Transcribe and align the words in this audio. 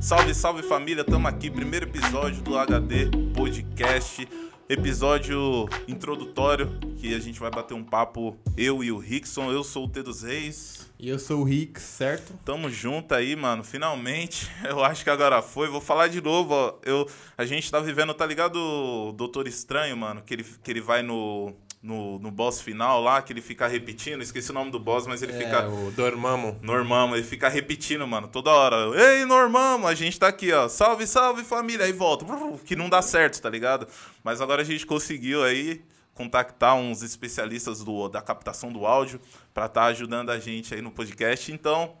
Salve, 0.00 0.34
salve 0.34 0.62
família, 0.62 1.02
estamos 1.02 1.30
aqui, 1.30 1.50
primeiro 1.50 1.86
episódio 1.86 2.42
do 2.42 2.58
HD 2.58 3.10
Podcast, 3.32 4.28
episódio 4.68 5.68
introdutório 5.86 6.80
que 7.00 7.14
a 7.14 7.18
gente 7.18 7.40
vai 7.40 7.50
bater 7.50 7.74
um 7.74 7.82
papo 7.82 8.36
eu 8.56 8.84
e 8.84 8.92
o 8.92 8.98
Rickson. 8.98 9.50
Eu 9.50 9.64
sou 9.64 9.86
o 9.86 9.88
T 9.88 10.02
dos 10.02 10.22
Reis. 10.22 10.90
E 10.98 11.08
eu 11.08 11.18
sou 11.18 11.40
o 11.40 11.44
Rick, 11.44 11.80
certo? 11.80 12.34
Tamo 12.44 12.68
junto 12.68 13.14
aí, 13.14 13.34
mano. 13.34 13.64
Finalmente. 13.64 14.50
Eu 14.68 14.84
acho 14.84 15.02
que 15.02 15.08
agora 15.08 15.40
foi. 15.40 15.66
Vou 15.68 15.80
falar 15.80 16.08
de 16.08 16.20
novo, 16.20 16.52
ó. 16.52 16.78
Eu, 16.84 17.08
a 17.38 17.46
gente 17.46 17.70
tá 17.70 17.80
vivendo, 17.80 18.12
tá 18.12 18.26
ligado? 18.26 18.56
O 18.56 19.12
Doutor 19.12 19.48
Estranho, 19.48 19.96
mano, 19.96 20.20
que 20.20 20.34
ele, 20.34 20.44
que 20.44 20.70
ele 20.70 20.82
vai 20.82 21.02
no 21.02 21.54
no, 21.82 22.18
no 22.18 22.30
boss 22.30 22.60
final 22.60 23.02
lá, 23.02 23.22
que 23.22 23.32
ele 23.32 23.40
fica 23.40 23.66
repetindo, 23.66 24.22
esqueci 24.22 24.50
o 24.50 24.54
nome 24.54 24.70
do 24.70 24.78
boss, 24.78 25.06
mas 25.06 25.22
ele 25.22 25.32
é, 25.32 25.38
fica. 25.38 25.68
O 25.68 25.90
Dormammu. 25.92 26.58
Normamo, 26.62 27.16
ele 27.16 27.24
fica 27.24 27.48
repetindo, 27.48 28.06
mano, 28.06 28.28
toda 28.28 28.50
hora. 28.50 28.76
Ei, 28.94 29.24
Normamo, 29.24 29.86
a 29.86 29.94
gente 29.94 30.18
tá 30.18 30.28
aqui, 30.28 30.52
ó. 30.52 30.68
Salve, 30.68 31.06
salve 31.06 31.42
família. 31.42 31.86
Aí 31.86 31.92
volta. 31.92 32.26
Que 32.66 32.76
não 32.76 32.88
dá 32.88 33.00
certo, 33.00 33.40
tá 33.40 33.48
ligado? 33.48 33.86
Mas 34.22 34.40
agora 34.40 34.60
a 34.60 34.64
gente 34.64 34.84
conseguiu 34.84 35.42
aí 35.42 35.82
contactar 36.12 36.74
uns 36.74 37.02
especialistas 37.02 37.82
do, 37.82 38.08
da 38.08 38.20
captação 38.20 38.70
do 38.70 38.84
áudio 38.84 39.18
para 39.54 39.64
estar 39.64 39.80
tá 39.82 39.86
ajudando 39.86 40.28
a 40.28 40.38
gente 40.38 40.74
aí 40.74 40.82
no 40.82 40.90
podcast. 40.90 41.50
Então, 41.50 41.94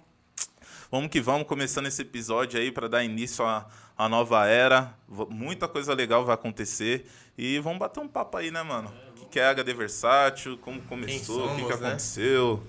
vamos 0.90 1.08
que 1.08 1.22
vamos, 1.22 1.46
começando 1.46 1.86
esse 1.86 2.02
episódio 2.02 2.60
aí 2.60 2.70
para 2.70 2.86
dar 2.86 3.02
início 3.02 3.46
a, 3.46 3.66
a 3.96 4.10
nova 4.10 4.46
era. 4.46 4.94
Muita 5.30 5.66
coisa 5.66 5.94
legal 5.94 6.22
vai 6.22 6.34
acontecer. 6.34 7.06
E 7.38 7.58
vamos 7.60 7.78
bater 7.78 8.00
um 8.00 8.08
papo 8.08 8.36
aí, 8.36 8.50
né, 8.50 8.62
mano? 8.62 8.92
O 9.09 9.09
que 9.30 9.38
é 9.38 9.44
HD 9.44 9.72
Versátil? 9.72 10.58
Como 10.58 10.82
começou? 10.82 11.46
o 11.46 11.56
que, 11.56 11.62
que 11.62 11.68
né? 11.68 11.74
aconteceu? 11.74 12.60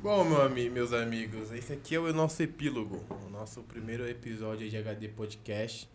Bom, 0.00 0.22
meu 0.22 0.42
ami 0.42 0.70
meus 0.70 0.92
amigos, 0.92 1.50
esse 1.50 1.72
aqui 1.72 1.96
é 1.96 1.98
o 1.98 2.12
nosso 2.12 2.40
epílogo, 2.42 3.02
o 3.26 3.30
nosso 3.30 3.62
primeiro 3.62 4.08
episódio 4.08 4.70
de 4.70 4.76
HD 4.76 5.08
Podcast. 5.08 5.88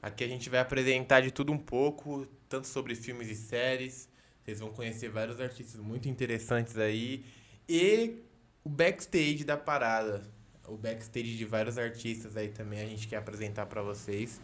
Aqui 0.00 0.22
a 0.22 0.28
gente 0.28 0.48
vai 0.48 0.60
apresentar 0.60 1.20
de 1.20 1.32
tudo 1.32 1.52
um 1.52 1.58
pouco, 1.58 2.28
tanto 2.48 2.68
sobre 2.68 2.94
filmes 2.94 3.28
e 3.28 3.34
séries. 3.34 4.08
Vocês 4.44 4.60
vão 4.60 4.70
conhecer 4.70 5.08
vários 5.08 5.40
artistas 5.40 5.80
muito 5.80 6.08
interessantes 6.08 6.78
aí. 6.78 7.24
E 7.68 8.22
o 8.62 8.68
backstage 8.68 9.42
da 9.42 9.56
parada. 9.56 10.22
O 10.68 10.76
backstage 10.76 11.36
de 11.36 11.44
vários 11.44 11.76
artistas 11.76 12.36
aí 12.36 12.48
também 12.48 12.80
a 12.80 12.86
gente 12.86 13.08
quer 13.08 13.16
apresentar 13.16 13.66
para 13.66 13.82
vocês. 13.82 14.40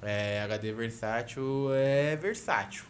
É, 0.00 0.42
HD 0.42 0.72
Versátil 0.72 1.74
é 1.74 2.14
versátil. 2.14 2.84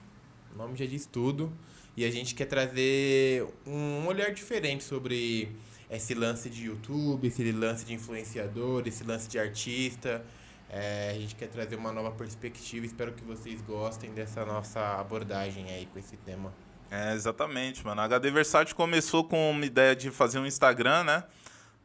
O 0.54 0.58
nome 0.58 0.76
já 0.76 0.86
diz 0.86 1.06
tudo. 1.06 1.52
E 1.96 2.04
a 2.04 2.10
gente 2.10 2.34
quer 2.34 2.46
trazer 2.46 3.46
um 3.66 4.06
olhar 4.06 4.32
diferente 4.32 4.84
sobre 4.84 5.50
esse 5.90 6.14
lance 6.14 6.48
de 6.48 6.66
YouTube, 6.66 7.26
esse 7.26 7.50
lance 7.52 7.84
de 7.84 7.94
influenciador, 7.94 8.82
esse 8.86 9.04
lance 9.04 9.28
de 9.28 9.38
artista. 9.38 10.24
É, 10.68 11.10
a 11.10 11.18
gente 11.18 11.34
quer 11.34 11.48
trazer 11.48 11.76
uma 11.76 11.92
nova 11.92 12.12
perspectiva. 12.12 12.86
Espero 12.86 13.12
que 13.12 13.24
vocês 13.24 13.60
gostem 13.62 14.12
dessa 14.12 14.44
nossa 14.44 15.00
abordagem 15.00 15.64
aí 15.70 15.86
com 15.86 15.98
esse 15.98 16.16
tema. 16.18 16.52
É, 16.90 17.14
exatamente, 17.14 17.84
mano. 17.84 18.00
A 18.00 18.04
HD 18.04 18.30
Versátil 18.30 18.76
começou 18.76 19.24
com 19.24 19.50
uma 19.50 19.66
ideia 19.66 19.94
de 19.94 20.10
fazer 20.10 20.38
um 20.38 20.46
Instagram, 20.46 21.04
né? 21.04 21.24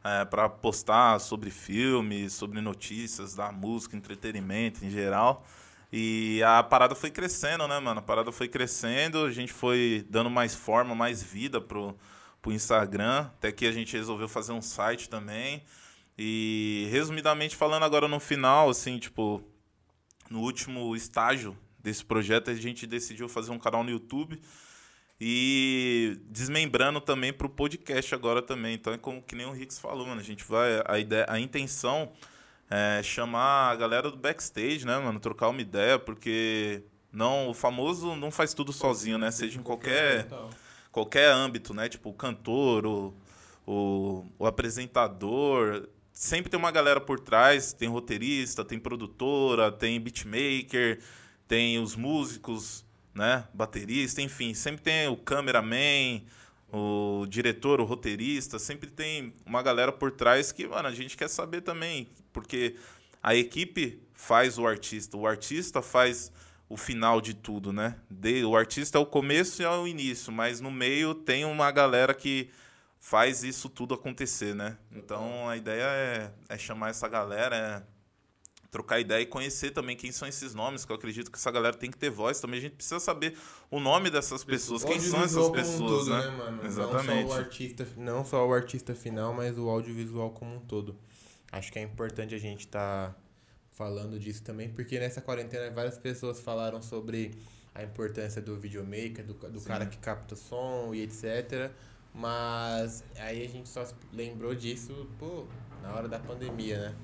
é, 0.06 0.24
para 0.24 0.48
postar 0.48 1.18
sobre 1.18 1.50
filmes, 1.50 2.32
sobre 2.32 2.60
notícias 2.60 3.34
da 3.34 3.50
música, 3.50 3.96
entretenimento 3.96 4.84
em 4.84 4.90
geral. 4.90 5.44
E 5.92 6.42
a 6.42 6.62
parada 6.62 6.94
foi 6.94 7.10
crescendo, 7.10 7.66
né, 7.68 7.78
mano? 7.78 8.00
A 8.00 8.02
parada 8.02 8.32
foi 8.32 8.48
crescendo, 8.48 9.24
a 9.24 9.30
gente 9.30 9.52
foi 9.52 10.04
dando 10.10 10.28
mais 10.28 10.54
forma, 10.54 10.94
mais 10.94 11.22
vida 11.22 11.60
pro, 11.60 11.96
pro 12.42 12.52
Instagram. 12.52 13.30
Até 13.36 13.52
que 13.52 13.66
a 13.66 13.72
gente 13.72 13.96
resolveu 13.96 14.28
fazer 14.28 14.52
um 14.52 14.62
site 14.62 15.08
também. 15.08 15.62
E 16.18 16.88
resumidamente 16.90 17.54
falando 17.54 17.84
agora 17.84 18.08
no 18.08 18.18
final, 18.18 18.70
assim, 18.70 18.98
tipo, 18.98 19.42
no 20.30 20.40
último 20.40 20.96
estágio 20.96 21.56
desse 21.78 22.04
projeto, 22.04 22.50
a 22.50 22.54
gente 22.54 22.86
decidiu 22.86 23.28
fazer 23.28 23.52
um 23.52 23.58
canal 23.58 23.84
no 23.84 23.90
YouTube 23.90 24.40
e 25.20 26.18
desmembrando 26.24 27.00
também 27.00 27.32
para 27.32 27.46
o 27.46 27.50
podcast 27.50 28.14
agora 28.14 28.42
também. 28.42 28.74
Então 28.74 28.92
é 28.92 28.98
como 28.98 29.22
que 29.22 29.34
nem 29.34 29.46
o 29.46 29.52
Rix 29.52 29.78
falou, 29.78 30.06
mano. 30.06 30.20
A 30.20 30.24
gente 30.24 30.44
vai. 30.44 30.82
A, 30.86 30.98
ideia, 30.98 31.26
a 31.28 31.38
intenção 31.38 32.12
é 32.70 33.02
chamar 33.02 33.70
a 33.70 33.76
galera 33.76 34.10
do 34.10 34.16
backstage, 34.16 34.86
né, 34.86 34.98
mano? 34.98 35.20
Trocar 35.20 35.48
uma 35.48 35.60
ideia, 35.60 35.98
porque 35.98 36.82
não, 37.12 37.48
o 37.48 37.54
famoso 37.54 38.16
não 38.16 38.30
faz 38.30 38.54
tudo 38.54 38.72
sozinho, 38.72 39.18
né? 39.18 39.30
Seja 39.30 39.58
em 39.58 39.62
qualquer, 39.62 40.28
qualquer 40.90 41.30
âmbito, 41.30 41.72
né? 41.72 41.88
Tipo, 41.88 42.10
o 42.10 42.14
cantor, 42.14 42.86
o, 42.86 43.14
o, 43.66 44.24
o 44.38 44.46
apresentador. 44.46 45.88
Sempre 46.12 46.50
tem 46.50 46.58
uma 46.58 46.70
galera 46.70 47.00
por 47.00 47.20
trás, 47.20 47.72
tem 47.72 47.88
roteirista, 47.88 48.64
tem 48.64 48.78
produtora, 48.78 49.70
tem 49.70 50.00
beatmaker, 50.00 51.00
tem 51.46 51.78
os 51.78 51.94
músicos 51.94 52.86
né? 53.16 53.44
Baterista, 53.52 54.20
enfim, 54.20 54.52
sempre 54.52 54.82
tem 54.82 55.08
o 55.08 55.16
cameraman, 55.16 56.22
o 56.72 57.26
diretor, 57.28 57.80
o 57.80 57.84
roteirista, 57.84 58.58
sempre 58.58 58.90
tem 58.90 59.34
uma 59.44 59.62
galera 59.62 59.92
por 59.92 60.10
trás 60.10 60.52
que, 60.52 60.66
mano, 60.66 60.88
a 60.88 60.92
gente 60.92 61.16
quer 61.16 61.28
saber 61.28 61.60
também, 61.60 62.08
porque 62.32 62.76
a 63.22 63.34
equipe 63.34 64.02
faz 64.12 64.58
o 64.58 64.66
artista, 64.66 65.16
o 65.16 65.26
artista 65.26 65.80
faz 65.80 66.32
o 66.68 66.76
final 66.76 67.20
de 67.20 67.34
tudo, 67.34 67.72
né? 67.72 67.96
De, 68.10 68.44
o 68.44 68.56
artista 68.56 68.98
é 68.98 69.00
o 69.00 69.06
começo 69.06 69.62
e 69.62 69.64
é 69.64 69.70
o 69.70 69.86
início, 69.86 70.32
mas 70.32 70.60
no 70.60 70.70
meio 70.70 71.14
tem 71.14 71.44
uma 71.44 71.70
galera 71.70 72.12
que 72.12 72.50
faz 72.98 73.44
isso 73.44 73.68
tudo 73.68 73.94
acontecer, 73.94 74.54
né? 74.54 74.76
Então 74.90 75.48
a 75.48 75.56
ideia 75.56 75.84
é, 75.84 76.32
é 76.48 76.58
chamar 76.58 76.90
essa 76.90 77.06
galera, 77.08 77.56
é 77.56 77.95
trocar 78.70 79.00
ideia 79.00 79.22
e 79.22 79.26
conhecer 79.26 79.70
também 79.70 79.96
quem 79.96 80.12
são 80.12 80.26
esses 80.26 80.54
nomes, 80.54 80.84
que 80.84 80.92
eu 80.92 80.96
acredito 80.96 81.30
que 81.30 81.36
essa 81.36 81.50
galera 81.50 81.76
tem 81.76 81.90
que 81.90 81.98
ter 81.98 82.10
voz. 82.10 82.40
Também 82.40 82.58
a 82.58 82.62
gente 82.62 82.74
precisa 82.74 83.00
saber 83.00 83.36
o 83.70 83.80
nome 83.80 84.10
dessas 84.10 84.44
pessoas, 84.44 84.84
quem 84.84 85.00
são 85.00 85.22
essas 85.22 85.48
pessoas, 85.50 86.08
né? 86.08 86.30
né? 86.30 86.60
Exatamente. 86.64 87.24
Não 87.24 87.28
só, 87.28 87.34
o 87.34 87.38
artista, 87.38 87.88
não 87.96 88.24
só 88.24 88.48
o 88.48 88.52
artista 88.52 88.94
final, 88.94 89.32
mas 89.32 89.58
o 89.58 89.68
audiovisual 89.68 90.30
como 90.30 90.56
um 90.56 90.60
todo. 90.60 90.96
Acho 91.50 91.72
que 91.72 91.78
é 91.78 91.82
importante 91.82 92.34
a 92.34 92.38
gente 92.38 92.66
estar 92.66 93.10
tá 93.10 93.16
falando 93.70 94.18
disso 94.18 94.42
também, 94.42 94.68
porque 94.68 94.98
nessa 94.98 95.20
quarentena 95.20 95.70
várias 95.70 95.98
pessoas 95.98 96.40
falaram 96.40 96.82
sobre 96.82 97.32
a 97.74 97.82
importância 97.82 98.40
do 98.40 98.56
videomaker, 98.56 99.24
do, 99.24 99.34
do 99.34 99.60
cara 99.60 99.86
que 99.86 99.98
capta 99.98 100.34
som 100.34 100.94
e 100.94 101.02
etc. 101.02 101.70
Mas 102.12 103.04
aí 103.18 103.44
a 103.44 103.48
gente 103.48 103.68
só 103.68 103.86
lembrou 104.12 104.54
disso, 104.54 105.06
pô, 105.18 105.44
na 105.82 105.94
hora 105.94 106.08
da 106.08 106.18
pandemia, 106.18 106.78
né? 106.78 106.96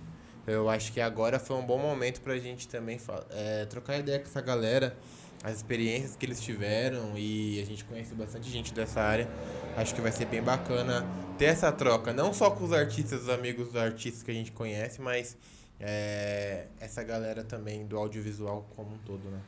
Eu 0.46 0.68
acho 0.68 0.92
que 0.92 1.00
agora 1.00 1.38
foi 1.38 1.56
um 1.56 1.64
bom 1.64 1.78
momento 1.78 2.20
pra 2.20 2.36
gente 2.38 2.66
também 2.66 2.98
é, 3.30 3.64
trocar 3.66 3.98
ideia 3.98 4.18
com 4.18 4.26
essa 4.26 4.40
galera, 4.40 4.96
as 5.42 5.56
experiências 5.56 6.16
que 6.16 6.26
eles 6.26 6.40
tiveram 6.40 7.16
e 7.16 7.60
a 7.60 7.64
gente 7.64 7.84
conhece 7.84 8.14
bastante 8.14 8.50
gente 8.50 8.74
dessa 8.74 9.00
área. 9.00 9.28
Acho 9.76 9.94
que 9.94 10.00
vai 10.00 10.10
ser 10.10 10.26
bem 10.26 10.42
bacana 10.42 11.06
ter 11.38 11.46
essa 11.46 11.70
troca, 11.70 12.12
não 12.12 12.32
só 12.32 12.50
com 12.50 12.64
os 12.64 12.72
artistas, 12.72 13.22
os 13.22 13.28
amigos 13.28 13.68
dos 13.68 13.76
artistas 13.76 14.22
que 14.22 14.30
a 14.30 14.34
gente 14.34 14.50
conhece, 14.52 15.00
mas 15.00 15.36
é, 15.78 16.66
essa 16.80 17.02
galera 17.02 17.44
também 17.44 17.86
do 17.86 17.96
audiovisual 17.96 18.68
como 18.76 18.94
um 18.94 18.98
todo, 18.98 19.30
né? 19.30 19.40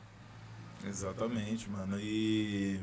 Exatamente, 0.86 1.68
mano. 1.70 1.98
E 2.00 2.80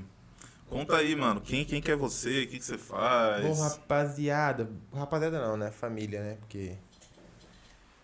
Conta 0.72 0.96
aí, 0.96 1.14
mano, 1.18 1.42
quem, 1.42 1.66
quem 1.66 1.82
que 1.82 1.92
é 1.92 1.96
você? 1.98 2.44
O 2.44 2.48
que, 2.48 2.58
que 2.58 2.64
você 2.64 2.78
faz? 2.78 3.46
Bom, 3.46 3.62
rapaziada. 3.62 4.70
Rapaziada 4.94 5.46
não, 5.46 5.58
né? 5.58 5.70
Família, 5.70 6.24
né? 6.24 6.38
Porque 6.40 6.78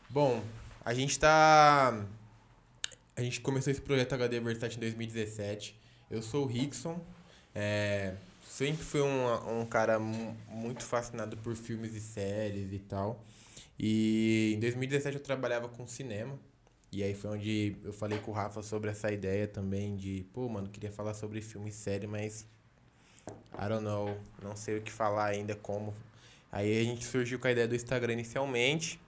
Bom, 0.10 0.42
a 0.86 0.94
gente 0.94 1.20
tá. 1.20 2.06
A 3.16 3.22
gente 3.22 3.42
começou 3.42 3.72
esse 3.72 3.82
projeto 3.82 4.14
HD 4.14 4.40
Versátil 4.40 4.78
em 4.78 4.82
2017. 4.82 5.78
Eu 6.10 6.22
sou 6.22 6.46
o 6.46 6.48
Rickson. 6.48 6.98
É, 7.54 8.16
sempre 8.48 8.84
fui 8.84 9.02
um, 9.02 9.62
um 9.62 9.66
cara 9.66 10.00
muito 10.00 10.84
fascinado 10.84 11.36
por 11.38 11.56
filmes 11.58 11.94
e 11.94 12.00
séries 12.00 12.72
e 12.72 12.80
tal. 12.80 13.22
E 13.78 14.54
em 14.56 14.60
2017 14.62 15.18
eu 15.18 15.24
trabalhava 15.24 15.68
com 15.68 15.86
cinema. 15.86 16.40
E 16.90 17.04
aí 17.04 17.14
foi 17.14 17.32
onde 17.32 17.76
eu 17.84 17.92
falei 17.92 18.20
com 18.20 18.32
o 18.32 18.34
Rafa 18.34 18.64
sobre 18.64 18.90
essa 18.90 19.12
ideia 19.12 19.46
também 19.46 19.98
de, 19.98 20.26
pô, 20.34 20.48
mano, 20.48 20.70
queria 20.70 20.92
falar 20.92 21.14
sobre 21.16 21.42
filme 21.42 21.70
e 21.70 21.74
série, 21.74 22.08
mas 22.08 22.46
I 23.54 23.68
don't 23.68 23.84
know, 23.84 24.18
não 24.42 24.56
sei 24.56 24.78
o 24.78 24.82
que 24.82 24.92
falar 24.92 25.26
ainda 25.26 25.54
como. 25.54 25.94
Aí 26.50 26.80
a 26.80 26.84
gente 26.84 27.04
surgiu 27.06 27.40
com 27.40 27.48
a 27.48 27.52
ideia 27.52 27.68
do 27.68 27.76
Instagram 27.76 28.14
inicialmente. 28.14 29.00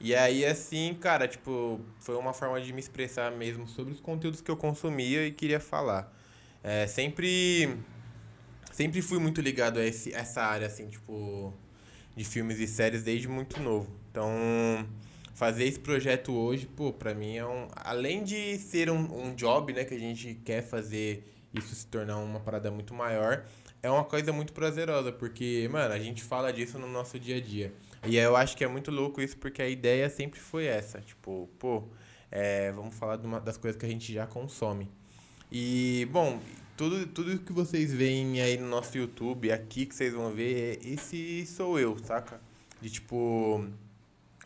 E 0.00 0.14
aí, 0.14 0.46
assim, 0.46 0.94
cara, 0.94 1.28
tipo, 1.28 1.78
foi 2.00 2.16
uma 2.16 2.32
forma 2.32 2.58
de 2.60 2.72
me 2.72 2.80
expressar 2.80 3.30
mesmo 3.32 3.68
sobre 3.68 3.92
os 3.92 4.00
conteúdos 4.00 4.40
que 4.40 4.50
eu 4.50 4.56
consumia 4.56 5.26
e 5.26 5.30
queria 5.30 5.60
falar. 5.60 6.10
É, 6.64 6.86
sempre. 6.86 7.76
Sempre 8.72 9.02
fui 9.02 9.18
muito 9.18 9.40
ligado 9.42 9.78
a 9.78 9.84
esse, 9.84 10.14
essa 10.14 10.42
área, 10.42 10.66
assim, 10.66 10.88
tipo, 10.88 11.52
de 12.16 12.24
filmes 12.24 12.58
e 12.60 12.66
séries 12.66 13.02
desde 13.02 13.28
muito 13.28 13.60
novo. 13.60 13.90
Então, 14.10 14.30
fazer 15.34 15.64
esse 15.64 15.78
projeto 15.78 16.32
hoje, 16.32 16.66
pô, 16.66 16.92
pra 16.92 17.14
mim 17.14 17.36
é 17.36 17.44
um. 17.44 17.68
Além 17.76 18.24
de 18.24 18.56
ser 18.58 18.90
um, 18.90 19.26
um 19.26 19.34
job, 19.34 19.72
né, 19.72 19.84
que 19.84 19.94
a 19.94 19.98
gente 19.98 20.34
quer 20.44 20.62
fazer 20.62 21.30
isso 21.52 21.74
se 21.74 21.86
tornar 21.86 22.16
uma 22.18 22.40
parada 22.40 22.70
muito 22.70 22.94
maior, 22.94 23.44
é 23.82 23.90
uma 23.90 24.04
coisa 24.04 24.32
muito 24.32 24.52
prazerosa, 24.52 25.12
porque, 25.12 25.68
mano, 25.70 25.94
a 25.94 25.98
gente 25.98 26.22
fala 26.22 26.52
disso 26.52 26.78
no 26.78 26.86
nosso 26.86 27.18
dia 27.18 27.36
a 27.36 27.40
dia. 27.40 27.72
E 28.06 28.16
eu 28.16 28.36
acho 28.36 28.56
que 28.56 28.64
é 28.64 28.68
muito 28.68 28.90
louco 28.90 29.20
isso, 29.20 29.36
porque 29.38 29.62
a 29.62 29.68
ideia 29.68 30.08
sempre 30.10 30.38
foi 30.40 30.66
essa. 30.66 31.00
Tipo, 31.00 31.48
pô, 31.58 31.84
é, 32.30 32.72
vamos 32.72 32.94
falar 32.94 33.18
uma 33.20 33.40
das 33.40 33.56
coisas 33.56 33.78
que 33.78 33.86
a 33.86 33.88
gente 33.88 34.12
já 34.12 34.26
consome. 34.26 34.90
E, 35.50 36.06
bom, 36.12 36.40
tudo, 36.76 37.06
tudo 37.06 37.38
que 37.38 37.52
vocês 37.52 37.92
veem 37.92 38.40
aí 38.40 38.56
no 38.56 38.68
nosso 38.68 38.96
YouTube, 38.96 39.50
aqui 39.50 39.86
que 39.86 39.94
vocês 39.94 40.12
vão 40.12 40.30
ver, 40.30 40.78
esse 40.82 41.46
sou 41.46 41.78
eu, 41.78 41.96
saca? 42.04 42.40
De 42.80 42.90
tipo, 42.90 43.66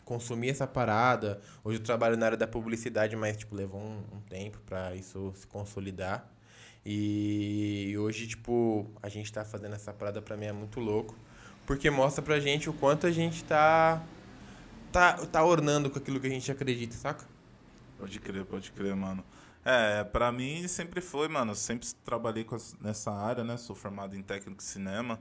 consumir 0.03 0.49
essa 0.49 0.67
parada. 0.67 1.41
Hoje 1.63 1.79
eu 1.79 1.83
trabalho 1.83 2.17
na 2.17 2.27
área 2.27 2.37
da 2.37 2.47
publicidade, 2.47 3.15
mas, 3.15 3.37
tipo, 3.37 3.55
levou 3.55 3.81
um, 3.81 4.03
um 4.17 4.21
tempo 4.29 4.59
para 4.65 4.95
isso 4.95 5.33
se 5.35 5.45
consolidar. 5.47 6.34
E 6.85 7.95
hoje, 7.97 8.27
tipo, 8.27 8.85
a 9.01 9.09
gente 9.09 9.33
tá 9.33 9.43
fazendo 9.43 9.73
essa 9.73 9.91
parada 9.91 10.21
pra 10.21 10.37
mim 10.37 10.45
é 10.45 10.53
muito 10.53 10.79
louco. 10.79 11.15
Porque 11.65 11.89
mostra 11.89 12.21
pra 12.21 12.39
gente 12.39 12.69
o 12.69 12.73
quanto 12.73 13.07
a 13.07 13.11
gente 13.11 13.43
tá. 13.43 14.03
tá, 14.91 15.13
tá 15.25 15.43
ornando 15.43 15.89
com 15.89 15.97
aquilo 15.97 16.19
que 16.19 16.27
a 16.27 16.29
gente 16.29 16.51
acredita, 16.51 16.95
saca? 16.95 17.25
Pode 17.97 18.19
crer, 18.19 18.45
pode 18.45 18.71
crer, 18.71 18.95
mano. 18.95 19.23
É, 19.63 20.03
pra 20.03 20.31
mim 20.31 20.67
sempre 20.67 21.01
foi, 21.01 21.27
mano. 21.27 21.55
Sempre 21.55 21.87
trabalhei 22.03 22.43
com 22.43 22.55
nessa 22.79 23.11
área, 23.11 23.43
né? 23.43 23.57
Sou 23.57 23.75
formado 23.75 24.15
em 24.15 24.21
técnico 24.21 24.57
de 24.57 24.63
cinema. 24.63 25.19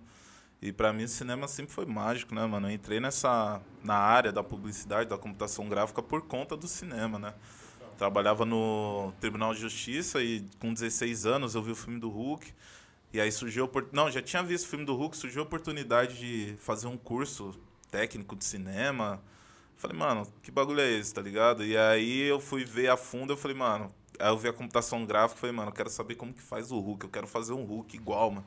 E 0.61 0.71
pra 0.71 0.93
mim 0.93 1.05
o 1.05 1.09
cinema 1.09 1.49
sempre 1.49 1.73
foi 1.73 1.87
mágico, 1.87 2.35
né, 2.35 2.45
mano? 2.47 2.69
Eu 2.69 2.73
entrei 2.73 3.01
nessa. 3.01 3.61
na 3.83 3.97
área 3.97 4.31
da 4.31 4.43
publicidade, 4.43 5.09
da 5.09 5.17
computação 5.17 5.67
gráfica 5.69 6.03
por 6.03 6.23
conta 6.23 6.57
do 6.57 6.69
cinema, 6.69 7.19
né? 7.19 7.35
Trabalhava 7.97 8.45
no 8.45 9.13
Tribunal 9.21 9.55
de 9.55 9.61
Justiça 9.61 10.23
e 10.23 10.45
com 10.59 10.73
16 10.73 11.27
anos 11.27 11.55
eu 11.55 11.63
vi 11.63 11.71
o 11.71 11.77
filme 11.77 11.99
do 11.99 12.09
Hulk. 12.09 12.53
E 13.13 13.21
aí 13.21 13.31
surgiu 13.31 13.65
a 13.65 13.83
Não, 13.95 14.11
já 14.11 14.21
tinha 14.21 14.43
visto 14.43 14.67
o 14.67 14.69
filme 14.69 14.85
do 14.85 14.95
Hulk, 14.95 15.17
surgiu 15.17 15.43
a 15.43 15.45
oportunidade 15.45 16.19
de 16.19 16.57
fazer 16.59 16.89
um 16.89 16.97
curso 16.97 17.55
técnico 17.91 18.35
de 18.35 18.45
cinema. 18.45 19.23
Falei, 19.77 19.97
mano, 19.97 20.27
que 20.43 20.51
bagulho 20.51 20.81
é 20.81 20.91
esse, 20.91 21.15
tá 21.15 21.23
ligado? 21.23 21.65
E 21.65 21.77
aí 21.77 22.23
eu 22.23 22.41
fui 22.41 22.65
ver 22.65 22.89
a 22.89 22.97
fundo, 22.97 23.33
eu 23.33 23.37
falei, 23.37 23.57
mano, 23.57 23.95
aí 24.19 24.29
eu 24.29 24.39
vi 24.39 24.49
a 24.49 24.53
computação 24.53 25.05
gráfica, 25.07 25.41
falei, 25.41 25.55
mano, 25.55 25.69
eu 25.69 25.75
quero 25.75 25.91
saber 25.91 26.17
como 26.17 26.33
que 26.33 26.43
faz 26.43 26.73
o 26.73 26.81
Hulk, 26.81 27.05
eu 27.05 27.11
quero 27.11 27.27
fazer 27.27 27.53
um 27.53 27.65
Hulk 27.65 27.97
igual, 27.97 28.31
mano. 28.31 28.47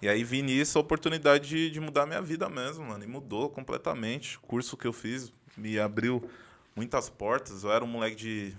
E 0.00 0.08
aí 0.08 0.22
vi 0.22 0.42
nisso 0.42 0.78
a 0.78 0.80
oportunidade 0.80 1.48
de, 1.48 1.70
de 1.70 1.80
mudar 1.80 2.06
minha 2.06 2.20
vida 2.20 2.48
mesmo, 2.48 2.84
mano. 2.84 3.02
E 3.02 3.06
mudou 3.06 3.48
completamente. 3.48 4.36
O 4.36 4.40
curso 4.42 4.76
que 4.76 4.86
eu 4.86 4.92
fiz 4.92 5.32
me 5.56 5.78
abriu 5.78 6.22
muitas 6.76 7.08
portas. 7.08 7.64
Eu 7.64 7.72
era 7.72 7.84
um 7.84 7.88
moleque 7.88 8.16
de 8.16 8.56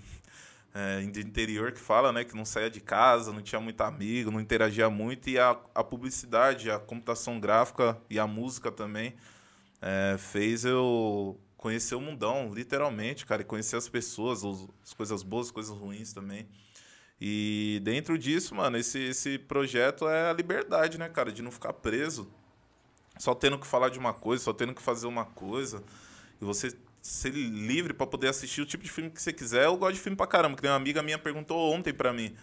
é, 0.74 1.00
de 1.02 1.20
interior 1.20 1.72
que 1.72 1.80
fala, 1.80 2.12
né, 2.12 2.24
que 2.24 2.36
não 2.36 2.44
saía 2.44 2.70
de 2.70 2.80
casa, 2.80 3.32
não 3.32 3.42
tinha 3.42 3.60
muito 3.60 3.80
amigo, 3.80 4.30
não 4.30 4.40
interagia 4.40 4.88
muito, 4.90 5.28
e 5.28 5.38
a, 5.38 5.58
a 5.74 5.82
publicidade, 5.82 6.70
a 6.70 6.78
computação 6.78 7.40
gráfica 7.40 8.00
e 8.08 8.18
a 8.18 8.26
música 8.26 8.70
também 8.70 9.14
é, 9.80 10.16
fez 10.18 10.64
eu 10.64 11.40
conhecer 11.56 11.94
o 11.96 12.00
mundão, 12.00 12.52
literalmente, 12.54 13.26
cara, 13.26 13.42
e 13.42 13.44
conhecer 13.44 13.76
as 13.76 13.88
pessoas, 13.88 14.44
os, 14.44 14.68
as 14.84 14.92
coisas 14.92 15.22
boas, 15.22 15.46
as 15.46 15.52
coisas 15.52 15.76
ruins 15.76 16.12
também. 16.12 16.46
E 17.20 17.80
dentro 17.82 18.16
disso, 18.16 18.54
mano, 18.54 18.76
esse, 18.76 19.00
esse 19.00 19.38
projeto 19.38 20.08
é 20.08 20.30
a 20.30 20.32
liberdade, 20.32 20.98
né, 20.98 21.08
cara, 21.08 21.32
de 21.32 21.42
não 21.42 21.50
ficar 21.50 21.72
preso, 21.72 22.30
só 23.18 23.34
tendo 23.34 23.58
que 23.58 23.66
falar 23.66 23.88
de 23.88 23.98
uma 23.98 24.14
coisa, 24.14 24.44
só 24.44 24.52
tendo 24.52 24.72
que 24.72 24.82
fazer 24.82 25.08
uma 25.08 25.24
coisa, 25.24 25.82
e 26.40 26.44
você 26.44 26.78
ser 27.08 27.30
livre 27.30 27.92
para 27.92 28.06
poder 28.06 28.28
assistir 28.28 28.60
o 28.60 28.66
tipo 28.66 28.84
de 28.84 28.90
filme 28.90 29.10
que 29.10 29.20
você 29.20 29.32
quiser. 29.32 29.64
Eu 29.64 29.76
gosto 29.76 29.94
de 29.94 30.00
filme 30.00 30.16
pra 30.16 30.26
caramba. 30.26 30.56
Que 30.56 30.66
uma 30.66 30.76
amiga 30.76 31.02
minha 31.02 31.18
perguntou 31.18 31.72
ontem 31.72 31.92
pra 31.92 32.12
mim. 32.12 32.34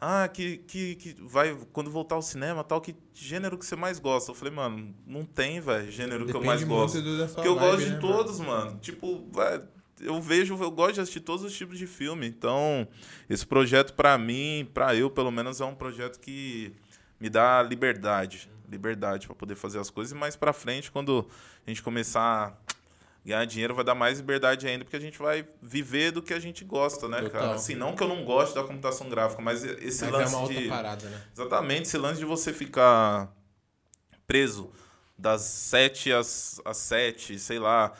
Ah, 0.00 0.28
que, 0.28 0.58
que, 0.58 0.94
que 0.96 1.16
vai, 1.22 1.56
quando 1.72 1.90
voltar 1.90 2.16
ao 2.16 2.22
cinema, 2.22 2.62
tal, 2.62 2.80
que 2.82 2.94
gênero 3.14 3.56
que 3.56 3.64
você 3.64 3.74
mais 3.74 3.98
gosta? 3.98 4.30
Eu 4.30 4.34
falei, 4.34 4.52
mano, 4.52 4.94
não 5.06 5.24
tem, 5.24 5.58
velho, 5.58 5.90
gênero 5.90 6.26
Depende 6.26 6.32
que 6.32 6.36
eu 6.36 6.46
mais 6.46 6.62
gosto. 6.62 7.02
Porque 7.34 7.48
eu 7.48 7.54
vibe, 7.54 7.66
gosto 7.66 7.84
de 7.84 7.90
né, 7.92 7.98
todos, 7.98 8.40
mano. 8.40 8.66
mano. 8.66 8.78
Tipo, 8.78 9.26
velho, 9.32 9.68
eu 10.00 10.20
vejo, 10.20 10.54
eu 10.62 10.70
gosto 10.70 10.94
de 10.94 11.00
assistir 11.00 11.20
todos 11.20 11.44
os 11.44 11.56
tipos 11.56 11.78
de 11.78 11.86
filme. 11.86 12.26
Então, 12.26 12.86
esse 13.28 13.46
projeto, 13.46 13.94
para 13.94 14.18
mim, 14.18 14.68
para 14.74 14.94
eu, 14.94 15.08
pelo 15.08 15.30
menos, 15.30 15.60
é 15.60 15.64
um 15.64 15.74
projeto 15.74 16.20
que 16.20 16.74
me 17.18 17.30
dá 17.30 17.62
liberdade. 17.62 18.50
Liberdade 18.70 19.26
para 19.26 19.36
poder 19.36 19.54
fazer 19.54 19.78
as 19.78 19.88
coisas. 19.88 20.12
E 20.12 20.14
mais 20.14 20.36
pra 20.36 20.52
frente, 20.52 20.90
quando 20.90 21.26
a 21.66 21.70
gente 21.70 21.82
começar 21.82 22.60
ganhar 23.26 23.44
dinheiro 23.44 23.74
vai 23.74 23.84
dar 23.84 23.94
mais 23.94 24.18
liberdade 24.18 24.68
ainda, 24.68 24.84
porque 24.84 24.96
a 24.96 25.00
gente 25.00 25.18
vai 25.18 25.44
viver 25.60 26.12
do 26.12 26.22
que 26.22 26.32
a 26.32 26.38
gente 26.38 26.64
gosta, 26.64 27.08
né, 27.08 27.22
Total. 27.22 27.30
cara? 27.40 27.54
Assim, 27.54 27.74
não 27.74 27.96
que 27.96 28.02
eu 28.02 28.08
não 28.08 28.24
goste 28.24 28.54
da 28.54 28.62
computação 28.62 29.08
gráfica, 29.08 29.42
mas 29.42 29.64
esse 29.64 30.04
mas 30.04 30.12
lance 30.12 30.32
é 30.32 30.36
uma 30.36 30.42
outra 30.42 30.60
de. 30.60 30.68
Parada, 30.68 31.08
né? 31.08 31.22
Exatamente, 31.32 31.82
esse 31.82 31.98
lance 31.98 32.20
de 32.20 32.24
você 32.24 32.52
ficar 32.52 33.34
preso 34.28 34.70
das 35.18 35.40
7 35.40 36.12
às, 36.12 36.60
às 36.64 36.76
7, 36.76 37.36
sei 37.40 37.58
lá, 37.58 37.92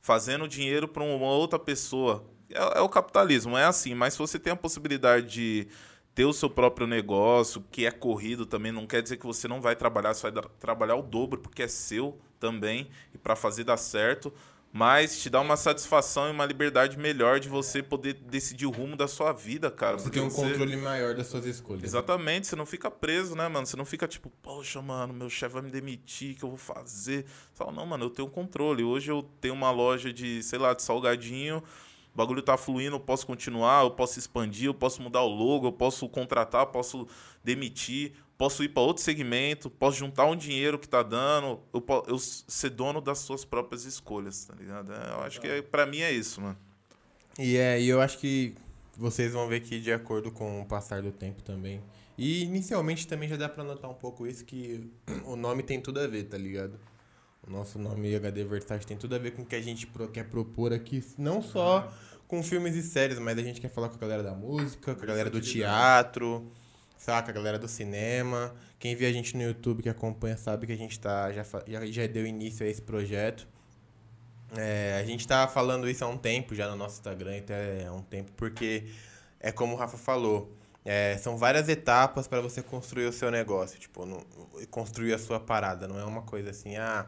fazendo 0.00 0.46
dinheiro 0.46 0.86
para 0.86 1.02
uma 1.02 1.26
outra 1.26 1.58
pessoa. 1.58 2.24
É, 2.48 2.78
é 2.78 2.80
o 2.80 2.88
capitalismo, 2.88 3.58
é 3.58 3.64
assim, 3.64 3.92
mas 3.94 4.14
se 4.14 4.20
você 4.20 4.38
tem 4.38 4.52
a 4.52 4.56
possibilidade 4.56 5.26
de 5.26 5.68
ter 6.14 6.26
o 6.26 6.32
seu 6.32 6.48
próprio 6.48 6.86
negócio, 6.86 7.64
que 7.72 7.86
é 7.86 7.90
corrido 7.90 8.46
também, 8.46 8.70
não 8.70 8.86
quer 8.86 9.02
dizer 9.02 9.16
que 9.16 9.26
você 9.26 9.48
não 9.48 9.60
vai 9.60 9.74
trabalhar, 9.74 10.14
você 10.14 10.30
vai 10.30 10.44
trabalhar 10.60 10.94
o 10.94 11.02
dobro, 11.02 11.40
porque 11.40 11.64
é 11.64 11.68
seu 11.68 12.20
também, 12.38 12.88
e 13.12 13.18
para 13.18 13.34
fazer 13.34 13.64
dar 13.64 13.76
certo 13.76 14.32
mas 14.72 15.20
te 15.20 15.28
dá 15.28 15.40
uma 15.40 15.56
satisfação 15.56 16.28
e 16.28 16.30
uma 16.30 16.46
liberdade 16.46 16.96
melhor 16.96 17.40
de 17.40 17.48
você 17.48 17.82
poder 17.82 18.14
decidir 18.14 18.66
o 18.66 18.70
rumo 18.70 18.96
da 18.96 19.08
sua 19.08 19.32
vida, 19.32 19.68
cara. 19.70 19.98
Você 19.98 20.10
tem 20.10 20.22
um 20.22 20.30
você... 20.30 20.42
controle 20.42 20.76
maior 20.76 21.14
das 21.14 21.26
suas 21.26 21.44
escolhas. 21.44 21.82
Exatamente, 21.82 22.46
você 22.46 22.54
não 22.54 22.64
fica 22.64 22.88
preso, 22.90 23.34
né, 23.34 23.48
mano? 23.48 23.66
Você 23.66 23.76
não 23.76 23.84
fica 23.84 24.06
tipo, 24.06 24.30
poxa, 24.40 24.80
mano, 24.80 25.12
meu 25.12 25.28
chefe 25.28 25.54
vai 25.54 25.62
me 25.62 25.70
demitir, 25.70 26.34
o 26.34 26.38
que 26.38 26.44
eu 26.44 26.50
vou 26.50 26.58
fazer? 26.58 27.24
Você 27.24 27.56
fala, 27.56 27.72
não, 27.72 27.84
mano, 27.84 28.04
eu 28.04 28.10
tenho 28.10 28.28
controle. 28.28 28.84
Hoje 28.84 29.10
eu 29.10 29.28
tenho 29.40 29.54
uma 29.54 29.72
loja 29.72 30.12
de, 30.12 30.40
sei 30.42 30.58
lá, 30.58 30.72
de 30.72 30.82
salgadinho, 30.82 31.58
o 32.14 32.16
bagulho 32.16 32.40
tá 32.42 32.56
fluindo, 32.56 32.94
eu 32.94 33.00
posso 33.00 33.26
continuar, 33.26 33.82
eu 33.82 33.90
posso 33.90 34.20
expandir, 34.20 34.66
eu 34.66 34.74
posso 34.74 35.02
mudar 35.02 35.22
o 35.22 35.28
logo, 35.28 35.66
eu 35.66 35.72
posso 35.72 36.08
contratar, 36.08 36.62
eu 36.62 36.66
posso 36.68 37.08
demitir 37.42 38.14
posso 38.40 38.64
ir 38.64 38.70
para 38.70 38.82
outro 38.82 39.02
segmento, 39.02 39.68
posso 39.68 39.98
juntar 39.98 40.24
um 40.24 40.34
dinheiro 40.34 40.78
que 40.78 40.88
tá 40.88 41.02
dando, 41.02 41.60
eu, 41.74 41.84
eu 42.08 42.18
ser 42.18 42.70
dono 42.70 42.98
das 42.98 43.18
suas 43.18 43.44
próprias 43.44 43.84
escolhas, 43.84 44.46
tá 44.46 44.54
ligado? 44.58 44.94
É, 44.94 45.10
eu 45.10 45.20
acho 45.20 45.38
que 45.42 45.46
é, 45.46 45.60
para 45.60 45.84
mim 45.84 46.00
é 46.00 46.10
isso, 46.10 46.40
mano. 46.40 46.56
E 47.38 47.58
é, 47.58 47.78
e 47.78 47.86
eu 47.86 48.00
acho 48.00 48.16
que 48.16 48.54
vocês 48.96 49.34
vão 49.34 49.46
ver 49.46 49.60
que 49.60 49.78
de 49.78 49.92
acordo 49.92 50.32
com 50.32 50.62
o 50.62 50.64
passar 50.64 51.02
do 51.02 51.12
tempo 51.12 51.42
também. 51.42 51.82
E 52.16 52.42
inicialmente 52.44 53.06
também 53.06 53.28
já 53.28 53.36
dá 53.36 53.46
para 53.46 53.62
notar 53.62 53.90
um 53.90 53.94
pouco 53.94 54.26
isso 54.26 54.42
que 54.46 54.90
o 55.26 55.36
nome 55.36 55.62
tem 55.62 55.78
tudo 55.78 56.00
a 56.00 56.06
ver, 56.06 56.24
tá 56.24 56.38
ligado? 56.38 56.80
O 57.46 57.50
nosso 57.50 57.78
nome 57.78 58.14
HD 58.14 58.42
Versátil 58.44 58.88
tem 58.88 58.96
tudo 58.96 59.16
a 59.16 59.18
ver 59.18 59.32
com 59.32 59.42
o 59.42 59.44
que 59.44 59.54
a 59.54 59.60
gente 59.60 59.86
quer 60.14 60.24
propor 60.30 60.72
aqui, 60.72 61.04
não 61.18 61.42
só 61.42 61.92
com 62.26 62.42
filmes 62.42 62.74
e 62.74 62.82
séries, 62.82 63.18
mas 63.18 63.36
a 63.36 63.42
gente 63.42 63.60
quer 63.60 63.68
falar 63.68 63.90
com 63.90 63.96
a 63.96 63.98
galera 63.98 64.22
da 64.22 64.32
música, 64.32 64.94
com 64.94 65.02
a 65.02 65.06
galera 65.06 65.28
do 65.28 65.42
teatro, 65.42 66.50
saca? 67.00 67.30
A 67.30 67.34
galera 67.34 67.58
do 67.58 67.66
cinema. 67.66 68.54
Quem 68.78 68.94
vê 68.94 69.06
a 69.06 69.12
gente 69.12 69.36
no 69.36 69.42
YouTube 69.42 69.82
que 69.82 69.88
acompanha 69.88 70.36
sabe 70.36 70.66
que 70.66 70.72
a 70.72 70.76
gente 70.76 71.00
tá, 71.00 71.32
já, 71.32 71.42
já, 71.66 71.86
já 71.86 72.06
deu 72.06 72.26
início 72.26 72.64
a 72.64 72.68
esse 72.68 72.82
projeto. 72.82 73.48
É, 74.56 74.98
a 75.00 75.04
gente 75.04 75.26
tá 75.26 75.48
falando 75.48 75.88
isso 75.88 76.04
há 76.04 76.08
um 76.08 76.18
tempo 76.18 76.54
já 76.54 76.68
no 76.68 76.76
nosso 76.76 76.96
Instagram, 76.96 77.38
até 77.38 77.86
há 77.86 77.92
um 77.92 78.02
tempo, 78.02 78.32
porque 78.36 78.84
é 79.38 79.50
como 79.50 79.74
o 79.74 79.76
Rafa 79.76 79.96
falou. 79.96 80.54
É, 80.84 81.16
são 81.18 81.36
várias 81.36 81.68
etapas 81.68 82.26
para 82.26 82.40
você 82.40 82.62
construir 82.62 83.06
o 83.06 83.12
seu 83.12 83.30
negócio, 83.30 83.78
tipo, 83.78 84.04
no, 84.04 84.24
construir 84.70 85.14
a 85.14 85.18
sua 85.18 85.38
parada. 85.40 85.86
Não 85.86 85.98
é 85.98 86.04
uma 86.04 86.22
coisa 86.22 86.50
assim, 86.50 86.76
ah, 86.76 87.06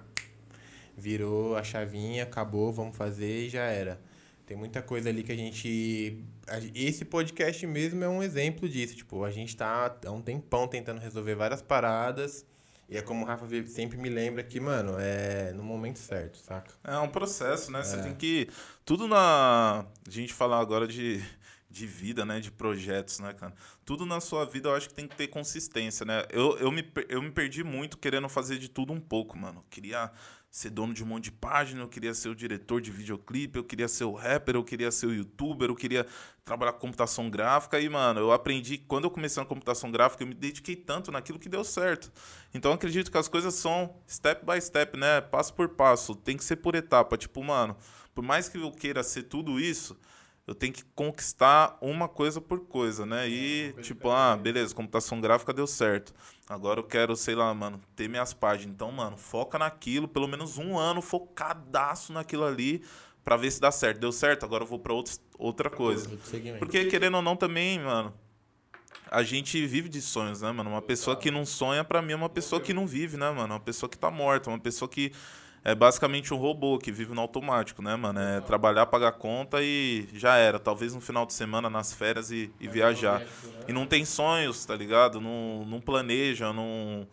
virou 0.97 1.57
a 1.57 1.65
chavinha, 1.65 2.23
acabou, 2.23 2.73
vamos 2.73 2.97
fazer 2.97 3.47
e 3.47 3.49
já 3.49 3.65
era. 3.65 4.01
Tem 4.47 4.57
muita 4.57 4.83
coisa 4.83 5.09
ali 5.09 5.23
que 5.23 5.33
a 5.33 5.37
gente. 5.37 6.23
Esse 6.75 7.05
podcast 7.05 7.67
mesmo 7.67 8.03
é 8.03 8.09
um 8.09 8.23
exemplo 8.23 8.69
disso. 8.69 8.97
Tipo, 8.97 9.25
a 9.25 9.31
gente 9.31 9.57
tá 9.57 9.97
há 10.05 10.11
um 10.11 10.21
tempão 10.21 10.67
tentando 10.67 11.01
resolver 11.01 11.35
várias 11.35 11.63
paradas. 11.63 12.45
E 12.89 12.97
é 12.97 13.01
como 13.01 13.25
o 13.25 13.27
Rafa 13.27 13.47
sempre 13.67 13.97
me 13.97 14.11
lembra 14.11 14.43
que, 14.43 14.61
mano, 14.61 14.97
é 14.99 15.53
no 15.53 15.63
momento 15.63 15.99
certo, 15.99 16.37
saca? 16.39 16.71
É 16.85 16.99
um 16.99 17.09
processo, 17.09 17.71
né? 17.71 17.81
É. 17.81 17.83
Você 17.83 18.03
tem 18.03 18.15
que. 18.15 18.49
Tudo 18.85 19.09
na. 19.09 19.87
A 20.07 20.11
gente 20.11 20.35
falar 20.35 20.59
agora 20.59 20.87
de, 20.87 21.25
de 21.71 21.87
vida, 21.87 22.25
né? 22.27 22.39
De 22.39 22.51
projetos, 22.51 23.19
né, 23.21 23.33
cara? 23.33 23.55
Tudo 23.85 24.05
na 24.05 24.21
sua 24.21 24.45
vida 24.45 24.69
eu 24.69 24.75
acho 24.75 24.89
que 24.89 24.95
tem 24.95 25.09
que 25.09 25.17
ter 25.17 25.29
consistência, 25.29 26.05
né? 26.05 26.25
Eu, 26.29 26.59
eu, 26.59 26.71
me, 26.71 26.87
eu 27.09 27.23
me 27.23 27.31
perdi 27.31 27.65
muito 27.65 27.97
querendo 27.97 28.29
fazer 28.29 28.59
de 28.59 28.69
tudo 28.69 28.93
um 28.93 29.01
pouco, 29.01 29.39
mano. 29.39 29.61
Eu 29.61 29.65
queria 29.71 30.11
ser 30.53 30.69
dono 30.69 30.93
de 30.93 31.03
um 31.03 31.07
monte 31.07 31.25
de 31.25 31.33
página, 31.33 31.81
eu 31.81 31.89
queria 31.89 32.13
ser 32.13 32.29
o 32.29 32.35
diretor 32.35 32.79
de 32.79 32.91
videoclipe, 32.91 33.59
eu 33.59 33.65
queria 33.65 33.89
ser 33.89 34.05
o 34.05 34.13
rapper, 34.13 34.55
eu 34.55 34.63
queria 34.63 34.91
ser 34.91 35.07
o 35.07 35.15
youtuber, 35.15 35.71
eu 35.71 35.75
queria 35.75 36.07
trabalhar 36.45 36.75
com 36.75 36.81
computação 36.81 37.31
gráfica. 37.31 37.81
E, 37.81 37.89
mano, 37.89 38.21
eu 38.21 38.33
aprendi, 38.33 38.77
quando 38.77 39.05
eu 39.05 39.11
comecei 39.11 39.43
na 39.43 39.49
computação 39.49 39.91
gráfica, 39.91 40.23
eu 40.23 40.27
me 40.27 40.35
dediquei 40.35 40.77
tanto 40.77 41.11
naquilo 41.11 41.39
que 41.39 41.49
deu 41.49 41.65
certo. 41.65 42.13
Então, 42.53 42.71
acredito 42.71 43.11
que 43.11 43.17
as 43.17 43.29
coisas 43.29 43.55
são 43.55 43.97
step 44.07 44.45
by 44.45 44.61
step, 44.61 44.95
né? 44.99 45.23
Passo 45.23 45.55
por 45.55 45.71
passo. 45.71 46.15
Tem 46.15 46.37
que 46.37 46.45
ser 46.45 46.57
por 46.57 46.75
etapa. 46.75 47.17
Tipo, 47.17 47.43
mano, 47.43 47.75
por 48.15 48.23
mais 48.23 48.47
que 48.47 48.59
eu 48.59 48.71
queira 48.71 49.03
ser 49.03 49.23
tudo 49.23 49.59
isso, 49.59 49.99
eu 50.47 50.55
tenho 50.55 50.73
que 50.73 50.85
conquistar 50.95 51.79
uma 51.81 52.09
coisa 52.09 52.41
por 52.41 52.61
coisa, 52.61 53.07
né? 53.07 53.29
E, 53.29 53.73
tipo, 53.81 54.11
ah, 54.11 54.37
beleza, 54.37 54.75
computação 54.75 55.21
gráfica 55.21 55.53
deu 55.53 55.67
certo. 55.67 56.13
Agora 56.49 56.81
eu 56.81 56.85
quero, 56.85 57.15
sei 57.15 57.35
lá, 57.35 57.55
mano, 57.55 57.81
ter 57.95 58.09
minhas 58.09 58.35
páginas. 58.35 58.75
Então, 58.75 58.91
mano, 58.91 59.17
foca 59.17 59.59
naquilo, 59.59 60.09
pelo 60.09 60.27
menos 60.27 60.59
um 60.59 60.77
ano 60.77 61.01
focadaço 61.01 62.13
naquilo 62.13 62.45
ali, 62.45 62.83
pra 63.25 63.37
ver 63.37 63.53
se 63.53 63.61
dá 63.61 63.71
certo. 63.71 64.01
Deu 64.01 64.11
certo, 64.11 64.45
agora 64.45 64.65
eu 64.65 64.69
vou 64.69 64.81
pra 64.81 64.93
outro, 64.93 65.15
outra 65.39 65.71
coisa. 65.71 66.11
Porque, 66.59 66.87
querendo 66.87 67.15
ou 67.15 67.23
não, 67.23 67.37
também, 67.37 67.79
mano, 67.79 68.13
a 69.09 69.23
gente 69.23 69.65
vive 69.67 69.89
de 69.89 70.03
sonhos, 70.03 70.43
né, 70.43 70.51
mano? 70.51 70.71
Uma 70.71 70.83
pessoa 70.83 71.17
que 71.17 71.31
não 71.31 71.47
sonha, 71.47 71.85
pra 71.85 72.03
mim, 72.03 72.15
é 72.15 72.17
uma 72.17 72.29
pessoa 72.29 72.61
que 72.61 72.75
não 72.75 72.87
vive, 72.87 73.17
né, 73.17 73.31
mano? 73.31 73.55
Uma 73.55 73.61
pessoa 73.61 73.89
que 73.89 73.97
tá 73.97 74.11
morta, 74.11 74.51
uma 74.51 74.59
pessoa 74.59 74.89
que 74.89 75.13
é 75.65 75.75
basicamente 75.75 76.35
um 76.35 76.37
robô 76.37 76.79
que 76.79 76.91
vive 76.91 77.15
no 77.15 77.21
automático, 77.21 77.81
né, 77.81 77.95
mano? 77.95 78.19
É 78.19 78.41
trabalhar, 78.41 78.87
pagar 78.87 79.13
conta 79.13 79.59
e 79.63 80.09
já 80.13 80.37
era. 80.37 80.59
Talvez 80.59 80.95
no 80.95 81.01
final 81.01 81.25
de 81.25 81.33
semana, 81.33 81.71
nas 81.71 81.93
férias 81.93 82.31
e, 82.31 82.53
e 82.61 82.67
viajar. 82.67 83.21
Né? 83.21 83.27
E 83.69 83.73
não 83.73 83.87
tem 83.87 84.05
sonhos, 84.05 84.65
tá 84.65 84.75
ligado? 84.75 85.21
Não, 85.21 85.65
não 85.67 85.81
planeja, 85.81 86.53
não. 86.53 87.07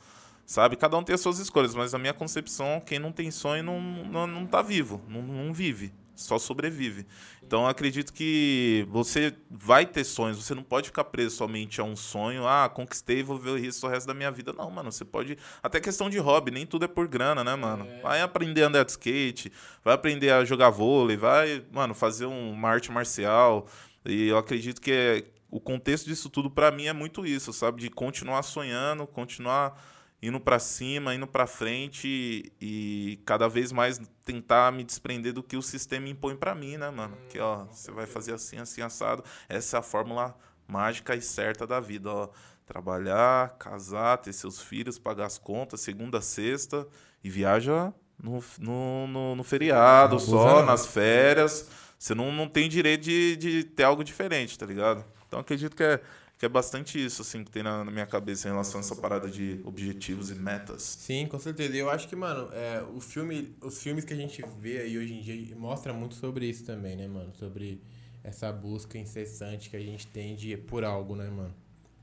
Sabe? 0.45 0.75
Cada 0.75 0.97
um 0.97 1.03
tem 1.03 1.13
as 1.13 1.21
suas 1.21 1.37
escolhas, 1.37 1.75
mas 1.75 1.93
a 1.93 1.99
minha 1.99 2.13
concepção, 2.13 2.81
quem 2.83 2.97
não 2.97 3.11
tem 3.11 3.29
sonho 3.29 3.63
não, 3.63 3.79
não, 3.79 4.25
não 4.25 4.45
tá 4.47 4.63
vivo, 4.63 4.99
não, 5.07 5.21
não 5.21 5.53
vive 5.53 5.93
só 6.21 6.37
sobrevive. 6.37 7.05
Então 7.41 7.67
acredito 7.67 8.13
que 8.13 8.85
você 8.89 9.33
vai 9.49 9.85
ter 9.85 10.03
sonhos, 10.03 10.37
você 10.37 10.53
não 10.53 10.63
pode 10.63 10.87
ficar 10.87 11.05
preso 11.05 11.35
somente 11.37 11.81
a 11.81 11.83
um 11.83 11.95
sonho, 11.95 12.47
ah, 12.47 12.69
conquistei, 12.69 13.23
vou 13.23 13.37
ver 13.37 13.59
isso 13.59 13.87
o 13.87 13.89
resto 13.89 14.07
da 14.07 14.13
minha 14.13 14.31
vida. 14.31 14.53
Não, 14.53 14.69
mano, 14.69 14.91
você 14.91 15.05
pode. 15.05 15.37
Até 15.63 15.79
questão 15.79 16.09
de 16.09 16.17
hobby, 16.19 16.51
nem 16.51 16.65
tudo 16.65 16.85
é 16.85 16.87
por 16.87 17.07
grana, 17.07 17.43
né, 17.43 17.55
mano? 17.55 17.87
É. 17.87 18.01
Vai 18.01 18.21
aprender 18.21 18.63
a 18.63 18.67
andar 18.67 18.83
de 18.83 18.91
skate, 18.91 19.51
vai 19.83 19.93
aprender 19.93 20.31
a 20.31 20.45
jogar 20.45 20.69
vôlei, 20.69 21.17
vai, 21.17 21.63
mano, 21.71 21.93
fazer 21.93 22.25
uma 22.25 22.69
arte 22.69 22.91
marcial. 22.91 23.67
E 24.05 24.27
eu 24.27 24.37
acredito 24.37 24.81
que 24.81 24.91
é, 24.91 25.23
o 25.49 25.59
contexto 25.59 26.05
disso 26.05 26.29
tudo 26.29 26.49
para 26.49 26.71
mim 26.71 26.85
é 26.85 26.93
muito 26.93 27.25
isso, 27.25 27.51
sabe? 27.51 27.81
De 27.81 27.89
continuar 27.89 28.43
sonhando, 28.43 29.07
continuar 29.07 29.81
indo 30.21 30.39
para 30.39 30.59
cima, 30.59 31.15
indo 31.15 31.25
para 31.25 31.47
frente 31.47 32.51
e, 32.59 33.19
cada 33.25 33.47
vez 33.47 33.71
mais 33.71 33.99
tentar 34.25 34.71
me 34.71 34.83
desprender 34.83 35.33
do 35.33 35.41
que 35.41 35.55
o 35.55 35.61
sistema 35.61 36.09
impõe 36.09 36.35
para 36.35 36.53
mim, 36.53 36.77
né, 36.77 36.89
mano? 36.89 37.17
Que 37.29 37.39
ó, 37.39 37.65
você 37.65 37.91
vai 37.91 38.05
fazer 38.05 38.33
assim, 38.33 38.57
assim 38.57 38.81
assado. 38.81 39.23
Essa 39.47 39.77
é 39.77 39.79
a 39.79 39.83
fórmula 39.83 40.35
mágica 40.67 41.15
e 41.15 41.21
certa 41.21 41.65
da 41.65 41.79
vida, 41.79 42.09
ó. 42.09 42.29
Trabalhar, 42.65 43.57
casar, 43.57 44.17
ter 44.17 44.31
seus 44.31 44.61
filhos, 44.61 44.99
pagar 44.99 45.25
as 45.25 45.39
contas, 45.39 45.81
segunda, 45.81 46.21
sexta 46.21 46.87
e 47.23 47.29
viaja 47.29 47.91
no, 48.21 48.43
no, 48.59 49.07
no, 49.07 49.35
no 49.37 49.43
feriado 49.43 50.13
não, 50.13 50.19
só, 50.19 50.63
nas 50.63 50.85
férias. 50.85 51.67
Você 51.97 52.13
não, 52.13 52.31
não 52.31 52.47
tem 52.47 52.69
direito 52.69 53.01
de, 53.01 53.35
de 53.37 53.63
ter 53.63 53.83
algo 53.83 54.03
diferente, 54.03 54.57
tá 54.57 54.65
ligado? 54.65 55.03
Então 55.27 55.39
acredito 55.39 55.75
que 55.75 55.83
é 55.83 55.99
que 56.39 56.45
é 56.45 56.49
bastante 56.49 57.03
isso, 57.03 57.21
assim, 57.21 57.43
que 57.43 57.51
tem 57.51 57.61
na, 57.61 57.83
na 57.83 57.91
minha 57.91 58.05
cabeça 58.05 58.47
em 58.47 58.51
relação 58.51 58.79
a 58.79 58.81
essa 58.81 58.95
parada 58.95 59.29
de 59.29 59.59
objetivos 59.65 60.31
e 60.31 60.35
metas. 60.35 60.81
Sim, 60.83 61.27
com 61.27 61.37
certeza. 61.37 61.75
E 61.75 61.79
eu 61.79 61.89
acho 61.89 62.07
que, 62.07 62.15
mano, 62.15 62.47
é, 62.53 62.81
o 62.95 63.01
filme, 63.01 63.53
os 63.61 63.83
filmes 63.83 64.05
que 64.05 64.13
a 64.13 64.15
gente 64.15 64.41
vê 64.57 64.79
aí 64.79 64.97
hoje 64.97 65.13
em 65.13 65.21
dia 65.21 65.53
mostra 65.57 65.91
muito 65.91 66.15
sobre 66.15 66.45
isso 66.45 66.63
também, 66.63 66.95
né, 66.95 67.09
mano? 67.09 67.33
Sobre 67.35 67.81
essa 68.23 68.53
busca 68.53 68.97
incessante 68.97 69.69
que 69.69 69.75
a 69.75 69.81
gente 69.81 70.07
tem 70.07 70.33
de 70.33 70.55
por 70.55 70.85
algo, 70.85 71.13
né, 71.13 71.29
mano? 71.29 71.53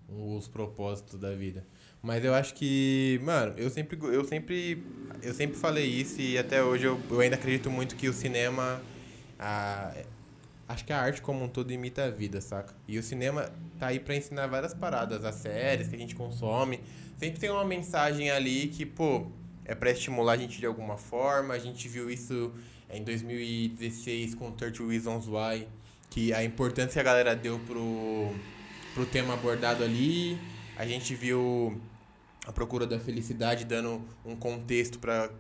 Os 0.07 0.47
propósitos 0.47 1.19
da 1.19 1.35
vida. 1.35 1.67
Mas 2.03 2.23
eu 2.23 2.35
acho 2.35 2.53
que, 2.55 3.19
mano, 3.25 3.55
eu 3.57 3.71
sempre, 3.71 3.99
eu 4.03 4.25
sempre, 4.27 4.85
eu 5.23 5.33
sempre 5.33 5.57
falei 5.57 5.87
isso 5.87 6.21
e 6.21 6.37
até 6.37 6.63
hoje 6.63 6.85
eu, 6.85 7.01
eu 7.11 7.21
ainda 7.21 7.37
acredito 7.37 7.71
muito 7.71 7.97
que 7.97 8.07
o 8.07 8.13
cinema, 8.13 8.83
a, 9.39 9.95
acho 10.69 10.85
que 10.85 10.93
a 10.93 11.01
arte 11.01 11.23
como 11.23 11.45
um 11.45 11.49
todo 11.49 11.73
imita 11.73 12.05
a 12.05 12.11
vida, 12.11 12.41
saca? 12.41 12.75
E 12.87 12.99
o 12.99 13.03
cinema 13.03 13.51
tá 13.79 13.89
aí 13.89 14.01
para 14.01 14.17
ensinar 14.17 14.47
várias 14.47 14.75
paradas, 14.75 15.25
as 15.25 15.37
séries 15.37 15.89
que 15.89 15.97
a 15.97 15.99
gente 15.99 16.15
consome, 16.15 16.81
sempre 17.19 17.39
tem 17.39 17.51
uma 17.51 17.65
mensagem 17.65 18.31
ali 18.31 18.69
que, 18.69 18.85
pô, 18.85 19.27
é 19.65 19.75
para 19.75 19.91
estimular 19.91 20.35
a 20.35 20.37
gente 20.37 20.59
de 20.59 20.67
alguma 20.67 20.97
forma. 20.97 21.55
A 21.55 21.59
gente 21.59 21.89
viu 21.89 22.09
isso 22.09 22.53
em 22.91 23.03
2016 23.03 24.35
com 24.35 24.53
30 24.53 24.87
Reasons 24.87 25.27
Why, 25.27 25.67
que 26.11 26.33
a 26.33 26.45
importância 26.45 26.93
que 26.93 26.99
a 27.01 27.03
galera 27.03 27.35
deu 27.35 27.59
pro, 27.61 28.35
pro 28.95 29.07
tema 29.07 29.35
abordado 29.35 29.83
ali. 29.83 30.39
A 30.77 30.87
gente 30.87 31.15
viu 31.15 31.81
a 32.47 32.53
procura 32.53 32.87
da 32.87 33.01
felicidade 33.01 33.65
dando 33.65 34.03
um 34.25 34.37
contexto 34.37 34.99
para 34.99 35.31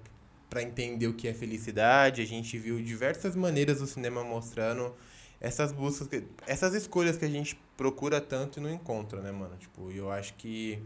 para 0.48 0.62
entender 0.62 1.06
o 1.06 1.14
que 1.14 1.28
é 1.28 1.34
felicidade. 1.34 2.22
A 2.22 2.26
gente 2.26 2.58
viu 2.58 2.80
diversas 2.80 3.34
maneiras 3.34 3.78
do 3.80 3.86
cinema 3.86 4.22
mostrando 4.24 4.94
essas 5.40 5.72
buscas, 5.72 6.08
essas 6.46 6.74
escolhas 6.74 7.16
que 7.16 7.24
a 7.24 7.30
gente 7.30 7.58
procura 7.76 8.20
tanto 8.20 8.58
e 8.58 8.62
não 8.62 8.70
encontra, 8.70 9.20
né, 9.20 9.30
mano? 9.30 9.56
Tipo, 9.56 9.90
eu 9.90 10.10
acho 10.10 10.34
que 10.34 10.78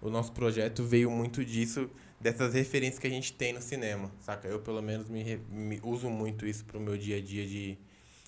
o 0.00 0.08
nosso 0.08 0.32
projeto 0.32 0.82
veio 0.84 1.10
muito 1.10 1.44
disso, 1.44 1.90
dessas 2.18 2.54
referências 2.54 2.98
que 2.98 3.06
a 3.06 3.10
gente 3.10 3.32
tem 3.32 3.52
no 3.52 3.60
cinema, 3.60 4.10
saca? 4.20 4.48
Eu, 4.48 4.60
pelo 4.60 4.80
menos, 4.80 5.08
me, 5.08 5.36
me 5.50 5.80
uso 5.82 6.08
muito 6.08 6.46
isso 6.46 6.64
pro 6.64 6.80
meu 6.80 6.96
dia 6.96 7.18
a 7.18 7.20
dia 7.20 7.46
de, 7.46 7.78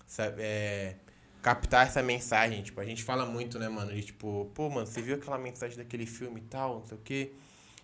sabe, 0.06 0.42
é, 0.42 0.96
captar 1.40 1.86
essa 1.86 2.02
mensagem. 2.02 2.62
Tipo, 2.62 2.80
a 2.80 2.84
gente 2.84 3.02
fala 3.02 3.24
muito, 3.24 3.58
né, 3.58 3.68
mano? 3.68 3.92
De 3.92 4.02
tipo, 4.02 4.50
pô, 4.54 4.68
mano, 4.68 4.86
você 4.86 5.00
viu 5.00 5.16
aquela 5.16 5.38
mensagem 5.38 5.76
daquele 5.78 6.06
filme 6.06 6.40
e 6.40 6.44
tal, 6.44 6.80
não 6.80 6.86
sei 6.86 6.98
o 6.98 7.00
quê. 7.02 7.32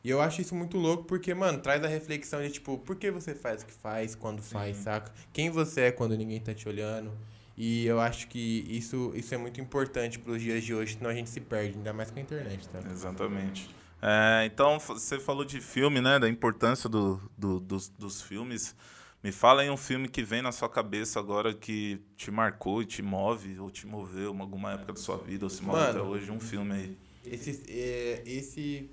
E 0.03 0.11
eu 0.11 0.21
acho 0.21 0.41
isso 0.41 0.55
muito 0.55 0.77
louco 0.77 1.05
porque, 1.05 1.35
mano, 1.35 1.59
traz 1.59 1.83
a 1.83 1.89
reflexão 1.89 2.41
de, 2.43 2.51
tipo, 2.51 2.79
por 2.79 2.97
que 2.97 3.11
você 3.11 3.35
faz 3.35 3.63
o 3.63 3.67
que 3.67 3.73
faz, 3.73 4.15
quando 4.15 4.43
faz, 4.43 4.77
uhum. 4.77 4.83
saca? 4.85 5.13
Quem 5.33 5.51
você 5.51 5.83
é 5.83 5.93
quando 5.93 6.17
ninguém 6.17 6.41
tá 6.41 6.55
te 6.55 6.69
olhando. 6.69 7.13
E 7.57 7.85
eu 7.87 7.99
acho 7.99 8.29
que 8.29 8.65
isso, 8.69 9.13
isso 9.17 9.35
é 9.35 9.37
muito 9.37 9.61
importante 9.61 10.17
para 10.17 10.31
os 10.31 10.41
dias 10.41 10.63
de 10.63 10.73
hoje, 10.73 10.97
senão 10.97 11.11
a 11.11 11.15
gente 11.15 11.29
se 11.29 11.41
perde, 11.41 11.77
ainda 11.77 11.93
mais 11.93 12.09
com 12.09 12.21
a 12.21 12.23
internet, 12.23 12.69
tá? 12.69 12.79
Exatamente. 12.89 13.69
É, 14.01 14.45
então, 14.47 14.79
você 14.79 15.19
falou 15.19 15.45
de 15.45 15.61
filme, 15.61 16.01
né? 16.01 16.21
Da 16.21 16.29
importância 16.29 16.89
do, 16.89 17.21
do, 17.37 17.59
dos, 17.59 17.89
dos 17.89 18.23
filmes. 18.23 18.77
Me 19.23 19.33
fala 19.33 19.65
em 19.65 19.71
um 19.71 19.77
filme 19.77 20.09
que 20.09 20.23
vem 20.23 20.41
na 20.41 20.53
sua 20.53 20.69
cabeça 20.69 21.19
agora 21.19 21.53
que 21.53 22.01
te 22.17 22.31
marcou 22.31 22.81
e 22.81 22.87
te 22.87 23.03
move, 23.03 23.59
ou 23.59 23.69
te 23.69 23.85
moveu 23.85 24.33
em 24.33 24.41
alguma 24.41 24.75
época 24.75 24.93
da 24.93 25.01
sua 25.01 25.17
vida, 25.17 25.45
ou 25.45 25.51
se 25.51 25.61
move 25.61 25.77
Mano, 25.77 25.91
até 25.91 26.01
hoje, 26.01 26.31
um 26.31 26.39
filme 26.39 26.73
aí. 26.73 26.99
Esse, 27.25 27.61
é, 27.69 28.23
esse, 28.25 28.89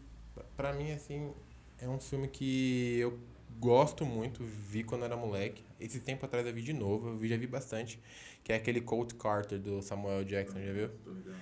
pra 0.55 0.74
mim, 0.74 0.91
assim, 0.91 1.31
é 1.79 1.88
um 1.88 2.00
filme 2.00 2.27
que 2.27 2.97
eu 3.00 3.17
gosto 3.59 4.05
muito, 4.05 4.43
vi 4.43 4.83
quando 4.83 5.05
era 5.05 5.15
moleque. 5.15 5.63
Esse 5.79 6.00
tempo 6.00 6.25
atrás 6.25 6.45
eu 6.45 6.53
vi 6.53 6.62
de 6.62 6.74
novo, 6.74 7.09
eu 7.09 7.27
já 7.27 7.38
vi 7.38 7.47
bastante 7.47 8.00
que 8.45 8.53
é 8.53 8.57
aquele 8.57 8.79
Colt 8.79 9.15
Carter 9.15 9.59
do 9.59 9.81
Samuel 9.81 10.24
Jackson, 10.24 10.59
já 10.62 10.71
viu? 10.71 10.91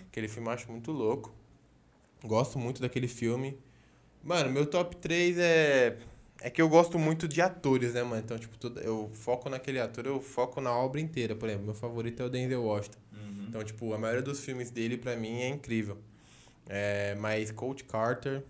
Aquele 0.07 0.29
filme 0.29 0.47
eu 0.47 0.53
acho 0.53 0.71
muito 0.71 0.89
louco. 0.89 1.33
Gosto 2.23 2.57
muito 2.57 2.81
daquele 2.81 3.09
filme. 3.09 3.59
Mano, 4.23 4.49
meu 4.49 4.65
top 4.65 4.95
3 4.95 5.37
é. 5.37 5.97
É 6.41 6.49
que 6.49 6.61
eu 6.61 6.69
gosto 6.69 6.97
muito 6.97 7.27
de 7.27 7.41
atores, 7.41 7.93
né, 7.93 8.03
mano? 8.03 8.21
Então, 8.23 8.39
tipo, 8.39 8.57
tudo, 8.57 8.79
eu 8.79 9.09
foco 9.13 9.49
naquele 9.49 9.81
ator, 9.81 10.05
eu 10.05 10.21
foco 10.21 10.61
na 10.61 10.73
obra 10.73 11.01
inteira. 11.01 11.35
Por 11.35 11.49
exemplo, 11.49 11.65
meu 11.65 11.75
favorito 11.75 12.21
é 12.21 12.25
o 12.25 12.29
Denzel 12.29 12.63
Washington. 12.63 12.99
Uhum. 13.11 13.45
Então, 13.49 13.63
tipo, 13.65 13.93
a 13.93 13.97
maioria 13.97 14.21
dos 14.21 14.39
filmes 14.39 14.71
dele, 14.71 14.97
pra 14.97 15.15
mim, 15.17 15.41
é 15.41 15.49
incrível. 15.49 15.97
É, 16.69 17.15
mas 17.15 17.51
Colt 17.51 17.83
Carter, 17.83 18.43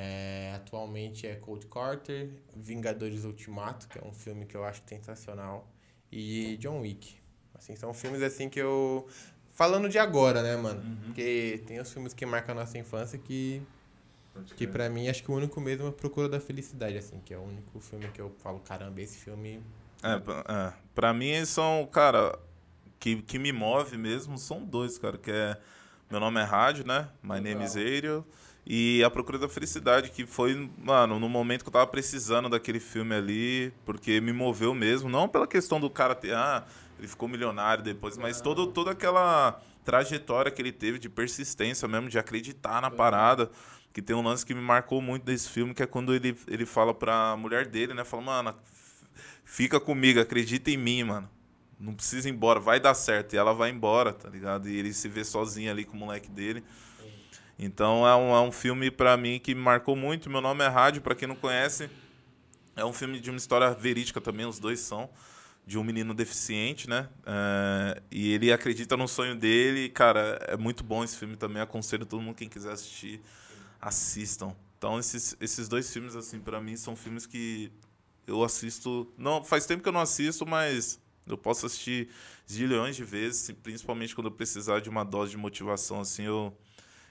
é, 0.00 0.52
atualmente 0.54 1.26
é 1.26 1.34
Colt 1.34 1.66
Carter, 1.66 2.30
Vingadores 2.54 3.24
Ultimato, 3.24 3.88
que 3.88 3.98
é 3.98 4.04
um 4.06 4.12
filme 4.12 4.46
que 4.46 4.56
eu 4.56 4.62
acho 4.64 4.80
sensacional, 4.86 5.68
e 6.12 6.56
John 6.58 6.82
Wick. 6.82 7.16
Assim, 7.52 7.74
são 7.74 7.92
filmes 7.92 8.22
assim 8.22 8.48
que 8.48 8.60
eu. 8.60 9.08
Falando 9.50 9.88
de 9.88 9.98
agora, 9.98 10.40
né, 10.40 10.56
mano? 10.56 10.80
Uhum. 10.80 10.96
Porque 11.06 11.64
tem 11.66 11.80
os 11.80 11.92
filmes 11.92 12.14
que 12.14 12.24
marcam 12.24 12.52
a 12.52 12.60
nossa 12.60 12.78
infância 12.78 13.18
que. 13.18 13.60
Que 14.54 14.68
pra 14.68 14.88
mim, 14.88 15.08
acho 15.08 15.20
que 15.24 15.32
o 15.32 15.34
único 15.34 15.60
mesmo 15.60 15.88
é 15.88 15.90
Procura 15.90 16.28
da 16.28 16.38
Felicidade, 16.38 16.96
assim, 16.96 17.18
que 17.24 17.34
é 17.34 17.36
o 17.36 17.42
único 17.42 17.80
filme 17.80 18.06
que 18.14 18.20
eu 18.20 18.30
falo, 18.38 18.60
caramba, 18.60 19.00
esse 19.00 19.18
filme. 19.18 19.60
É, 20.00 20.12
é 20.12 20.72
pra 20.94 21.12
mim 21.12 21.44
são, 21.44 21.88
cara, 21.90 22.38
que, 23.00 23.20
que 23.22 23.36
me 23.36 23.50
move 23.50 23.96
mesmo 23.96 24.38
são 24.38 24.64
dois, 24.64 24.96
cara, 24.96 25.18
que 25.18 25.32
é 25.32 25.58
Meu 26.08 26.20
Nome 26.20 26.38
é 26.38 26.44
Rádio, 26.44 26.86
né? 26.86 27.08
My 27.20 27.40
Name 27.40 27.64
is 27.64 27.74
Ariel. 27.74 28.24
E 28.70 29.02
A 29.02 29.08
Procura 29.08 29.38
da 29.38 29.48
Felicidade, 29.48 30.10
que 30.10 30.26
foi, 30.26 30.70
mano, 30.84 31.18
no 31.18 31.26
momento 31.26 31.62
que 31.62 31.68
eu 31.68 31.72
tava 31.72 31.86
precisando 31.86 32.50
daquele 32.50 32.78
filme 32.78 33.14
ali, 33.14 33.72
porque 33.86 34.20
me 34.20 34.30
moveu 34.30 34.74
mesmo, 34.74 35.08
não 35.08 35.26
pela 35.26 35.46
questão 35.46 35.80
do 35.80 35.88
cara 35.88 36.14
ter, 36.14 36.34
ah, 36.34 36.66
ele 36.98 37.08
ficou 37.08 37.26
milionário 37.30 37.82
depois, 37.82 38.18
mas 38.18 38.42
todo, 38.42 38.66
toda 38.66 38.90
aquela 38.90 39.58
trajetória 39.86 40.50
que 40.50 40.60
ele 40.60 40.70
teve 40.70 40.98
de 40.98 41.08
persistência 41.08 41.88
mesmo, 41.88 42.10
de 42.10 42.18
acreditar 42.18 42.82
na 42.82 42.90
parada. 42.90 43.50
Que 43.90 44.02
tem 44.02 44.14
um 44.14 44.22
lance 44.22 44.44
que 44.44 44.54
me 44.54 44.60
marcou 44.60 45.00
muito 45.00 45.24
desse 45.24 45.48
filme, 45.48 45.72
que 45.72 45.82
é 45.82 45.86
quando 45.86 46.14
ele, 46.14 46.36
ele 46.46 46.66
fala 46.66 46.92
pra 46.92 47.34
mulher 47.38 47.66
dele, 47.66 47.94
né? 47.94 48.04
Fala, 48.04 48.22
mano, 48.22 48.54
fica 49.44 49.80
comigo, 49.80 50.20
acredita 50.20 50.70
em 50.70 50.76
mim, 50.76 51.04
mano. 51.04 51.28
Não 51.80 51.94
precisa 51.94 52.28
ir 52.28 52.32
embora, 52.32 52.60
vai 52.60 52.78
dar 52.78 52.92
certo. 52.92 53.32
E 53.32 53.38
ela 53.38 53.54
vai 53.54 53.70
embora, 53.70 54.12
tá 54.12 54.28
ligado? 54.28 54.68
E 54.68 54.76
ele 54.76 54.92
se 54.92 55.08
vê 55.08 55.24
sozinho 55.24 55.70
ali 55.70 55.86
com 55.86 55.96
o 55.96 56.00
moleque 56.00 56.30
dele. 56.30 56.62
Então 57.58 58.06
é 58.06 58.14
um, 58.14 58.34
é 58.34 58.40
um 58.40 58.52
filme 58.52 58.90
para 58.90 59.16
mim 59.16 59.38
que 59.38 59.54
marcou 59.54 59.96
muito. 59.96 60.30
Meu 60.30 60.40
nome 60.40 60.64
é 60.64 60.68
Rádio, 60.68 61.02
para 61.02 61.14
quem 61.14 61.26
não 61.26 61.36
conhece. 61.36 61.90
É 62.76 62.84
um 62.84 62.92
filme 62.92 63.18
de 63.18 63.30
uma 63.30 63.36
história 63.36 63.70
verídica 63.72 64.20
também, 64.20 64.46
os 64.46 64.58
dois 64.58 64.80
são 64.80 65.10
de 65.68 65.76
um 65.76 65.84
menino 65.84 66.14
deficiente, 66.14 66.88
né? 66.88 67.10
É, 67.26 68.02
e 68.10 68.32
ele 68.32 68.50
acredita 68.50 68.96
no 68.96 69.06
sonho 69.06 69.36
dele. 69.36 69.90
Cara, 69.90 70.38
é 70.48 70.56
muito 70.56 70.82
bom 70.82 71.04
esse 71.04 71.14
filme 71.14 71.36
também. 71.36 71.60
Aconselho 71.60 72.06
todo 72.06 72.22
mundo, 72.22 72.36
quem 72.36 72.48
quiser 72.48 72.72
assistir, 72.72 73.20
assistam. 73.78 74.56
Então, 74.78 74.98
esses, 74.98 75.36
esses 75.38 75.68
dois 75.68 75.92
filmes, 75.92 76.16
assim, 76.16 76.40
para 76.40 76.58
mim, 76.58 76.74
são 76.74 76.96
filmes 76.96 77.26
que 77.26 77.70
eu 78.26 78.42
assisto. 78.42 79.12
Não, 79.18 79.44
faz 79.44 79.66
tempo 79.66 79.82
que 79.82 79.88
eu 79.90 79.92
não 79.92 80.00
assisto, 80.00 80.46
mas 80.46 80.98
eu 81.26 81.36
posso 81.36 81.66
assistir 81.66 82.08
zilhões 82.50 82.96
de 82.96 83.04
vezes, 83.04 83.50
principalmente 83.62 84.14
quando 84.14 84.28
eu 84.28 84.32
precisar 84.32 84.80
de 84.80 84.88
uma 84.88 85.04
dose 85.04 85.32
de 85.32 85.36
motivação, 85.36 86.00
assim, 86.00 86.22
eu, 86.22 86.56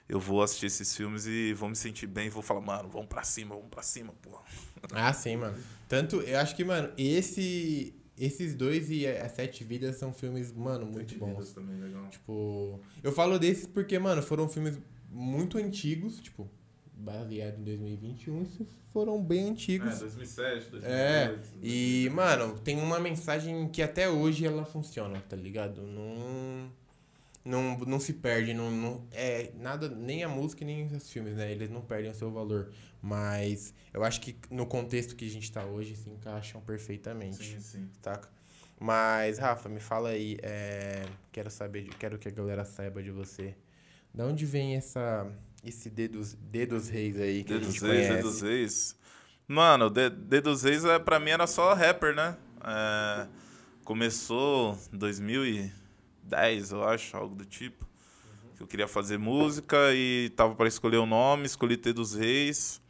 eu 0.08 0.18
vou 0.18 0.42
assistir 0.42 0.66
esses 0.66 0.96
filmes 0.96 1.26
e 1.26 1.52
vou 1.52 1.68
me 1.68 1.76
sentir 1.76 2.06
bem, 2.06 2.30
vou 2.30 2.42
falar, 2.42 2.60
mano, 2.60 2.88
vamos 2.88 3.08
pra 3.08 3.22
cima, 3.22 3.54
vamos 3.54 3.70
pra 3.70 3.82
cima, 3.82 4.14
pô. 4.22 4.38
Ah, 4.92 5.12
sim, 5.12 5.36
mano. 5.36 5.56
Tanto, 5.88 6.16
eu 6.22 6.38
acho 6.38 6.54
que, 6.54 6.64
mano, 6.64 6.90
esse, 6.96 7.92
esses 8.16 8.54
dois 8.54 8.90
e 8.90 9.06
As 9.06 9.32
Sete 9.32 9.64
Vidas 9.64 9.96
são 9.96 10.12
filmes, 10.12 10.52
mano, 10.52 10.86
muito 10.86 11.10
Sete 11.10 11.18
bons. 11.18 11.30
Vidas 11.30 11.50
também, 11.50 11.80
legal. 11.80 12.06
Tipo, 12.08 12.80
eu 13.02 13.12
falo 13.12 13.38
desses 13.38 13.66
porque, 13.66 13.98
mano, 13.98 14.22
foram 14.22 14.48
filmes 14.48 14.78
muito 15.10 15.58
antigos, 15.58 16.20
tipo, 16.20 16.48
baseado 16.94 17.58
em 17.58 17.64
2021, 17.64 18.42
isso 18.42 18.66
foram 18.92 19.22
bem 19.22 19.50
antigos. 19.50 19.96
É, 19.96 19.98
2007, 20.00 20.70
2008. 20.70 20.84
É, 20.84 21.38
e, 21.62 22.10
mano, 22.12 22.58
tem 22.60 22.78
uma 22.78 22.98
mensagem 22.98 23.68
que 23.68 23.82
até 23.82 24.08
hoje 24.08 24.46
ela 24.46 24.64
funciona, 24.64 25.20
tá 25.28 25.36
ligado? 25.36 25.82
Não, 25.82 26.70
não, 27.48 27.78
não 27.78 27.98
se 27.98 28.12
perde, 28.14 28.52
não, 28.54 28.70
não, 28.70 29.06
é 29.12 29.50
nada, 29.56 29.88
nem 29.88 30.22
a 30.22 30.28
música 30.28 30.64
nem 30.64 30.86
os 30.86 31.10
filmes, 31.10 31.34
né? 31.34 31.50
Eles 31.50 31.70
não 31.70 31.80
perdem 31.80 32.10
o 32.10 32.14
seu 32.14 32.30
valor. 32.30 32.70
Mas 33.02 33.72
eu 33.92 34.04
acho 34.04 34.20
que 34.20 34.36
no 34.50 34.66
contexto 34.66 35.16
que 35.16 35.24
a 35.26 35.30
gente 35.30 35.50
tá 35.50 35.64
hoje 35.64 35.96
se 35.96 36.10
encaixam 36.10 36.60
perfeitamente, 36.60 37.36
Sim, 37.36 37.60
sim. 37.60 37.88
saca? 38.02 38.28
Mas, 38.80 39.38
Rafa, 39.38 39.68
me 39.68 39.80
fala 39.80 40.10
aí, 40.10 40.36
é, 40.42 41.04
quero 41.32 41.50
saber, 41.50 41.82
de- 41.84 41.90
quero 41.90 42.18
que 42.18 42.28
a 42.28 42.30
galera 42.30 42.64
saiba 42.64 43.02
de 43.02 43.10
você. 43.10 43.54
Da 44.14 44.24
onde 44.24 44.46
vem 44.46 44.76
essa, 44.76 45.26
esse 45.64 45.90
dedos, 45.90 46.34
dedos 46.34 46.88
reis 46.88 47.18
aí 47.20 47.44
que 47.44 47.52
a 47.52 47.56
Dedos 47.56 47.72
gente 47.74 47.84
Reis, 47.84 48.06
conhece? 48.08 48.14
Dedos 48.16 48.40
Reis. 48.42 48.96
Mano, 49.48 49.90
De- 49.90 50.10
Dedos 50.10 50.62
Reis 50.62 50.84
é, 50.84 50.98
pra 50.98 51.18
mim 51.18 51.30
era 51.30 51.46
só 51.46 51.74
rapper, 51.74 52.14
né? 52.14 52.36
É, 52.64 53.26
começou 53.84 54.78
em 54.92 54.98
2010, 56.28 56.72
eu 56.72 56.84
acho, 56.84 57.16
algo 57.16 57.34
do 57.34 57.44
tipo. 57.44 57.86
Que 58.56 58.62
eu 58.62 58.66
queria 58.66 58.88
fazer 58.88 59.18
música 59.18 59.76
e 59.94 60.30
tava 60.36 60.54
para 60.54 60.68
escolher 60.68 60.96
o 60.98 61.06
nome, 61.06 61.46
escolhi 61.46 61.76
Dedos 61.76 62.14
Reis. 62.14 62.80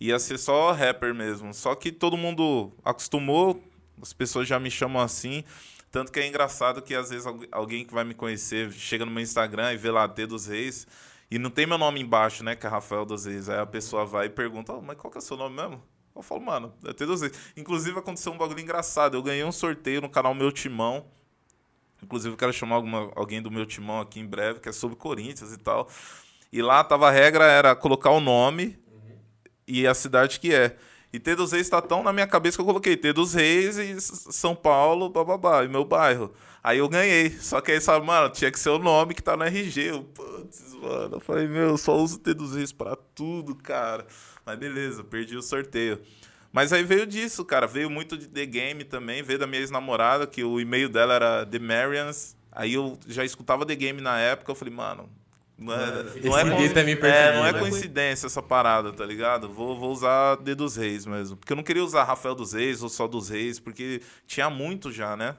Ia 0.00 0.18
ser 0.18 0.38
só 0.38 0.72
rapper 0.72 1.14
mesmo. 1.14 1.52
Só 1.52 1.74
que 1.74 1.90
todo 1.92 2.16
mundo 2.16 2.72
acostumou, 2.84 3.62
as 4.00 4.12
pessoas 4.12 4.48
já 4.48 4.58
me 4.58 4.70
chamam 4.70 5.02
assim. 5.02 5.44
Tanto 5.90 6.12
que 6.12 6.20
é 6.20 6.26
engraçado 6.26 6.82
que 6.82 6.94
às 6.94 7.10
vezes 7.10 7.26
algu- 7.26 7.48
alguém 7.50 7.84
que 7.84 7.92
vai 7.92 8.04
me 8.04 8.14
conhecer 8.14 8.70
chega 8.72 9.04
no 9.04 9.10
meu 9.10 9.22
Instagram 9.22 9.72
e 9.72 9.76
vê 9.76 9.90
lá 9.90 10.06
Dedos 10.06 10.46
Reis. 10.46 10.86
E 11.30 11.38
não 11.38 11.50
tem 11.50 11.66
meu 11.66 11.76
nome 11.78 12.00
embaixo, 12.00 12.42
né? 12.42 12.54
Que 12.56 12.66
é 12.66 12.70
Rafael 12.70 13.04
dos 13.04 13.26
Reis. 13.26 13.48
Aí 13.48 13.58
a 13.58 13.66
pessoa 13.66 14.04
vai 14.06 14.26
e 14.26 14.30
pergunta, 14.30 14.72
"Ô, 14.72 14.80
mas 14.80 14.96
qual 14.96 15.10
que 15.10 15.18
é 15.18 15.20
o 15.20 15.22
seu 15.22 15.36
nome 15.36 15.56
mesmo? 15.56 15.82
Eu 16.16 16.22
falo, 16.22 16.40
mano, 16.40 16.72
é 16.86 16.92
T 16.92 17.04
dos 17.04 17.20
Reis. 17.20 17.32
Inclusive 17.56 17.98
aconteceu 17.98 18.32
um 18.32 18.38
bagulho 18.38 18.60
engraçado. 18.60 19.14
Eu 19.16 19.22
ganhei 19.22 19.44
um 19.44 19.52
sorteio 19.52 20.00
no 20.00 20.08
canal 20.08 20.34
Meu 20.34 20.50
Timão. 20.50 21.06
Inclusive, 22.02 22.36
quero 22.36 22.52
chamar 22.52 22.76
alguma, 22.76 23.10
alguém 23.14 23.42
do 23.42 23.50
meu 23.50 23.66
timão 23.66 24.00
aqui 24.00 24.20
em 24.20 24.26
breve, 24.26 24.60
que 24.60 24.68
é 24.68 24.72
sobre 24.72 24.96
Corinthians 24.96 25.52
e 25.52 25.58
tal. 25.58 25.88
E 26.52 26.62
lá 26.62 26.82
tava 26.82 27.08
a 27.08 27.10
regra 27.10 27.44
era 27.44 27.74
colocar 27.76 28.10
o 28.10 28.20
nome 28.20 28.78
e 29.66 29.86
a 29.86 29.94
cidade 29.94 30.40
que 30.40 30.54
é. 30.54 30.76
E 31.12 31.18
T 31.18 31.34
dos 31.34 31.52
Reis 31.52 31.66
está 31.66 31.80
tão 31.80 32.02
na 32.02 32.12
minha 32.12 32.26
cabeça 32.26 32.56
que 32.56 32.60
eu 32.60 32.66
coloquei 32.66 32.96
T 32.96 33.12
dos 33.12 33.34
Reis 33.34 33.78
e 33.78 34.00
São 34.00 34.54
Paulo, 34.54 35.08
bababá, 35.08 35.64
e 35.64 35.68
meu 35.68 35.84
bairro. 35.84 36.32
Aí 36.62 36.78
eu 36.78 36.88
ganhei. 36.88 37.30
Só 37.30 37.60
que 37.60 37.72
aí, 37.72 37.80
sabe, 37.80 38.04
mano, 38.04 38.30
tinha 38.30 38.50
que 38.50 38.58
ser 38.58 38.70
o 38.70 38.78
nome 38.78 39.14
que 39.14 39.22
tá 39.22 39.36
no 39.36 39.44
RG. 39.44 39.90
Eu, 39.90 40.04
putz, 40.04 40.74
mano. 40.74 41.16
Eu 41.16 41.20
falei, 41.20 41.46
meu, 41.46 41.68
eu 41.68 41.78
só 41.78 41.96
uso 41.96 42.18
T 42.18 42.34
dos 42.34 42.54
Reis 42.54 42.72
pra 42.72 42.96
tudo, 43.14 43.54
cara. 43.54 44.06
Mas 44.44 44.58
beleza, 44.58 45.02
perdi 45.02 45.36
o 45.36 45.42
sorteio. 45.42 46.00
Mas 46.52 46.72
aí 46.72 46.82
veio 46.82 47.06
disso, 47.06 47.44
cara. 47.44 47.66
Veio 47.66 47.90
muito 47.90 48.16
de 48.16 48.26
The 48.26 48.46
Game 48.46 48.84
também. 48.84 49.22
Veio 49.22 49.38
da 49.38 49.46
minha 49.46 49.60
ex-namorada, 49.60 50.26
que 50.26 50.42
o 50.42 50.60
e-mail 50.60 50.88
dela 50.88 51.14
era 51.14 51.46
The 51.46 51.58
Marians. 51.58 52.36
Aí 52.50 52.74
eu 52.74 52.98
já 53.06 53.24
escutava 53.24 53.66
The 53.66 53.74
Game 53.74 54.00
na 54.00 54.18
época. 54.18 54.50
Eu 54.50 54.54
falei, 54.56 54.72
mano. 54.74 55.08
Não 55.58 55.74
é, 55.74 56.04
não 56.22 56.38
é, 56.38 56.42
coinc- 56.44 56.56
dia 56.58 56.72
também 56.72 56.94
é, 56.94 56.96
percebi, 56.96 57.36
não 57.36 57.44
é 57.46 57.52
coincidência 57.52 58.26
essa 58.28 58.40
parada, 58.40 58.92
tá 58.92 59.04
ligado? 59.04 59.48
Vou, 59.48 59.76
vou 59.76 59.90
usar 59.90 60.36
D 60.36 60.54
dos 60.54 60.76
Reis 60.76 61.04
mesmo. 61.04 61.36
Porque 61.36 61.52
eu 61.52 61.56
não 61.56 61.64
queria 61.64 61.82
usar 61.82 62.04
Rafael 62.04 62.36
dos 62.36 62.52
Reis 62.52 62.80
ou 62.80 62.88
só 62.88 63.08
dos 63.08 63.28
Reis, 63.28 63.58
porque 63.58 64.00
tinha 64.24 64.48
muito 64.48 64.92
já, 64.92 65.16
né? 65.16 65.34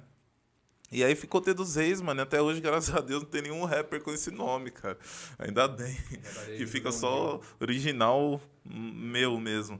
E 0.91 1.04
aí 1.04 1.15
ficou 1.15 1.39
T 1.39 1.54
dos 1.54 1.75
Reis, 1.75 2.02
mano. 2.02 2.21
Até 2.21 2.41
hoje, 2.41 2.60
graças 2.60 2.93
a 2.95 2.99
Deus, 2.99 3.21
não 3.23 3.30
tem 3.30 3.43
nenhum 3.43 3.63
rapper 3.63 4.02
com 4.02 4.12
esse 4.12 4.32
nome, 4.32 4.71
cara. 4.71 4.97
Ainda 5.38 5.67
bem. 5.67 5.95
Que 6.58 6.65
fica 6.65 6.91
só 6.91 7.39
original 7.60 8.41
meu 8.65 9.39
mesmo. 9.39 9.80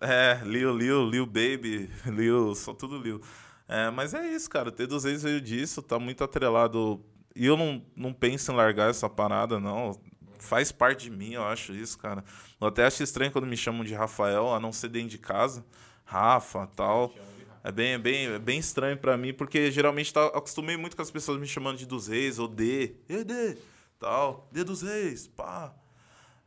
É, 0.00 0.40
Lil, 0.44 0.76
Lil, 0.76 1.08
Lil 1.08 1.26
Baby, 1.26 1.90
Lil, 2.06 2.54
só 2.54 2.72
tudo 2.72 2.98
Lil. 2.98 3.20
É, 3.68 3.90
mas 3.90 4.14
é 4.14 4.26
isso, 4.26 4.50
cara. 4.50 4.72
T 4.72 4.86
dos 4.86 5.04
Reis 5.04 5.22
veio 5.22 5.40
disso, 5.40 5.82
tá 5.82 5.98
muito 5.98 6.24
atrelado. 6.24 7.04
E 7.34 7.46
eu 7.46 7.56
não, 7.56 7.84
não 7.94 8.12
penso 8.12 8.50
em 8.50 8.56
largar 8.56 8.90
essa 8.90 9.08
parada, 9.08 9.60
não. 9.60 9.98
Faz 10.38 10.72
parte 10.72 11.04
de 11.04 11.10
mim, 11.10 11.34
eu 11.34 11.44
acho 11.44 11.72
isso, 11.72 11.98
cara. 11.98 12.24
Eu 12.60 12.66
até 12.66 12.86
acho 12.86 13.02
estranho 13.02 13.30
quando 13.30 13.46
me 13.46 13.56
chamam 13.56 13.84
de 13.84 13.94
Rafael, 13.94 14.52
a 14.52 14.58
não 14.58 14.72
ser 14.72 14.88
dentro 14.88 15.10
de 15.10 15.18
casa. 15.18 15.64
Rafa, 16.04 16.66
tal. 16.74 17.14
É 17.62 17.70
bem, 17.70 17.92
é 17.92 17.98
bem, 17.98 18.26
é 18.26 18.38
bem 18.38 18.58
estranho 18.58 18.96
pra 18.96 19.16
mim, 19.16 19.34
porque 19.34 19.70
geralmente 19.70 20.12
tá, 20.12 20.26
acostumei 20.28 20.76
muito 20.76 20.96
com 20.96 21.02
as 21.02 21.10
pessoas 21.10 21.38
me 21.38 21.46
chamando 21.46 21.76
de 21.76 21.86
dos 21.86 22.08
reis, 22.08 22.38
ou 22.38 22.48
D, 22.48 22.94
e 23.08 23.22
D, 23.22 23.56
tal, 23.98 24.48
D 24.50 24.64
dos 24.64 24.82
reis, 24.82 25.26
pá. 25.26 25.74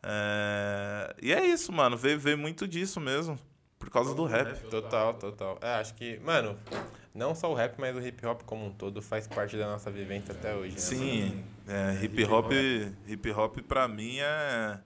É, 0.02 1.16
E 1.22 1.32
é 1.34 1.46
isso, 1.46 1.72
mano, 1.72 1.96
veio, 1.96 2.20
veio 2.20 2.38
muito 2.38 2.68
disso 2.68 3.00
mesmo, 3.00 3.40
por 3.78 3.90
causa 3.90 4.14
do 4.16 4.26
rap. 4.26 4.60
Total, 4.70 5.14
total. 5.14 5.60
É, 5.62 5.76
acho 5.76 5.94
que, 5.94 6.18
mano, 6.20 6.58
não 7.14 7.36
só 7.36 7.52
o 7.52 7.54
rap, 7.54 7.76
mas 7.78 7.96
o 7.96 8.02
hip 8.02 8.26
hop 8.26 8.42
como 8.42 8.66
um 8.66 8.72
todo 8.72 9.02
faz 9.02 9.28
parte 9.28 9.56
da 9.56 9.68
nossa 9.68 9.92
vivência 9.92 10.34
até 10.34 10.56
hoje, 10.56 10.74
né? 10.74 10.80
Sim, 10.80 11.44
é, 11.68 12.04
hip 12.04 12.24
hop, 12.26 12.52
hip 13.08 13.32
hop 13.32 13.60
pra 13.68 13.88
mim 13.88 14.18
é. 14.20 14.80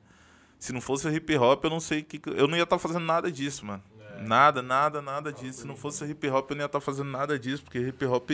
Se 0.60 0.74
não 0.74 0.82
fosse 0.82 1.08
o 1.08 1.16
hip 1.16 1.36
hop, 1.38 1.64
eu 1.64 1.70
não 1.70 1.80
sei 1.80 2.02
que. 2.02 2.20
Eu 2.32 2.48
não 2.48 2.58
ia 2.58 2.64
estar 2.64 2.78
fazendo 2.80 3.06
nada 3.06 3.32
disso, 3.32 3.66
mano. 3.66 3.84
Nada, 4.22 4.62
nada, 4.62 5.02
nada 5.02 5.32
disso. 5.32 5.62
Se 5.62 5.68
não 5.68 5.76
fosse 5.76 6.06
hip 6.06 6.28
hop, 6.30 6.50
eu 6.52 6.56
não 6.56 6.64
ia 6.64 6.68
estar 6.68 6.80
fazendo 6.82 7.10
nada 7.10 7.38
disso, 7.40 7.64
porque 7.64 7.80
hip 7.80 8.06
hop 8.06 8.30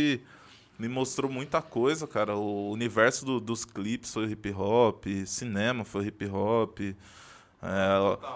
me 0.79 0.87
mostrou 0.87 1.29
muita 1.31 1.61
coisa, 1.61 2.07
cara. 2.07 2.35
O 2.35 2.71
universo 2.71 3.25
do- 3.25 3.39
dos 3.39 3.63
clipes 3.65 4.13
foi 4.13 4.25
hip 4.31 4.51
hop, 4.51 5.05
cinema 5.25 5.83
foi 5.85 6.07
hip 6.07 6.25
hop. 6.27 6.79
é, 6.79 6.95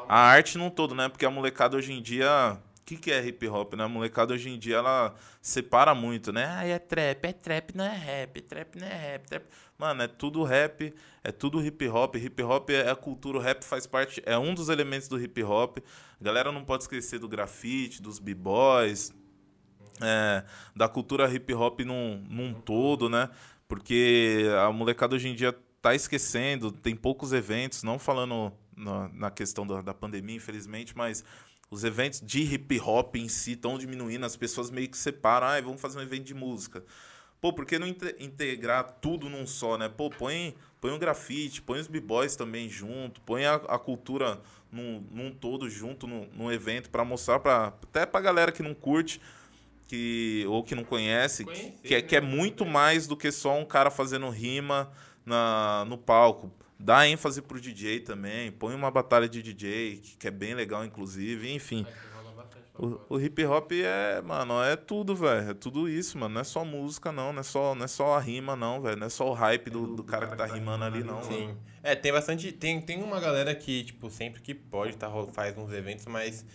a 0.07 0.19
arte 0.19 0.57
num 0.57 0.69
todo, 0.69 0.95
né? 0.95 1.09
Porque 1.09 1.25
a 1.25 1.29
molecada 1.31 1.75
hoje 1.77 1.91
em 1.93 2.01
dia. 2.01 2.57
Que, 2.87 2.95
que 2.95 3.11
é 3.11 3.27
hip 3.27 3.45
hop, 3.49 3.73
né? 3.73 3.83
A 3.83 3.89
molecada 3.89 4.33
hoje 4.33 4.49
em 4.49 4.57
dia 4.57 4.77
ela 4.77 5.13
separa 5.41 5.93
muito, 5.93 6.31
né? 6.31 6.45
Ah, 6.47 6.65
é 6.65 6.79
trap, 6.79 7.25
é 7.25 7.33
trap, 7.33 7.75
não 7.75 7.83
é 7.83 7.93
rap, 7.93 8.39
trap 8.39 8.79
não 8.79 8.87
é 8.87 8.93
rap, 8.93 9.27
trap. 9.27 9.45
Mano, 9.77 10.03
é 10.03 10.07
tudo 10.07 10.41
rap, 10.41 10.93
é 11.21 11.29
tudo 11.29 11.61
hip 11.61 11.85
hop. 11.89 12.15
Hip 12.15 12.41
hop 12.41 12.69
é 12.69 12.89
a 12.89 12.95
cultura, 12.95 13.39
o 13.39 13.41
rap 13.41 13.61
faz 13.65 13.85
parte, 13.85 14.23
é 14.25 14.37
um 14.37 14.53
dos 14.53 14.69
elementos 14.69 15.09
do 15.09 15.21
hip 15.21 15.43
hop. 15.43 15.79
A 16.17 16.23
galera 16.23 16.49
não 16.49 16.63
pode 16.63 16.83
esquecer 16.83 17.19
do 17.19 17.27
grafite, 17.27 18.01
dos 18.01 18.19
b-boys, 18.19 19.13
é, 20.01 20.45
da 20.73 20.87
cultura 20.87 21.29
hip 21.29 21.53
hop 21.53 21.81
num, 21.81 22.25
num 22.29 22.53
todo, 22.53 23.09
né? 23.09 23.29
Porque 23.67 24.45
a 24.65 24.71
molecada 24.71 25.13
hoje 25.13 25.27
em 25.27 25.35
dia 25.35 25.53
tá 25.81 25.93
esquecendo, 25.93 26.71
tem 26.71 26.95
poucos 26.95 27.33
eventos, 27.33 27.83
não 27.83 27.99
falando 27.99 28.53
na, 28.77 29.09
na 29.09 29.29
questão 29.29 29.67
da, 29.67 29.81
da 29.81 29.93
pandemia, 29.93 30.37
infelizmente, 30.37 30.95
mas 30.95 31.25
os 31.69 31.83
eventos 31.83 32.21
de 32.21 32.41
hip 32.41 32.79
hop 32.79 33.15
em 33.15 33.27
si 33.27 33.53
estão 33.53 33.77
diminuindo, 33.77 34.25
as 34.25 34.35
pessoas 34.35 34.69
meio 34.69 34.89
que 34.89 34.97
separam, 34.97 35.47
ah, 35.47 35.61
vamos 35.61 35.81
fazer 35.81 35.99
um 35.99 36.01
evento 36.01 36.23
de 36.25 36.33
música. 36.33 36.83
Pô, 37.39 37.53
por 37.53 37.65
que 37.65 37.77
não 37.77 37.85
inte- 37.85 38.15
integrar 38.19 38.97
tudo 38.99 39.29
num 39.29 39.45
só, 39.45 39.77
né? 39.77 39.87
Pô, 39.87 40.09
põe, 40.09 40.55
põe 40.81 40.91
um 40.91 40.97
grafite, 40.97 41.61
põe 41.61 41.79
os 41.79 41.87
b-boys 41.87 42.35
também 42.35 42.67
junto, 42.67 43.21
põe 43.21 43.45
a, 43.45 43.55
a 43.55 43.77
cultura 43.77 44.41
num, 44.71 45.03
num 45.11 45.31
todo 45.31 45.69
junto 45.69 46.07
num, 46.07 46.27
num 46.33 46.51
evento 46.51 46.89
para 46.89 47.05
mostrar 47.05 47.39
para 47.39 47.67
até 47.67 48.05
pra 48.05 48.21
galera 48.21 48.51
que 48.51 48.63
não 48.63 48.73
curte 48.73 49.21
que 49.87 50.45
ou 50.47 50.63
que 50.63 50.75
não 50.75 50.83
conhece, 50.83 51.45
Conhecer, 51.45 51.73
que, 51.83 51.95
é, 51.95 52.01
que 52.01 52.15
é 52.15 52.21
né? 52.21 52.27
muito 52.27 52.65
mais 52.65 53.07
do 53.07 53.15
que 53.15 53.31
só 53.31 53.57
um 53.57 53.65
cara 53.65 53.89
fazendo 53.91 54.27
rima 54.29 54.91
na, 55.25 55.85
no 55.87 55.97
palco. 55.97 56.51
Dá 56.79 57.07
ênfase 57.07 57.41
pro 57.41 57.59
DJ 57.59 58.01
também, 58.01 58.51
põe 58.51 58.75
uma 58.75 58.91
batalha 58.91 59.27
de 59.27 59.41
DJ, 59.41 60.01
que, 60.19 60.27
é 60.27 60.31
bem 60.31 60.53
legal, 60.53 60.85
inclusive, 60.85 61.51
enfim. 61.51 61.85
O, 62.77 63.15
o 63.15 63.19
hip 63.19 63.43
hop 63.43 63.71
é, 63.71 64.21
mano, 64.21 64.61
é 64.61 64.75
tudo, 64.75 65.15
velho. 65.15 65.49
É 65.49 65.53
tudo 65.55 65.89
isso, 65.89 66.15
mano. 66.17 66.35
Não 66.35 66.41
é 66.41 66.43
só 66.43 66.63
música, 66.63 67.11
não. 67.11 67.33
Não 67.33 67.39
é 67.39 67.43
só, 67.43 67.73
não 67.73 67.85
é 67.85 67.87
só 67.87 68.15
a 68.15 68.19
rima, 68.19 68.55
não, 68.55 68.79
velho. 68.79 68.97
Não 68.97 69.07
é 69.07 69.09
só 69.09 69.27
o 69.27 69.33
hype 69.33 69.71
do, 69.71 69.95
do 69.95 70.03
cara 70.03 70.27
que 70.27 70.35
tá 70.35 70.45
rimando 70.45 70.85
ali, 70.85 71.03
não. 71.03 71.15
mano. 71.15 71.25
Sim. 71.25 71.57
É, 71.81 71.95
tem 71.95 72.11
bastante. 72.11 72.51
Tem, 72.51 72.79
tem 72.79 73.01
uma 73.01 73.19
galera 73.19 73.55
que, 73.55 73.83
tipo, 73.83 74.11
sempre 74.11 74.41
que 74.41 74.53
pode, 74.53 74.95
tá, 74.95 75.09
faz 75.33 75.57
uns 75.57 75.73
eventos, 75.73 76.05
mas 76.05 76.45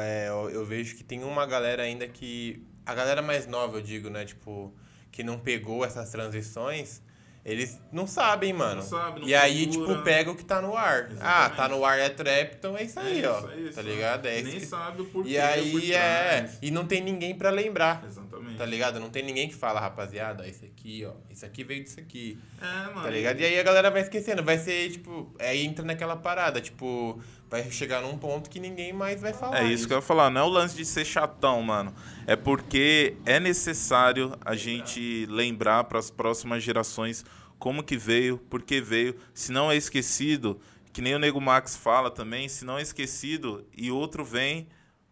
é, 0.00 0.28
eu, 0.28 0.50
eu 0.50 0.66
vejo 0.66 0.96
que 0.96 1.04
tem 1.04 1.22
uma 1.22 1.46
galera 1.46 1.84
ainda 1.84 2.08
que 2.08 2.66
a 2.84 2.94
galera 2.94 3.22
mais 3.22 3.46
nova, 3.46 3.78
eu 3.78 3.82
digo, 3.82 4.10
né? 4.10 4.24
Tipo, 4.24 4.74
que 5.10 5.22
não 5.22 5.38
pegou 5.38 5.84
essas 5.84 6.10
transições, 6.10 7.02
eles 7.44 7.80
não 7.90 8.06
sabem, 8.06 8.52
mano. 8.52 8.76
Não 8.76 8.82
sabe, 8.82 9.20
não 9.20 9.28
e 9.28 9.34
aí, 9.34 9.66
tipo, 9.66 10.02
pega 10.02 10.30
o 10.30 10.36
que 10.36 10.44
tá 10.44 10.62
no 10.62 10.76
ar. 10.76 11.10
Exatamente. 11.10 11.20
Ah, 11.22 11.50
tá 11.50 11.68
no 11.68 11.84
ar 11.84 11.98
é 11.98 12.08
trap, 12.08 12.54
então 12.56 12.76
é 12.76 12.84
isso 12.84 13.00
aí, 13.00 13.22
é 13.22 13.28
ó. 13.28 13.50
é 13.50 13.56
isso, 13.56 13.74
tá 13.74 13.82
ligado? 13.82 14.26
É 14.26 14.42
Nem 14.42 14.60
que... 14.60 14.66
sabe 14.66 15.02
o 15.02 15.04
porquê. 15.06 15.30
E 15.30 15.38
aí 15.38 15.92
é. 15.92 16.48
E 16.62 16.70
não 16.70 16.86
tem 16.86 17.00
ninguém 17.02 17.34
pra 17.34 17.50
lembrar. 17.50 18.04
Exatamente. 18.06 18.56
Tá 18.56 18.64
ligado? 18.64 19.00
Não 19.00 19.10
tem 19.10 19.24
ninguém 19.24 19.48
que 19.48 19.56
fala, 19.56 19.80
rapaziada, 19.80 20.46
esse 20.46 20.64
aqui, 20.66 21.04
ó. 21.04 21.14
Isso 21.30 21.44
aqui 21.44 21.64
veio 21.64 21.82
disso 21.82 21.98
aqui. 21.98 22.38
É, 22.60 22.86
mano. 22.90 23.02
Tá 23.02 23.10
ligado? 23.10 23.40
E 23.40 23.44
aí 23.44 23.58
a 23.58 23.62
galera 23.64 23.90
vai 23.90 24.02
esquecendo. 24.02 24.42
Vai 24.44 24.58
ser, 24.58 24.92
tipo. 24.92 25.34
Aí 25.40 25.64
entra 25.64 25.84
naquela 25.84 26.14
parada, 26.14 26.60
tipo. 26.60 27.20
Vai 27.52 27.70
chegar 27.70 28.00
num 28.00 28.16
ponto 28.16 28.48
que 28.48 28.58
ninguém 28.58 28.94
mais 28.94 29.20
vai 29.20 29.34
falar. 29.34 29.60
É 29.60 29.64
isso, 29.64 29.74
isso. 29.74 29.86
que 29.86 29.92
eu 29.92 29.98
ia 29.98 30.02
falar. 30.02 30.30
Não 30.30 30.40
é 30.40 30.44
o 30.44 30.48
lance 30.48 30.74
de 30.74 30.86
ser 30.86 31.04
chatão, 31.04 31.60
mano. 31.60 31.94
É 32.26 32.34
porque 32.34 33.14
é 33.26 33.38
necessário 33.38 34.34
a 34.42 34.56
gente 34.56 35.26
lembrar 35.26 35.84
para 35.84 35.98
as 35.98 36.10
próximas 36.10 36.62
gerações 36.62 37.26
como 37.58 37.82
que 37.82 37.94
veio, 37.94 38.38
por 38.38 38.62
que 38.62 38.80
veio. 38.80 39.16
Se 39.34 39.52
não 39.52 39.70
é 39.70 39.76
esquecido, 39.76 40.58
que 40.94 41.02
nem 41.02 41.14
o 41.14 41.18
Nego 41.18 41.42
Max 41.42 41.76
fala 41.76 42.10
também, 42.10 42.48
se 42.48 42.64
não 42.64 42.78
é 42.78 42.82
esquecido 42.82 43.66
e 43.76 43.90
outro 43.90 44.24
vem, 44.24 44.66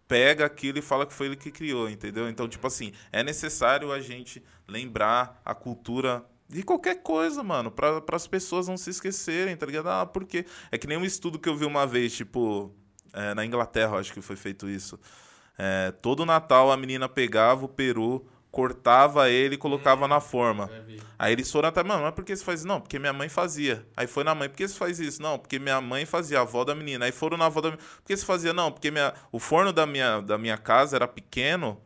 pega 0.08 0.46
aquilo 0.46 0.78
e 0.78 0.82
fala 0.82 1.04
que 1.04 1.12
foi 1.12 1.26
ele 1.26 1.36
que 1.36 1.50
criou, 1.50 1.90
entendeu? 1.90 2.26
Então, 2.26 2.48
tipo 2.48 2.66
assim, 2.66 2.94
é 3.12 3.22
necessário 3.22 3.92
a 3.92 4.00
gente 4.00 4.42
lembrar 4.66 5.42
a 5.44 5.54
cultura 5.54 6.24
de 6.50 6.64
qualquer 6.64 6.96
coisa, 6.96 7.42
mano, 7.44 7.70
para 7.70 8.02
as 8.12 8.26
pessoas 8.26 8.66
não 8.66 8.76
se 8.76 8.90
esquecerem, 8.90 9.56
tá 9.56 9.64
ligado? 9.64 9.88
Ah, 9.88 10.04
porque 10.04 10.44
é 10.72 10.76
que 10.76 10.86
nem 10.86 10.98
um 10.98 11.04
estudo 11.04 11.38
que 11.38 11.48
eu 11.48 11.56
vi 11.56 11.64
uma 11.64 11.86
vez, 11.86 12.12
tipo, 12.12 12.74
é, 13.12 13.34
na 13.34 13.46
Inglaterra, 13.46 13.98
acho 13.98 14.12
que 14.12 14.20
foi 14.20 14.34
feito 14.34 14.68
isso. 14.68 14.98
É, 15.56 15.92
todo 16.02 16.26
Natal 16.26 16.72
a 16.72 16.76
menina 16.76 17.08
pegava 17.08 17.64
o 17.64 17.68
peru, 17.68 18.26
cortava 18.50 19.30
ele 19.30 19.54
e 19.54 19.58
colocava 19.58 20.06
hum, 20.06 20.08
na 20.08 20.18
forma. 20.18 20.68
Aí 21.16 21.32
eles 21.32 21.50
foram 21.52 21.68
até, 21.68 21.84
mano, 21.84 22.02
mas 22.02 22.14
por 22.14 22.24
que 22.24 22.34
você 22.34 22.44
faz 22.44 22.60
isso? 22.60 22.68
Não, 22.68 22.80
porque 22.80 22.98
minha 22.98 23.12
mãe 23.12 23.28
fazia. 23.28 23.86
Aí 23.96 24.08
foi 24.08 24.24
na 24.24 24.34
mãe, 24.34 24.48
por 24.48 24.56
que 24.56 24.66
você 24.66 24.74
faz 24.74 24.98
isso? 24.98 25.22
Não, 25.22 25.38
porque 25.38 25.56
minha 25.60 25.80
mãe 25.80 26.04
fazia, 26.04 26.40
a 26.40 26.42
avó 26.42 26.64
da 26.64 26.74
menina. 26.74 27.04
Aí 27.04 27.12
foram 27.12 27.36
na 27.36 27.46
avó 27.46 27.60
da 27.60 27.70
menina, 27.70 27.86
por 27.98 28.06
que 28.06 28.16
você 28.16 28.26
fazia? 28.26 28.52
Não, 28.52 28.72
porque 28.72 28.90
minha, 28.90 29.14
o 29.30 29.38
forno 29.38 29.72
da 29.72 29.86
minha, 29.86 30.20
da 30.20 30.36
minha 30.36 30.58
casa 30.58 30.96
era 30.96 31.06
pequeno, 31.06 31.80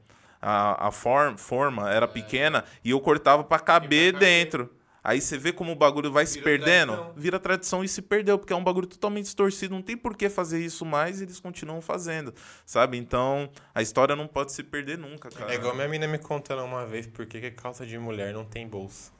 a, 0.44 0.88
a 0.88 0.90
form, 0.90 1.36
forma 1.36 1.90
era 1.90 2.04
é. 2.04 2.08
pequena, 2.08 2.64
e 2.84 2.90
eu 2.90 3.00
cortava 3.00 3.42
para 3.42 3.58
caber 3.58 4.12
dentro. 4.12 4.70
Aí 5.02 5.20
você 5.20 5.36
vê 5.36 5.52
como 5.52 5.72
o 5.72 5.74
bagulho 5.74 6.10
vai 6.10 6.24
vira 6.24 6.34
se 6.34 6.42
perdendo, 6.42 6.92
tradição. 6.92 7.12
vira 7.14 7.38
tradição 7.38 7.84
e 7.84 7.88
se 7.88 8.00
perdeu, 8.00 8.38
porque 8.38 8.54
é 8.54 8.56
um 8.56 8.64
bagulho 8.64 8.86
totalmente 8.86 9.24
distorcido, 9.24 9.74
não 9.74 9.82
tem 9.82 9.98
por 9.98 10.16
que 10.16 10.30
fazer 10.30 10.58
isso 10.58 10.84
mais 10.84 11.20
e 11.20 11.24
eles 11.24 11.38
continuam 11.38 11.82
fazendo, 11.82 12.32
sabe? 12.64 12.96
Então, 12.96 13.50
a 13.74 13.82
história 13.82 14.16
não 14.16 14.26
pode 14.26 14.52
se 14.52 14.62
perder 14.62 14.96
nunca, 14.96 15.28
cara. 15.28 15.52
É 15.52 15.56
igual 15.56 15.74
minha 15.74 15.88
menina 15.88 16.10
me 16.10 16.18
contando 16.18 16.64
uma 16.64 16.86
vez 16.86 17.06
por 17.06 17.26
que, 17.26 17.38
que 17.38 17.50
calça 17.50 17.84
de 17.84 17.98
mulher 17.98 18.32
não 18.32 18.46
tem 18.46 18.66
bolsa. 18.66 19.12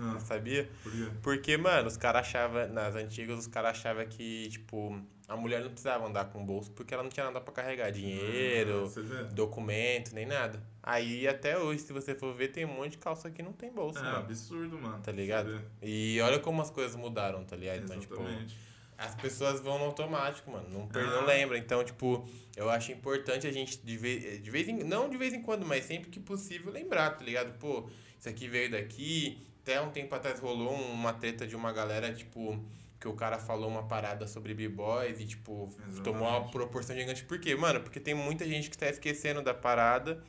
Ah, 0.00 0.20
sabia? 0.20 0.68
Por 0.82 0.92
quê? 0.92 1.08
Porque, 1.22 1.56
mano, 1.56 1.88
os 1.88 1.96
caras 1.96 2.26
achavam, 2.26 2.68
nas 2.68 2.94
antigas, 2.94 3.38
os 3.38 3.46
caras 3.46 3.70
achavam 3.70 4.06
que, 4.06 4.48
tipo, 4.48 5.00
a 5.28 5.36
mulher 5.36 5.60
não 5.60 5.70
precisava 5.70 6.06
andar 6.06 6.24
com 6.26 6.44
bolso 6.44 6.72
porque 6.72 6.92
ela 6.92 7.04
não 7.04 7.10
tinha 7.10 7.26
nada 7.26 7.40
para 7.40 7.52
carregar 7.54 7.90
dinheiro, 7.92 8.92
ah, 8.96 9.22
documento, 9.32 10.12
nem 10.12 10.26
nada. 10.26 10.60
Aí 10.82 11.28
até 11.28 11.56
hoje, 11.56 11.82
se 11.82 11.92
você 11.92 12.14
for 12.14 12.34
ver, 12.34 12.48
tem 12.48 12.64
um 12.64 12.74
monte 12.74 12.92
de 12.92 12.98
calça 12.98 13.30
que 13.30 13.42
não 13.42 13.52
tem 13.52 13.70
bolso, 13.70 14.00
é, 14.00 14.02
mano. 14.02 14.16
absurdo, 14.16 14.76
mano. 14.76 15.00
Tá 15.02 15.12
ligado? 15.12 15.62
E 15.80 16.20
olha 16.20 16.40
como 16.40 16.60
as 16.60 16.70
coisas 16.70 16.96
mudaram, 16.96 17.44
tá 17.44 17.54
ligado? 17.54 17.84
Então, 17.84 18.00
tipo, 18.00 18.16
as 18.98 19.14
pessoas 19.14 19.60
vão 19.60 19.78
no 19.78 19.84
automático, 19.84 20.50
mano. 20.50 20.68
Não, 20.68 20.88
per... 20.88 21.04
ah. 21.04 21.10
não 21.10 21.24
lembra. 21.24 21.56
Então, 21.56 21.84
tipo, 21.84 22.28
eu 22.56 22.68
acho 22.68 22.90
importante 22.90 23.46
a 23.46 23.52
gente, 23.52 23.78
de 23.78 23.96
vez, 23.96 24.42
de 24.42 24.50
vez 24.50 24.68
em... 24.68 24.82
Não 24.82 25.08
de 25.08 25.16
vez 25.16 25.32
em 25.32 25.40
quando, 25.40 25.64
mas 25.64 25.84
sempre 25.84 26.10
que 26.10 26.18
possível, 26.18 26.72
lembrar, 26.72 27.10
tá 27.10 27.24
ligado? 27.24 27.56
Pô, 27.58 27.88
isso 28.18 28.28
aqui 28.28 28.48
veio 28.48 28.70
daqui 28.70 29.38
até 29.62 29.80
um 29.80 29.90
tempo 29.90 30.14
atrás 30.14 30.40
rolou 30.40 30.74
uma 30.74 31.12
treta 31.12 31.46
de 31.46 31.54
uma 31.54 31.72
galera, 31.72 32.12
tipo, 32.12 32.58
que 32.98 33.08
o 33.08 33.14
cara 33.14 33.38
falou 33.38 33.68
uma 33.68 33.84
parada 33.84 34.26
sobre 34.26 34.54
b-boys 34.54 35.20
e, 35.20 35.26
tipo, 35.26 35.68
Exatamente. 35.68 36.02
tomou 36.02 36.28
uma 36.28 36.50
proporção 36.50 36.96
gigante. 36.96 37.24
Por 37.24 37.38
quê? 37.38 37.54
Mano, 37.54 37.80
porque 37.80 38.00
tem 38.00 38.14
muita 38.14 38.46
gente 38.46 38.68
que 38.70 38.76
tá 38.76 38.88
esquecendo 38.88 39.42
da 39.42 39.54
parada 39.54 40.22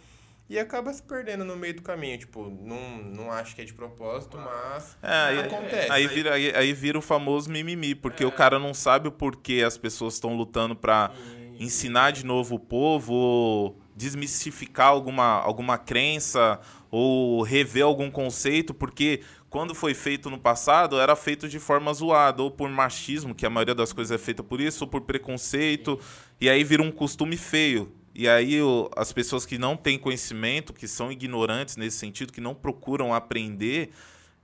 e 0.50 0.60
acaba 0.60 0.94
se 0.94 1.02
perdendo 1.02 1.46
no 1.46 1.56
meio 1.56 1.74
do 1.74 1.82
caminho. 1.82 2.18
Tipo, 2.18 2.50
não, 2.50 2.98
não 2.98 3.32
acho 3.32 3.56
que 3.56 3.62
é 3.62 3.66
de 3.66 3.74
propósito, 3.74 4.38
mas 4.38 4.98
é, 5.02 5.14
aí, 5.14 5.40
acontece. 5.40 5.92
Aí 5.92 6.08
vira, 6.08 6.34
aí, 6.34 6.56
aí 6.56 6.74
vira 6.74 7.00
o 7.00 7.02
famoso 7.02 7.50
mimimi, 7.50 7.96
porque 7.96 8.24
é. 8.24 8.28
o 8.28 8.32
cara 8.32 8.60
não 8.60 8.74
sabe 8.74 9.08
o 9.08 9.12
porquê 9.12 9.64
as 9.66 9.78
pessoas 9.78 10.16
estão 10.16 10.36
lutando 10.36 10.76
pra 10.76 11.12
ensinar 11.60 12.12
de 12.12 12.26
novo 12.26 12.56
o 12.56 12.60
povo, 12.60 13.14
ou 13.14 13.82
desmistificar 13.96 14.88
alguma, 14.88 15.40
alguma 15.42 15.78
crença 15.78 16.60
ou 16.92 17.42
rever 17.42 17.86
algum 17.86 18.12
conceito, 18.12 18.74
porque 18.74 19.22
quando 19.50 19.74
foi 19.74 19.94
feito 19.94 20.30
no 20.30 20.38
passado 20.38 21.00
era 21.00 21.16
feito 21.16 21.48
de 21.48 21.58
forma 21.58 21.94
zoada, 21.94 22.44
ou 22.44 22.52
por 22.52 22.70
machismo, 22.70 23.34
que 23.34 23.46
a 23.46 23.50
maioria 23.50 23.74
das 23.74 23.94
coisas 23.94 24.12
é 24.12 24.24
feita 24.24 24.44
por 24.44 24.60
isso, 24.60 24.84
ou 24.84 24.90
por 24.90 25.02
preconceito, 25.02 25.98
e 26.40 26.50
aí 26.50 26.64
vira 26.64 26.84
um 26.84 26.92
costume 26.92 27.38
feio. 27.38 27.92
E 28.14 28.28
aí 28.28 28.60
as 28.98 29.14
pessoas 29.14 29.46
que 29.46 29.58
não 29.58 29.78
têm 29.78 29.98
conhecimento, 29.98 30.74
que 30.74 30.88
são 30.88 31.12
ignorantes 31.12 31.78
nesse 31.78 31.98
sentido, 31.98 32.34
que 32.34 32.42
não 32.42 32.54
procuram 32.54 33.14
aprender, 33.14 33.92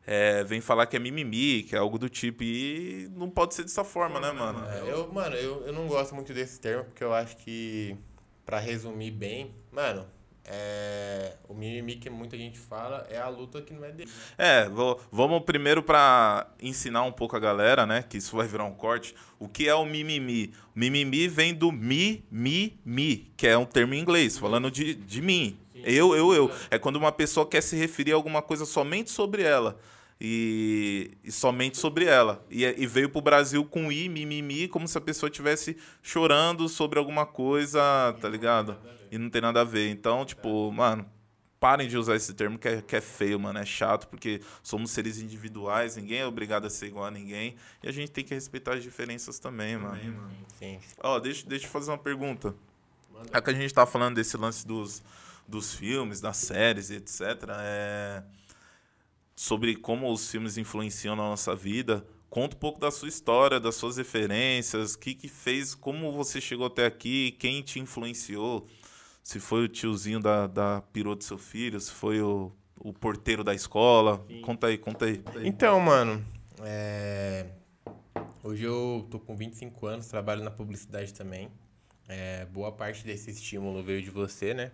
é, 0.05 0.41
vem 0.45 0.61
falar 0.61 0.85
que 0.85 0.95
é 0.95 0.99
mimimi, 0.99 1.63
que 1.63 1.75
é 1.75 1.79
algo 1.79 1.99
do 1.99 2.07
tipo. 2.07 2.41
E 2.41 3.11
não 3.13 3.29
pode 3.29 3.55
ser 3.55 3.63
dessa 3.63 3.83
forma, 3.83 4.21
né, 4.21 4.31
mano? 4.31 4.65
É, 4.69 4.89
eu, 4.89 5.11
mano, 5.11 5.35
eu, 5.35 5.67
eu 5.67 5.73
não 5.73 5.85
gosto 5.85 6.15
muito 6.15 6.33
desse 6.33 6.61
termo, 6.61 6.85
porque 6.85 7.03
eu 7.03 7.13
acho 7.13 7.35
que, 7.35 7.93
para 8.45 8.57
resumir 8.57 9.11
bem, 9.11 9.53
mano, 9.69 10.07
é, 10.49 11.33
o 11.49 11.53
mimimi 11.53 11.97
que 11.97 12.09
muita 12.09 12.37
gente 12.37 12.57
fala 12.57 13.05
é 13.09 13.17
a 13.17 13.27
luta 13.27 13.61
que 13.61 13.73
não 13.73 13.83
é 13.83 13.91
dele. 13.91 14.09
É, 14.37 14.69
vou, 14.69 14.99
vamos 15.11 15.43
primeiro 15.43 15.83
para 15.83 16.47
ensinar 16.61 17.03
um 17.03 17.11
pouco 17.11 17.35
a 17.35 17.39
galera, 17.39 17.85
né? 17.85 18.01
Que 18.01 18.17
isso 18.17 18.35
vai 18.35 18.47
virar 18.47 18.63
um 18.63 18.73
corte. 18.73 19.13
O 19.37 19.49
que 19.49 19.67
é 19.67 19.75
o 19.75 19.85
mimimi? 19.85 20.53
O 20.73 20.79
mimimi 20.79 21.27
vem 21.27 21.53
do 21.53 21.69
mi, 21.69 22.23
mi, 22.31 22.79
mi, 22.85 23.29
que 23.35 23.45
é 23.45 23.57
um 23.57 23.65
termo 23.65 23.93
em 23.93 23.99
inglês, 23.99 24.37
falando 24.37 24.71
de, 24.71 24.95
de 24.95 25.21
mim. 25.21 25.57
Sim, 25.73 25.81
eu, 25.83 26.15
eu, 26.15 26.33
eu. 26.33 26.51
É 26.71 26.79
quando 26.79 26.95
uma 26.95 27.11
pessoa 27.11 27.45
quer 27.45 27.61
se 27.61 27.75
referir 27.75 28.13
a 28.13 28.15
alguma 28.15 28.41
coisa 28.41 28.65
somente 28.65 29.11
sobre 29.11 29.43
ela. 29.43 29.77
E, 30.19 31.11
e, 31.23 31.31
somente 31.31 31.77
sobre 31.77 32.05
ela. 32.05 32.43
E, 32.49 32.63
e 32.63 32.87
veio 32.87 33.09
pro 33.09 33.21
Brasil 33.21 33.65
com 33.65 33.91
i, 33.91 34.07
mimimi, 34.07 34.69
como 34.69 34.87
se 34.87 34.97
a 34.97 35.01
pessoa 35.01 35.29
estivesse 35.29 35.77
chorando 36.01 36.69
sobre 36.69 36.97
alguma 36.97 37.25
coisa, 37.25 37.79
tá 38.19 38.29
ligado? 38.29 38.77
E 39.11 39.17
não 39.17 39.29
tem 39.29 39.41
nada 39.41 39.61
a 39.61 39.63
ver. 39.63 39.89
Então, 39.89 40.25
tipo, 40.25 40.71
mano, 40.71 41.09
parem 41.59 41.87
de 41.87 41.97
usar 41.97 42.15
esse 42.15 42.33
termo 42.33 42.57
que 42.57 42.67
é, 42.67 42.81
que 42.81 42.95
é 42.95 43.01
feio, 43.01 43.39
mano. 43.39 43.59
É 43.59 43.65
chato, 43.65 44.07
porque 44.07 44.41
somos 44.61 44.91
seres 44.91 45.19
individuais, 45.19 45.95
ninguém 45.95 46.19
é 46.19 46.25
obrigado 46.25 46.65
a 46.65 46.69
ser 46.69 46.87
igual 46.87 47.05
a 47.05 47.11
ninguém. 47.11 47.55
E 47.83 47.87
a 47.87 47.91
gente 47.91 48.11
tem 48.11 48.23
que 48.23 48.33
respeitar 48.33 48.75
as 48.75 48.83
diferenças 48.83 49.39
também, 49.39 49.77
mano. 49.77 49.95
Também, 49.95 50.11
mano. 50.11 50.31
Sim. 50.59 50.79
Ó, 50.99 51.19
deixa, 51.19 51.47
deixa 51.47 51.65
eu 51.65 51.69
fazer 51.69 51.91
uma 51.91 51.97
pergunta. 51.97 52.55
É 53.31 53.41
que 53.41 53.49
a 53.49 53.53
gente 53.53 53.73
tá 53.73 53.85
falando 53.85 54.15
desse 54.15 54.37
lance 54.37 54.65
dos, 54.65 55.03
dos 55.47 55.73
filmes, 55.73 56.21
das 56.21 56.37
séries 56.37 56.91
etc. 56.91 57.21
É... 57.49 58.23
Sobre 59.35 59.75
como 59.75 60.11
os 60.11 60.29
filmes 60.29 60.57
influenciam 60.57 61.15
na 61.15 61.23
nossa 61.23 61.55
vida. 61.55 62.05
Conta 62.29 62.55
um 62.55 62.59
pouco 62.59 62.79
da 62.79 62.91
sua 62.91 63.07
história, 63.07 63.59
das 63.59 63.75
suas 63.75 63.97
referências, 63.97 64.95
o 64.95 64.99
que, 64.99 65.15
que 65.15 65.29
fez, 65.29 65.73
como 65.73 66.11
você 66.11 66.41
chegou 66.41 66.67
até 66.67 66.85
aqui, 66.85 67.31
quem 67.39 67.61
te 67.61 67.79
influenciou 67.79 68.67
se 69.27 69.41
foi 69.41 69.65
o 69.65 69.67
tiozinho 69.67 70.21
da, 70.21 70.47
da 70.47 70.81
perua 70.93 71.13
do 71.13 71.21
seu 71.21 71.37
filho, 71.37 71.77
se 71.81 71.91
foi 71.91 72.21
o, 72.21 72.49
o 72.79 72.93
porteiro 72.93 73.43
da 73.43 73.53
escola. 73.53 74.25
Sim. 74.25 74.39
Conta 74.39 74.67
aí, 74.67 74.77
conta 74.77 75.03
aí. 75.03 75.21
Então, 75.43 75.77
mano, 75.81 76.25
é... 76.61 77.45
hoje 78.41 78.63
eu 78.63 79.05
tô 79.11 79.19
com 79.19 79.35
25 79.35 79.85
anos, 79.85 80.07
trabalho 80.07 80.41
na 80.45 80.49
publicidade 80.49 81.13
também. 81.13 81.51
É, 82.07 82.45
boa 82.45 82.71
parte 82.71 83.03
desse 83.03 83.29
estímulo 83.29 83.83
veio 83.83 84.01
de 84.01 84.09
você, 84.09 84.53
né? 84.53 84.71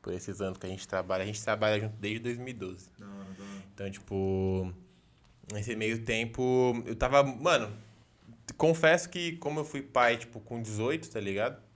Por 0.00 0.12
esses 0.12 0.40
anos 0.40 0.56
que 0.56 0.66
a 0.66 0.70
gente 0.70 0.86
trabalha. 0.86 1.24
A 1.24 1.26
gente 1.26 1.42
trabalha 1.42 1.80
junto 1.80 1.96
desde 1.96 2.20
2012. 2.20 2.90
Não, 2.96 3.08
não. 3.08 3.62
Então, 3.74 3.90
tipo, 3.90 4.72
nesse 5.52 5.74
meio 5.74 6.04
tempo, 6.04 6.80
eu 6.86 6.94
tava. 6.94 7.24
Mano, 7.24 7.76
confesso 8.56 9.10
que 9.10 9.32
como 9.38 9.58
eu 9.58 9.64
fui 9.64 9.82
pai, 9.82 10.16
tipo, 10.16 10.38
com 10.38 10.62
18, 10.62 11.10
tá 11.10 11.18
ligado? 11.18 11.69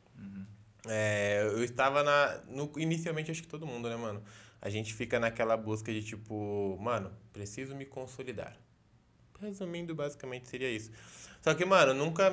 É, 0.87 1.42
eu 1.42 1.64
estava 1.64 2.03
na. 2.03 2.40
No, 2.49 2.70
inicialmente, 2.77 3.31
acho 3.31 3.42
que 3.42 3.49
todo 3.49 3.66
mundo, 3.66 3.88
né, 3.88 3.97
mano? 3.97 4.23
A 4.61 4.70
gente 4.70 4.94
fica 4.94 5.20
naquela 5.20 5.57
busca 5.57 5.92
de 5.92 6.03
tipo, 6.03 6.79
mano, 6.81 7.11
preciso 7.33 7.75
me 7.75 7.85
consolidar. 7.85 8.57
Resumindo, 9.40 9.94
basicamente 9.94 10.49
seria 10.49 10.70
isso. 10.70 10.90
Só 11.42 11.53
que, 11.55 11.64
mano, 11.64 11.92
nunca, 11.92 12.33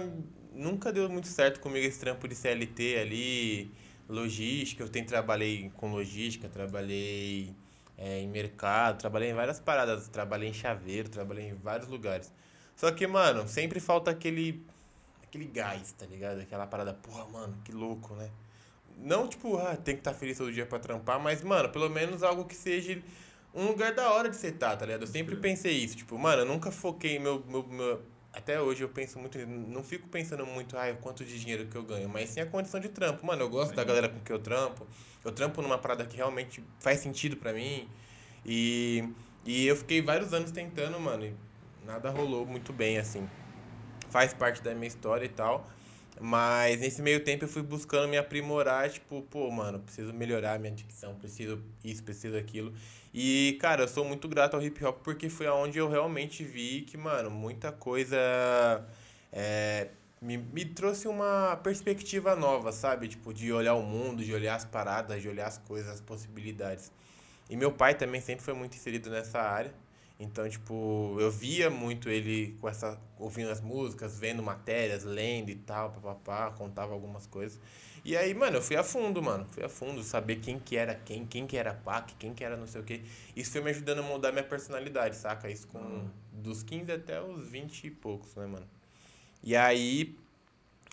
nunca 0.54 0.94
deu 0.94 1.10
muito 1.10 1.28
certo 1.28 1.60
comigo 1.60 1.86
esse 1.86 2.00
trampo 2.00 2.28
de 2.28 2.36
CLT 2.36 2.98
ali, 3.00 3.72
logística. 4.08 4.82
Eu 4.84 4.90
tenho, 4.90 5.06
trabalhei 5.06 5.70
com 5.76 5.92
logística, 5.92 6.48
trabalhei 6.48 7.54
é, 7.98 8.20
em 8.22 8.28
mercado, 8.28 9.00
trabalhei 9.00 9.32
em 9.32 9.34
várias 9.34 9.60
paradas, 9.60 10.08
trabalhei 10.08 10.50
em 10.50 10.54
chaveiro, 10.54 11.10
trabalhei 11.10 11.50
em 11.50 11.56
vários 11.56 11.90
lugares. 11.90 12.32
Só 12.76 12.92
que, 12.92 13.06
mano, 13.06 13.48
sempre 13.48 13.80
falta 13.80 14.10
aquele 14.12 14.66
aquele 15.32 15.46
gás, 15.46 15.94
tá 15.94 16.06
ligado? 16.06 16.42
Aquela 16.42 16.68
parada, 16.68 16.94
porra, 16.94 17.26
mano, 17.30 17.58
que 17.64 17.72
louco, 17.72 18.14
né? 18.16 18.30
Não, 18.98 19.28
tipo, 19.28 19.58
ah, 19.58 19.78
tem 19.78 19.96
que 19.96 20.02
estar 20.02 20.12
tá 20.12 20.18
feliz 20.18 20.38
todo 20.38 20.52
dia 20.52 20.66
pra 20.66 20.78
trampar, 20.78 21.20
mas, 21.20 21.42
mano, 21.42 21.70
pelo 21.70 21.90
menos 21.90 22.22
algo 22.22 22.44
que 22.44 22.54
seja 22.54 23.02
um 23.54 23.68
lugar 23.68 23.94
da 23.94 24.12
hora 24.12 24.30
de 24.30 24.36
você 24.36 24.48
estar, 24.48 24.72
tá, 24.72 24.78
tá 24.78 24.86
ligado? 24.86 25.04
Eu 25.04 25.08
sempre 25.08 25.38
pensei 25.38 25.72
isso, 25.72 25.96
tipo, 25.96 26.18
mano, 26.20 26.42
eu 26.42 26.46
nunca 26.46 26.70
foquei 26.70 27.18
meu, 27.18 27.42
meu, 27.48 27.64
meu 27.64 28.02
até 28.34 28.62
hoje 28.62 28.82
eu 28.84 28.90
penso 28.90 29.20
muito, 29.20 29.38
não 29.46 29.84
fico 29.84 30.08
pensando 30.10 30.46
muito, 30.46 30.78
ah, 30.78 30.94
quanto 31.02 31.24
de 31.24 31.40
dinheiro 31.40 31.66
que 31.68 31.76
eu 31.76 31.84
ganho, 31.84 32.10
mas 32.10 32.30
sim 32.30 32.42
a 32.42 32.46
condição 32.46 32.80
de 32.80 32.90
trampo. 32.90 33.26
Mano, 33.26 33.42
eu 33.42 33.50
gosto 33.50 33.72
sim. 33.72 33.76
da 33.76 33.84
galera 33.84 34.10
com 34.10 34.20
que 34.20 34.32
eu 34.32 34.40
trampo. 34.40 34.86
Eu 35.24 35.32
trampo 35.32 35.62
numa 35.62 35.78
parada 35.78 36.06
que 36.06 36.18
realmente 36.18 36.64
faz 36.80 37.00
sentido 37.00 37.38
para 37.38 37.54
mim. 37.54 37.88
E, 38.46 39.08
e 39.46 39.68
eu 39.68 39.76
fiquei 39.76 40.02
vários 40.02 40.34
anos 40.34 40.52
tentando, 40.52 41.00
mano, 41.00 41.26
e 41.26 41.36
nada 41.86 42.10
rolou 42.10 42.46
muito 42.46 42.72
bem, 42.72 42.98
assim. 42.98 43.28
Faz 44.12 44.34
parte 44.34 44.62
da 44.62 44.74
minha 44.76 44.88
história 44.88 45.26
e 45.26 45.30
tal. 45.30 45.68
Mas 46.20 46.80
nesse 46.80 47.02
meio 47.02 47.24
tempo 47.24 47.46
eu 47.46 47.50
fui 47.50 47.64
buscando 47.64 48.08
me 48.08 48.18
aprimorar, 48.18 48.90
tipo, 48.90 49.24
pô, 49.24 49.50
mano, 49.50 49.80
preciso 49.80 50.14
melhorar 50.14 50.60
minha 50.60 50.72
dicção, 50.72 51.16
preciso 51.16 51.60
isso, 51.84 52.04
preciso 52.04 52.38
aquilo. 52.38 52.72
E, 53.14 53.58
cara, 53.60 53.84
eu 53.84 53.88
sou 53.88 54.06
muito 54.06 54.28
grato 54.28 54.56
ao 54.56 54.62
hip 54.62 54.84
hop 54.86 55.00
porque 55.04 55.30
foi 55.30 55.48
aonde 55.48 55.80
eu 55.80 55.90
realmente 55.90 56.44
vi 56.44 56.82
que, 56.82 56.96
mano, 56.96 57.32
muita 57.32 57.72
coisa 57.72 58.18
é, 59.32 59.88
me, 60.22 60.38
me 60.38 60.64
trouxe 60.64 61.08
uma 61.08 61.56
perspectiva 61.64 62.36
nova, 62.36 62.72
sabe? 62.72 63.08
Tipo, 63.08 63.34
de 63.34 63.52
olhar 63.52 63.74
o 63.74 63.82
mundo, 63.82 64.24
de 64.24 64.34
olhar 64.34 64.56
as 64.56 64.66
paradas, 64.66 65.22
de 65.22 65.28
olhar 65.28 65.48
as 65.48 65.58
coisas, 65.58 65.90
as 65.90 66.02
possibilidades. 66.02 66.92
E 67.50 67.56
meu 67.56 67.72
pai 67.72 67.96
também 67.96 68.22
sempre 68.22 68.44
foi 68.46 68.54
muito 68.54 68.76
inserido 68.76 69.10
nessa 69.10 69.42
área. 69.42 69.74
Então, 70.22 70.48
tipo, 70.48 71.18
eu 71.20 71.32
via 71.32 71.68
muito 71.72 72.08
ele 72.08 72.56
com 72.62 72.70
essa 72.70 73.02
ouvindo 73.18 73.50
as 73.50 73.60
músicas, 73.60 74.20
vendo 74.20 74.44
matérias, 74.44 75.04
lendo 75.04 75.50
e 75.50 75.56
tal, 75.56 75.90
papapá, 75.90 76.52
contava 76.52 76.94
algumas 76.94 77.26
coisas. 77.26 77.60
E 78.06 78.16
aí, 78.16 78.32
mano, 78.34 78.58
eu 78.58 78.62
fui 78.62 78.76
a 78.76 78.84
fundo, 78.84 79.22
mano. 79.22 79.48
Fui 79.50 79.64
a 79.64 79.70
fundo, 79.70 80.04
saber 80.04 80.36
quem 80.36 80.60
que 80.60 80.78
era 80.78 80.94
quem, 80.94 81.26
quem 81.26 81.48
que 81.48 81.58
era 81.58 81.74
PAC, 81.74 82.14
quem 82.20 82.36
que 82.36 82.44
era 82.44 82.56
não 82.56 82.68
sei 82.68 82.82
o 82.82 82.84
quê. 82.84 83.02
Isso 83.36 83.52
foi 83.52 83.62
me 83.62 83.72
ajudando 83.72 84.00
a 84.00 84.04
moldar 84.04 84.32
minha 84.32 84.44
personalidade, 84.44 85.16
saca? 85.16 85.50
Isso 85.50 85.68
com 85.68 85.80
uhum. 85.80 86.10
dos 86.32 86.62
15 86.62 86.92
até 86.92 87.20
os 87.20 87.48
20 87.48 87.88
e 87.88 87.92
poucos, 87.92 88.36
né, 88.36 88.46
mano? 88.46 88.68
E 89.44 89.56
aí, 89.56 90.16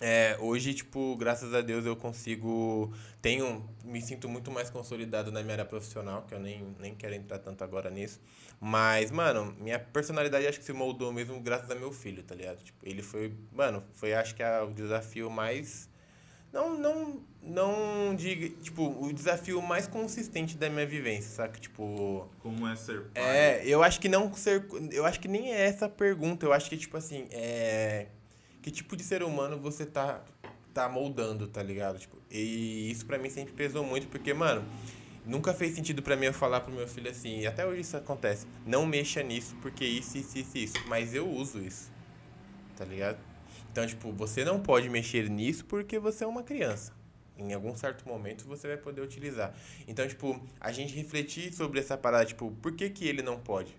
é, 0.01 0.37
hoje, 0.39 0.73
tipo, 0.73 1.15
graças 1.17 1.53
a 1.53 1.61
Deus 1.61 1.85
eu 1.85 1.95
consigo. 1.95 2.93
Tenho. 3.21 3.69
Me 3.83 4.01
sinto 4.01 4.29
muito 4.29 4.49
mais 4.49 4.69
consolidado 4.69 5.31
na 5.31 5.41
minha 5.41 5.55
área 5.55 5.65
profissional, 5.65 6.23
que 6.23 6.33
eu 6.33 6.39
nem, 6.39 6.75
nem 6.79 6.95
quero 6.95 7.15
entrar 7.15 7.39
tanto 7.39 7.63
agora 7.63 7.89
nisso. 7.89 8.21
Mas, 8.61 9.11
mano, 9.11 9.53
minha 9.59 9.77
personalidade 9.77 10.47
acho 10.47 10.59
que 10.59 10.65
se 10.65 10.71
moldou 10.71 11.11
mesmo 11.11 11.39
graças 11.41 11.69
a 11.69 11.75
meu 11.75 11.91
filho, 11.91 12.23
tá 12.23 12.33
ligado? 12.33 12.63
Tipo, 12.63 12.87
ele 12.87 13.01
foi. 13.01 13.33
Mano, 13.51 13.83
foi 13.93 14.13
acho 14.13 14.35
que 14.35 14.41
é 14.41 14.61
o 14.61 14.71
desafio 14.71 15.29
mais. 15.29 15.89
Não, 16.53 16.79
não, 16.79 17.21
não 17.43 18.15
diga. 18.15 18.47
Tipo, 18.61 19.03
o 19.03 19.11
desafio 19.11 19.61
mais 19.61 19.85
consistente 19.85 20.55
da 20.57 20.69
minha 20.69 20.85
vivência, 20.85 21.29
saca? 21.29 21.59
Tipo. 21.59 22.29
Como 22.39 22.65
é 22.65 22.75
ser 22.77 23.01
pai? 23.13 23.21
É, 23.21 23.61
eu 23.65 23.83
acho 23.83 23.99
que 23.99 24.07
não 24.07 24.33
ser. 24.33 24.65
Eu 24.91 25.05
acho 25.05 25.19
que 25.19 25.27
nem 25.27 25.51
é 25.51 25.65
essa 25.65 25.87
a 25.87 25.89
pergunta. 25.89 26.45
Eu 26.45 26.53
acho 26.53 26.69
que, 26.69 26.77
tipo 26.77 26.95
assim, 26.95 27.27
é 27.31 28.07
que 28.69 28.71
tipo 28.71 28.95
de 28.95 29.03
ser 29.03 29.23
humano 29.23 29.57
você 29.57 29.83
tá, 29.83 30.23
tá 30.73 30.87
moldando, 30.87 31.47
tá 31.47 31.61
ligado? 31.63 31.97
Tipo, 31.97 32.17
e 32.29 32.91
isso 32.91 33.03
para 33.05 33.17
mim 33.17 33.29
sempre 33.29 33.51
pesou 33.53 33.83
muito, 33.83 34.07
porque, 34.07 34.31
mano, 34.31 34.63
nunca 35.25 35.53
fez 35.53 35.73
sentido 35.73 36.03
para 36.03 36.15
mim 36.15 36.27
eu 36.27 36.33
falar 36.33 36.61
pro 36.61 36.71
meu 36.71 36.87
filho 36.87 37.09
assim, 37.09 37.39
e 37.39 37.47
até 37.47 37.65
hoje 37.65 37.81
isso 37.81 37.97
acontece, 37.97 38.45
não 38.67 38.85
mexa 38.85 39.23
nisso, 39.23 39.55
porque 39.59 39.83
isso, 39.83 40.19
isso, 40.19 40.37
isso, 40.37 40.57
isso. 40.57 40.77
Mas 40.87 41.15
eu 41.15 41.27
uso 41.27 41.59
isso, 41.59 41.91
tá 42.77 42.85
ligado? 42.85 43.17
Então, 43.71 43.85
tipo, 43.87 44.11
você 44.11 44.45
não 44.45 44.59
pode 44.59 44.87
mexer 44.87 45.29
nisso 45.29 45.65
porque 45.65 45.97
você 45.97 46.23
é 46.23 46.27
uma 46.27 46.43
criança. 46.43 46.93
Em 47.37 47.53
algum 47.53 47.75
certo 47.75 48.07
momento 48.07 48.45
você 48.45 48.67
vai 48.67 48.77
poder 48.77 49.01
utilizar. 49.01 49.51
Então, 49.87 50.07
tipo, 50.07 50.39
a 50.59 50.71
gente 50.71 50.93
refletir 50.93 51.51
sobre 51.53 51.79
essa 51.79 51.97
parada, 51.97 52.25
tipo, 52.25 52.51
por 52.61 52.73
que, 52.73 52.89
que 52.89 53.07
ele 53.07 53.23
não 53.23 53.39
pode? 53.39 53.75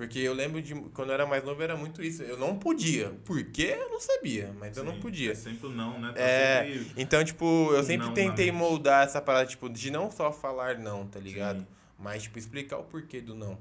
Porque 0.00 0.18
eu 0.18 0.32
lembro 0.32 0.62
de 0.62 0.74
quando 0.94 1.10
eu 1.10 1.14
era 1.14 1.26
mais 1.26 1.44
novo 1.44 1.62
era 1.62 1.76
muito 1.76 2.02
isso. 2.02 2.22
Eu 2.22 2.38
não 2.38 2.58
podia. 2.58 3.10
Por 3.22 3.44
quê? 3.44 3.76
Eu 3.78 3.90
não 3.90 4.00
sabia, 4.00 4.50
mas 4.58 4.72
Sim, 4.72 4.80
eu 4.80 4.84
não 4.86 4.98
podia. 4.98 5.32
É 5.32 5.34
sempre 5.34 5.68
não, 5.68 6.00
né? 6.00 6.10
Tá 6.14 6.18
é, 6.22 6.72
sempre... 6.72 6.92
então, 6.96 7.22
tipo, 7.22 7.44
eu 7.74 7.82
sempre 7.82 8.10
tentei 8.12 8.50
moldar 8.50 9.04
essa 9.04 9.20
parada, 9.20 9.44
tipo, 9.44 9.68
de 9.68 9.90
não 9.90 10.10
só 10.10 10.32
falar 10.32 10.78
não, 10.78 11.06
tá 11.06 11.20
ligado? 11.20 11.58
Sim. 11.58 11.66
Mas, 11.98 12.22
tipo, 12.22 12.38
explicar 12.38 12.78
o 12.78 12.84
porquê 12.84 13.20
do 13.20 13.34
não. 13.34 13.58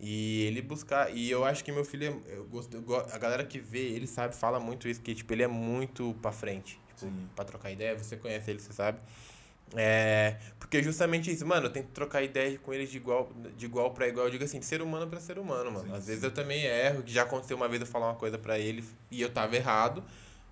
E 0.00 0.44
ele 0.44 0.62
buscar. 0.62 1.14
E 1.14 1.30
eu 1.30 1.44
acho 1.44 1.62
que 1.62 1.70
meu 1.70 1.84
filho 1.84 2.22
é. 2.26 2.36
Eu 2.36 2.46
gosto, 2.46 2.82
a 3.12 3.18
galera 3.18 3.44
que 3.44 3.58
vê 3.58 3.80
ele 3.80 4.06
sabe, 4.06 4.34
fala 4.34 4.58
muito 4.58 4.88
isso, 4.88 5.02
que, 5.02 5.14
tipo, 5.14 5.30
ele 5.34 5.42
é 5.42 5.46
muito 5.46 6.16
pra 6.22 6.32
frente. 6.32 6.80
Tipo, 6.86 7.00
Sim. 7.00 7.28
pra 7.36 7.44
trocar 7.44 7.70
ideia. 7.70 7.98
Você 7.98 8.16
conhece 8.16 8.50
ele, 8.50 8.60
você 8.60 8.72
sabe. 8.72 8.98
É, 9.74 10.36
porque 10.58 10.82
justamente 10.82 11.30
isso, 11.30 11.44
mano, 11.46 11.66
eu 11.66 11.70
tento 11.70 11.88
trocar 11.88 12.22
ideia 12.22 12.58
com 12.58 12.72
eles 12.72 12.90
de 12.90 12.96
igual, 12.98 13.30
de 13.56 13.66
igual 13.66 13.90
para 13.92 14.06
igual. 14.08 14.26
Eu 14.26 14.30
digo 14.30 14.44
assim, 14.44 14.60
de 14.60 14.66
ser 14.66 14.80
humano 14.80 15.06
para 15.06 15.20
ser 15.20 15.38
humano, 15.38 15.70
mano. 15.72 15.86
Sim, 15.86 15.94
Às 15.94 16.04
sim. 16.04 16.10
vezes 16.10 16.24
eu 16.24 16.30
também 16.30 16.64
erro, 16.64 17.02
que 17.02 17.12
já 17.12 17.22
aconteceu 17.22 17.56
uma 17.56 17.68
vez 17.68 17.80
eu 17.80 17.86
falar 17.86 18.06
uma 18.06 18.14
coisa 18.14 18.38
para 18.38 18.58
ele 18.58 18.84
e 19.10 19.20
eu 19.20 19.30
tava 19.30 19.56
errado. 19.56 20.04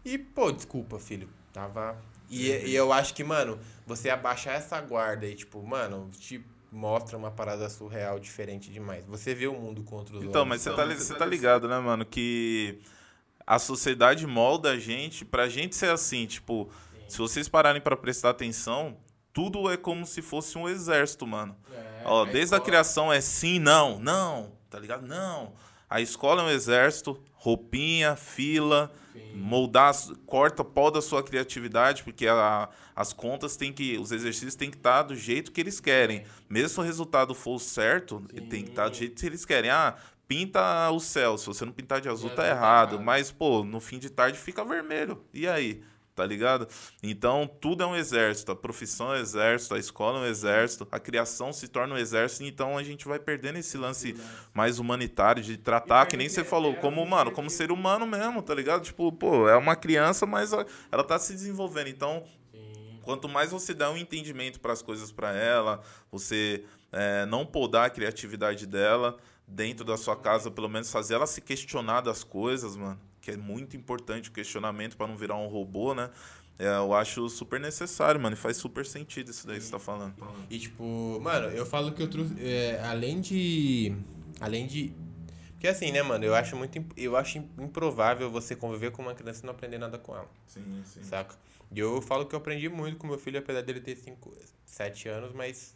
E, 0.05 0.19
pô, 0.19 0.51
desculpa, 0.51 0.99
filho. 0.99 1.29
Tava. 1.53 1.97
E, 2.29 2.49
e 2.51 2.75
eu 2.75 2.93
acho 2.93 3.15
que, 3.15 3.23
mano, 3.23 3.59
você 3.87 4.11
abaixar 4.11 4.55
essa 4.57 4.81
guarda 4.81 5.27
e, 5.27 5.35
tipo, 5.35 5.63
mano, 5.63 6.11
te 6.19 6.45
mostra 6.71 7.17
uma 7.17 7.31
parada 7.31 7.69
surreal 7.69 8.19
diferente 8.19 8.71
demais. 8.71 9.05
Você 9.07 9.35
vê 9.35 9.47
o 9.47 9.55
mundo 9.55 9.85
contra 9.85 10.17
os 10.17 10.25
Então, 10.25 10.45
mas 10.45 10.63
você 10.63 10.73
tá, 10.73 10.85
você 10.85 11.15
tá 11.15 11.25
ligado, 11.25 11.69
né, 11.69 11.79
mano, 11.79 12.05
que 12.05 12.81
a 13.47 13.59
sociedade 13.59 14.27
molda 14.27 14.73
a 14.73 14.79
gente 14.79 15.25
pra 15.25 15.49
gente 15.49 15.77
ser 15.77 15.91
assim, 15.91 16.27
tipo. 16.27 16.71
Se 17.07 17.19
vocês 17.19 17.47
pararem 17.49 17.83
para 17.83 17.97
prestar 17.97 18.31
atenção, 18.31 18.97
tudo 19.35 19.69
é 19.69 19.77
como 19.77 20.07
se 20.07 20.23
fosse 20.23 20.57
um 20.57 20.69
exército, 20.69 21.27
mano. 21.27 21.57
É, 21.73 22.03
Ó, 22.05 22.25
desde 22.25 22.55
a 22.55 22.61
criação 22.61 23.13
é 23.13 23.21
sim, 23.21 23.59
não, 23.59 23.99
não, 23.99 24.53
tá 24.71 24.79
ligado? 24.79 25.05
Não. 25.05 25.53
A 25.91 26.01
escola 26.01 26.43
é 26.43 26.47
um 26.47 26.51
exército, 26.51 27.21
roupinha, 27.33 28.15
fila, 28.15 28.93
Sim. 29.13 29.33
moldar, 29.35 29.93
corta, 30.25 30.65
poda 30.65 31.01
a 31.01 31.03
sua 31.03 31.23
criatividade, 31.23 32.05
porque 32.05 32.29
a, 32.29 32.69
as 32.95 33.13
contas 33.13 33.57
tem 33.57 33.73
que, 33.73 33.99
os 33.99 34.13
exercícios 34.13 34.55
têm 34.55 34.71
que 34.71 34.77
estar 34.77 35.03
do 35.03 35.17
jeito 35.17 35.51
que 35.51 35.61
eles 35.61 35.81
querem. 35.81 36.25
Mesmo 36.49 36.69
se 36.69 36.81
o 36.81 36.83
resultado 36.83 37.35
for 37.35 37.59
certo, 37.59 38.25
Sim. 38.33 38.47
tem 38.47 38.63
que 38.63 38.71
estar 38.71 38.89
do 38.89 38.97
jeito 38.97 39.21
que 39.21 39.27
eles 39.27 39.45
querem. 39.45 39.69
Ah, 39.71 39.97
pinta 40.29 40.91
o 40.91 41.01
céu, 41.01 41.37
se 41.37 41.47
você 41.47 41.65
não 41.65 41.73
pintar 41.73 42.01
de 42.01 42.09
azul, 42.09 42.31
tá, 42.31 42.37
tá 42.37 42.49
errado. 42.49 43.01
Mas, 43.01 43.33
pô, 43.33 43.65
no 43.65 43.81
fim 43.81 43.99
de 43.99 44.11
tarde 44.11 44.39
fica 44.39 44.65
vermelho. 44.65 45.25
E 45.35 45.49
aí? 45.49 45.83
Tá 46.15 46.25
ligado? 46.25 46.69
Então, 47.03 47.47
tudo 47.61 47.83
é 47.83 47.87
um 47.87 47.97
exército, 47.97 48.53
a 48.53 48.57
profissão 48.57 49.13
é 49.13 49.19
um 49.19 49.21
exército, 49.21 49.75
a 49.75 49.79
escola 49.79 50.19
é 50.19 50.23
um 50.23 50.27
exército, 50.27 50.87
a 50.91 51.01
criação 51.01 51.53
se 51.53 51.67
torna 51.69 51.95
um 51.95 51.99
exército, 51.99 52.45
então 52.45 52.79
a 52.79 52.83
gente 52.83 53.07
vai 53.07 53.19
perdendo 53.19 53.59
esse 53.59 53.77
lance 53.77 54.17
mais 54.53 54.79
humanitário 54.79 55.43
de 55.43 55.57
tratar, 55.57 56.07
que 56.07 56.17
nem 56.17 56.29
você 56.29 56.45
falou, 56.45 56.75
como, 56.77 57.05
mano, 57.05 57.33
como 57.33 57.51
ser 57.51 57.73
humano 57.73 58.07
mesmo, 58.07 58.43
tá 58.43 58.55
ligado? 58.55 58.83
Tipo, 58.83 59.11
pô, 59.13 59.49
é 59.49 59.57
uma 59.57 59.75
criança, 59.75 60.25
mas 60.25 60.53
ela 60.91 61.05
tá 61.05 61.19
se 61.19 61.33
desenvolvendo, 61.33 61.89
então 61.89 62.25
quanto 63.03 63.29
mais 63.29 63.51
você 63.51 63.75
dá 63.75 63.91
um 63.91 63.99
entendimento 63.99 64.59
para 64.59 64.73
as 64.73 64.81
coisas 64.81 65.13
para 65.13 65.33
ela, 65.33 65.83
você 66.11 66.65
é, 66.91 67.27
não 67.27 67.45
podar 67.45 67.87
a 67.87 67.91
criatividade 67.91 68.67
dela 68.67 69.19
dentro 69.47 69.85
da 69.85 69.97
sua 69.97 70.17
casa, 70.17 70.51
pelo 70.51 70.71
menos 70.71 70.91
fazer 70.91 71.15
ela 71.15 71.27
se 71.27 71.43
questionar 71.43 72.01
das 72.01 72.25
coisas, 72.25 72.77
mano 72.77 72.99
que 73.25 73.31
é 73.31 73.37
muito 73.39 73.75
importante 73.75 74.29
o 74.29 74.33
questionamento 74.33 74.99
para 74.99 75.07
não 75.07 75.17
virar 75.17 75.37
um 75.37 75.47
robô, 75.47 75.95
né? 75.95 76.11
É, 76.59 76.67
eu 76.77 76.93
acho 76.93 77.27
super 77.31 77.59
necessário, 77.59 78.21
mano. 78.21 78.35
E 78.35 78.39
faz 78.39 78.59
super 78.59 78.85
sentido 78.85 79.31
isso 79.31 79.47
daí 79.47 79.57
que 79.57 79.65
você 79.65 79.73
tá 79.73 79.79
falando. 79.79 80.15
E 80.51 80.59
tipo, 80.59 81.19
mano, 81.23 81.49
eu 81.49 81.65
falo 81.65 81.93
que 81.93 82.03
eu 82.03 82.09
trouxe. 82.09 82.35
É, 82.39 82.81
além 82.85 83.23
de. 83.23 83.97
Além 84.41 84.67
de. 84.67 84.93
Porque 85.53 85.67
assim, 85.67 85.91
né, 85.91 86.03
mano, 86.03 86.23
eu 86.23 86.35
acho 86.35 86.55
muito. 86.55 86.85
Eu 86.97 87.17
acho 87.17 87.39
improvável 87.39 88.31
você 88.31 88.55
conviver 88.55 88.93
com 88.93 89.01
uma 89.01 89.15
criança 89.15 89.41
e 89.43 89.47
não 89.47 89.55
aprender 89.55 89.79
nada 89.79 89.99
com 89.99 90.15
ela. 90.15 90.29
Sim, 90.47 90.83
sim. 90.85 91.03
Saca? 91.03 91.35
E 91.75 91.81
eu 91.81 92.03
falo 92.03 92.27
que 92.27 92.35
eu 92.35 92.39
aprendi 92.39 92.69
muito 92.69 92.99
com 92.99 93.07
meu 93.07 93.19
filho, 93.19 93.39
apesar 93.39 93.63
dele 93.63 93.81
ter 93.81 93.97
5, 93.97 94.33
7 94.67 95.09
anos, 95.09 95.33
mas 95.33 95.75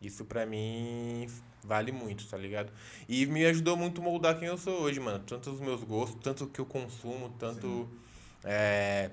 isso 0.00 0.24
pra 0.24 0.46
mim 0.46 1.26
vale 1.66 1.92
muito, 1.92 2.26
tá 2.26 2.36
ligado? 2.36 2.72
E 3.08 3.26
me 3.26 3.44
ajudou 3.46 3.76
muito 3.76 4.00
a 4.00 4.04
moldar 4.04 4.38
quem 4.38 4.48
eu 4.48 4.56
sou 4.56 4.80
hoje, 4.82 5.00
mano. 5.00 5.22
Tanto 5.26 5.50
os 5.50 5.60
meus 5.60 5.82
gostos, 5.82 6.20
tanto 6.22 6.44
o 6.44 6.46
que 6.46 6.60
eu 6.60 6.66
consumo, 6.66 7.34
tanto. 7.38 7.88
É, 8.44 9.10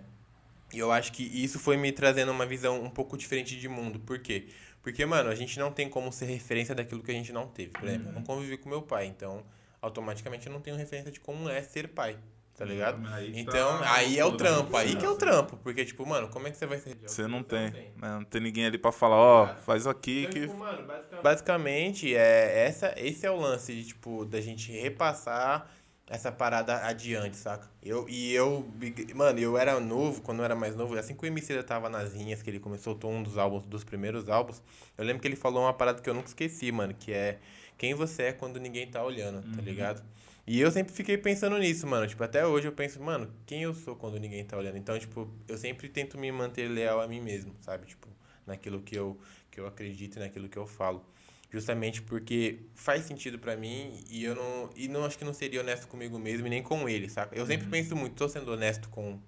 eu 0.73 0.91
acho 0.91 1.11
que 1.11 1.23
isso 1.23 1.59
foi 1.59 1.77
me 1.77 1.91
trazendo 1.91 2.31
uma 2.31 2.45
visão 2.45 2.81
um 2.81 2.89
pouco 2.89 3.17
diferente 3.17 3.59
de 3.59 3.67
mundo. 3.67 3.99
Por 3.99 4.19
quê? 4.19 4.47
Porque, 4.81 5.05
mano, 5.05 5.29
a 5.29 5.35
gente 5.35 5.57
não 5.57 5.71
tem 5.71 5.89
como 5.89 6.11
ser 6.11 6.25
referência 6.25 6.75
daquilo 6.75 7.01
que 7.01 7.11
a 7.11 7.13
gente 7.13 7.31
não 7.31 7.47
teve. 7.47 7.71
Por 7.71 7.87
exemplo, 7.87 8.07
uhum. 8.07 8.13
eu 8.13 8.15
não 8.15 8.23
convivi 8.23 8.57
com 8.57 8.69
meu 8.69 8.81
pai, 8.81 9.07
então 9.07 9.43
automaticamente 9.81 10.47
eu 10.47 10.53
não 10.53 10.61
tenho 10.61 10.77
referência 10.77 11.11
de 11.11 11.19
como 11.19 11.49
é 11.49 11.61
ser 11.61 11.89
pai. 11.89 12.17
Tá 12.55 12.65
ligado? 12.65 13.01
Aí 13.07 13.33
então, 13.35 13.79
tá 13.79 13.93
aí 13.95 14.19
é 14.19 14.23
o 14.23 14.37
trampo, 14.37 14.77
aí 14.77 14.95
que 14.95 15.03
é 15.03 15.09
o 15.09 15.15
trampo. 15.15 15.57
Porque, 15.57 15.83
tipo, 15.83 16.05
mano, 16.05 16.27
como 16.27 16.47
é 16.47 16.51
que 16.51 16.57
você 16.57 16.67
vai 16.67 16.79
ser 16.79 16.95
Você 17.01 17.27
não 17.27 17.41
tem. 17.41 17.63
Não 17.63 17.71
tem. 17.71 17.81
Né? 17.81 17.91
não 17.97 18.23
tem 18.23 18.41
ninguém 18.41 18.67
ali 18.67 18.77
pra 18.77 18.91
falar, 18.91 19.15
ó, 19.15 19.43
oh, 19.43 19.55
faz 19.63 19.87
aqui 19.87 20.21
então, 20.21 20.33
que. 20.33 20.41
Tipo, 20.41 20.57
mano, 20.57 20.85
basicamente, 20.85 21.23
basicamente, 21.23 22.15
é, 22.15 22.65
essa, 22.67 22.93
esse 22.95 23.25
é 23.25 23.31
o 23.31 23.37
lance 23.37 23.73
de, 23.73 23.85
tipo, 23.85 24.23
da 24.23 24.39
gente 24.39 24.71
repassar 24.71 25.67
essa 26.07 26.31
parada 26.31 26.85
adiante, 26.85 27.35
saca? 27.37 27.67
Eu, 27.81 28.07
e 28.07 28.31
eu, 28.33 28.69
mano, 29.15 29.39
eu 29.39 29.57
era 29.57 29.79
novo, 29.79 30.21
quando 30.21 30.39
eu 30.39 30.45
era 30.45 30.55
mais 30.55 30.75
novo, 30.75 30.95
assim 30.95 31.15
que 31.15 31.23
o 31.23 31.25
MC 31.25 31.63
tava 31.63 31.89
nas 31.89 32.13
linhas, 32.13 32.43
que 32.43 32.49
ele 32.51 32.59
começou, 32.59 32.93
soltou 32.93 33.11
um 33.11 33.23
dos 33.23 33.37
álbuns, 33.37 33.65
dos 33.65 33.83
primeiros 33.83 34.29
álbuns, 34.29 34.61
eu 34.95 35.03
lembro 35.03 35.21
que 35.21 35.27
ele 35.27 35.35
falou 35.35 35.63
uma 35.63 35.73
parada 35.73 36.01
que 36.01 36.07
eu 36.09 36.13
nunca 36.13 36.27
esqueci, 36.27 36.71
mano, 36.71 36.93
que 36.93 37.11
é 37.11 37.39
quem 37.77 37.95
você 37.95 38.23
é 38.23 38.33
quando 38.33 38.59
ninguém 38.59 38.85
tá 38.85 39.03
olhando, 39.03 39.41
tá 39.41 39.57
uhum. 39.57 39.63
ligado? 39.63 40.03
E 40.45 40.59
eu 40.59 40.69
sempre 40.71 40.93
fiquei 40.93 41.17
pensando 41.17 41.57
nisso, 41.57 41.87
mano. 41.87 42.05
Tipo, 42.05 42.23
até 42.23 42.45
hoje 42.45 42.67
eu 42.67 42.73
penso, 42.73 43.01
mano, 43.01 43.33
quem 43.45 43.63
eu 43.63 43.73
sou 43.73 43.95
quando 43.95 44.19
ninguém 44.19 44.43
tá 44.43 44.57
olhando? 44.57 44.77
Então, 44.77 44.97
tipo, 44.99 45.29
eu 45.47 45.57
sempre 45.57 45.87
tento 45.87 46.17
me 46.17 46.31
manter 46.31 46.67
leal 46.67 46.99
a 46.99 47.07
mim 47.07 47.21
mesmo, 47.21 47.55
sabe? 47.61 47.85
Tipo, 47.85 48.09
naquilo 48.45 48.81
que 48.81 48.95
eu, 48.95 49.17
que 49.49 49.59
eu 49.59 49.65
acredito 49.67 50.17
e 50.17 50.19
naquilo 50.19 50.49
que 50.49 50.57
eu 50.57 50.67
falo 50.67 51.05
justamente 51.53 52.01
porque 52.01 52.61
faz 52.73 53.03
sentido 53.03 53.37
para 53.37 53.55
mim 53.55 54.03
e 54.09 54.23
eu 54.23 54.33
não 54.33 54.71
e 54.75 54.87
não 54.87 55.05
acho 55.05 55.15
que 55.15 55.23
não 55.23 55.35
seria 55.35 55.61
honesto 55.61 55.87
comigo 55.87 56.17
mesmo 56.17 56.47
e 56.47 56.49
nem 56.49 56.63
com 56.63 56.89
ele, 56.89 57.07
saca? 57.07 57.35
Eu 57.37 57.45
sempre 57.45 57.65
uhum. 57.65 57.71
penso 57.71 57.95
muito, 57.95 58.15
tô 58.15 58.27
sendo 58.27 58.51
honesto 58.51 58.89
com 58.89 59.19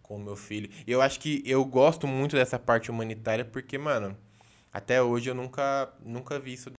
com 0.00 0.16
o 0.16 0.20
meu 0.20 0.36
filho. 0.36 0.70
E 0.86 0.92
eu 0.92 1.00
acho 1.02 1.18
que 1.18 1.42
eu 1.44 1.64
gosto 1.64 2.06
muito 2.06 2.36
dessa 2.36 2.58
parte 2.58 2.90
humanitária 2.90 3.44
porque, 3.44 3.76
mano, 3.78 4.16
até 4.72 5.02
hoje 5.02 5.30
eu 5.30 5.34
nunca 5.34 5.92
nunca 6.04 6.38
vi 6.38 6.52
isso 6.52 6.70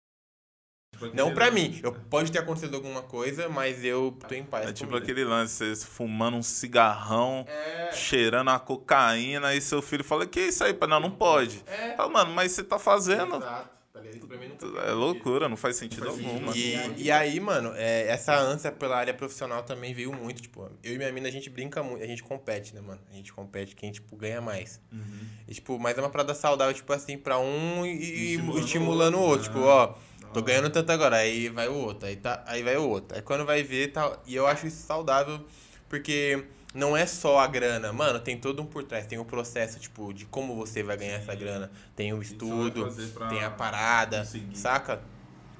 não 1.13 1.33
pra 1.33 1.51
mim. 1.51 1.79
Eu, 1.83 1.93
pode 1.93 2.31
ter 2.31 2.39
acontecido 2.39 2.75
alguma 2.75 3.01
coisa, 3.01 3.49
mas 3.49 3.83
eu 3.83 4.17
tô 4.27 4.35
em 4.35 4.43
paz. 4.43 4.69
É 4.69 4.73
tipo 4.73 4.95
aquele 4.95 5.23
lance, 5.23 5.55
vocês 5.55 5.83
fumando 5.83 6.37
um 6.37 6.43
cigarrão, 6.43 7.45
é... 7.47 7.91
cheirando 7.91 8.49
a 8.49 8.59
cocaína, 8.59 9.53
e 9.55 9.61
seu 9.61 9.81
filho 9.81 10.03
fala, 10.03 10.25
que 10.25 10.39
isso 10.39 10.63
aí? 10.63 10.75
Não, 10.87 10.99
não 10.99 11.11
pode. 11.11 11.63
É... 11.67 11.95
Fala, 11.95 12.09
mano, 12.09 12.31
mas 12.31 12.51
você 12.51 12.63
tá 12.63 12.77
fazendo. 12.77 13.37
Exato. 13.37 13.75
Tá 13.95 14.01
Isso 14.09 14.27
pra 14.27 14.37
mim 14.37 14.49
nunca 14.49 14.65
é 14.81 14.91
loucura, 14.91 15.47
não 15.47 15.55
faz 15.55 15.77
sentido 15.77 16.05
não 16.05 16.13
faz 16.13 16.25
algum, 16.25 16.39
mano. 16.47 16.57
E, 16.57 17.03
e 17.03 17.09
aí, 17.09 17.39
mano, 17.39 17.71
é, 17.75 18.07
essa 18.07 18.37
ânsia 18.37 18.69
pela 18.69 18.97
área 18.97 19.13
profissional 19.13 19.63
também 19.63 19.93
veio 19.93 20.11
muito, 20.11 20.41
tipo, 20.41 20.69
eu 20.83 20.93
e 20.93 20.97
minha 20.97 21.09
mina, 21.13 21.29
a 21.29 21.31
gente 21.31 21.49
brinca 21.49 21.81
muito, 21.81 22.03
a 22.03 22.07
gente 22.07 22.21
compete, 22.21 22.75
né, 22.75 22.81
mano? 22.81 22.99
A 23.09 23.15
gente 23.15 23.31
compete 23.31 23.73
quem, 23.73 23.93
tipo, 23.93 24.13
ganha 24.17 24.41
mais. 24.41 24.81
Uhum. 24.91 25.27
E, 25.47 25.53
tipo, 25.53 25.79
mas 25.79 25.97
é 25.97 26.01
uma 26.01 26.09
parada 26.09 26.33
saudável, 26.33 26.73
tipo 26.73 26.91
assim, 26.91 27.17
pra 27.17 27.39
um 27.39 27.85
e 27.85 28.33
estimulando, 28.33 28.59
estimulando 28.59 29.15
o 29.15 29.21
outro. 29.21 29.43
Tipo, 29.45 29.59
ó, 29.59 29.95
tô 30.35 30.41
ganhando 30.41 30.69
tanto 30.69 30.91
agora, 30.91 31.15
aí 31.17 31.49
vai 31.49 31.67
o 31.69 31.73
outro, 31.73 32.07
aí, 32.07 32.15
tá, 32.17 32.43
aí 32.45 32.61
vai 32.61 32.75
o 32.75 32.87
outro. 32.87 33.15
Aí 33.15 33.21
quando 33.21 33.45
vai 33.45 33.63
ver, 33.63 33.91
tá... 33.93 34.19
E 34.25 34.35
eu 34.35 34.45
acho 34.45 34.67
isso 34.67 34.85
saudável, 34.85 35.39
porque 35.87 36.43
não 36.73 36.95
é 36.95 37.05
só 37.05 37.39
a 37.39 37.47
grana. 37.47 37.93
Mano, 37.93 38.19
tem 38.19 38.37
todo 38.37 38.61
um 38.61 38.65
por 38.65 38.83
trás. 38.83 39.07
Tem 39.07 39.17
o 39.17 39.21
um 39.21 39.25
processo, 39.25 39.79
tipo, 39.79 40.13
de 40.13 40.25
como 40.25 40.53
você 40.55 40.83
vai 40.83 40.97
ganhar 40.97 41.17
Sim. 41.17 41.23
essa 41.23 41.35
grana. 41.35 41.71
Tem 41.95 42.13
o 42.13 42.21
estudo, 42.21 42.93
tem 43.29 43.43
a 43.43 43.49
parada, 43.49 44.19
conseguir. 44.19 44.57
saca? 44.57 45.01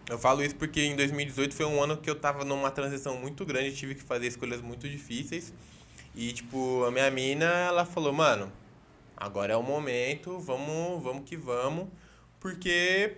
Eu 0.10 0.20
falo 0.20 0.44
isso 0.44 0.56
porque 0.56 0.82
em 0.82 0.96
2018 0.96 1.56
foi 1.56 1.66
um 1.66 1.82
ano 1.82 1.98
que 1.98 2.10
eu 2.10 2.16
tava 2.16 2.44
numa 2.44 2.70
transição 2.70 3.18
muito 3.18 3.44
grande, 3.46 3.74
tive 3.74 3.96
que 3.96 4.04
fazer 4.04 4.28
escolhas 4.28 4.62
muito 4.62 4.90
difíceis. 4.90 5.54
E, 6.14 6.32
tipo, 6.34 6.84
a 6.84 6.92
minha 6.92 7.10
mina, 7.10 7.46
ela 7.46 7.86
falou, 7.86 8.12
mano, 8.12 8.52
agora 9.16 9.54
é 9.54 9.58
o 9.58 9.64
momento, 9.64 10.38
vamos, 10.40 11.02
vamos 11.02 11.24
que 11.28 11.36
vamos, 11.36 11.88
porque 12.40 13.18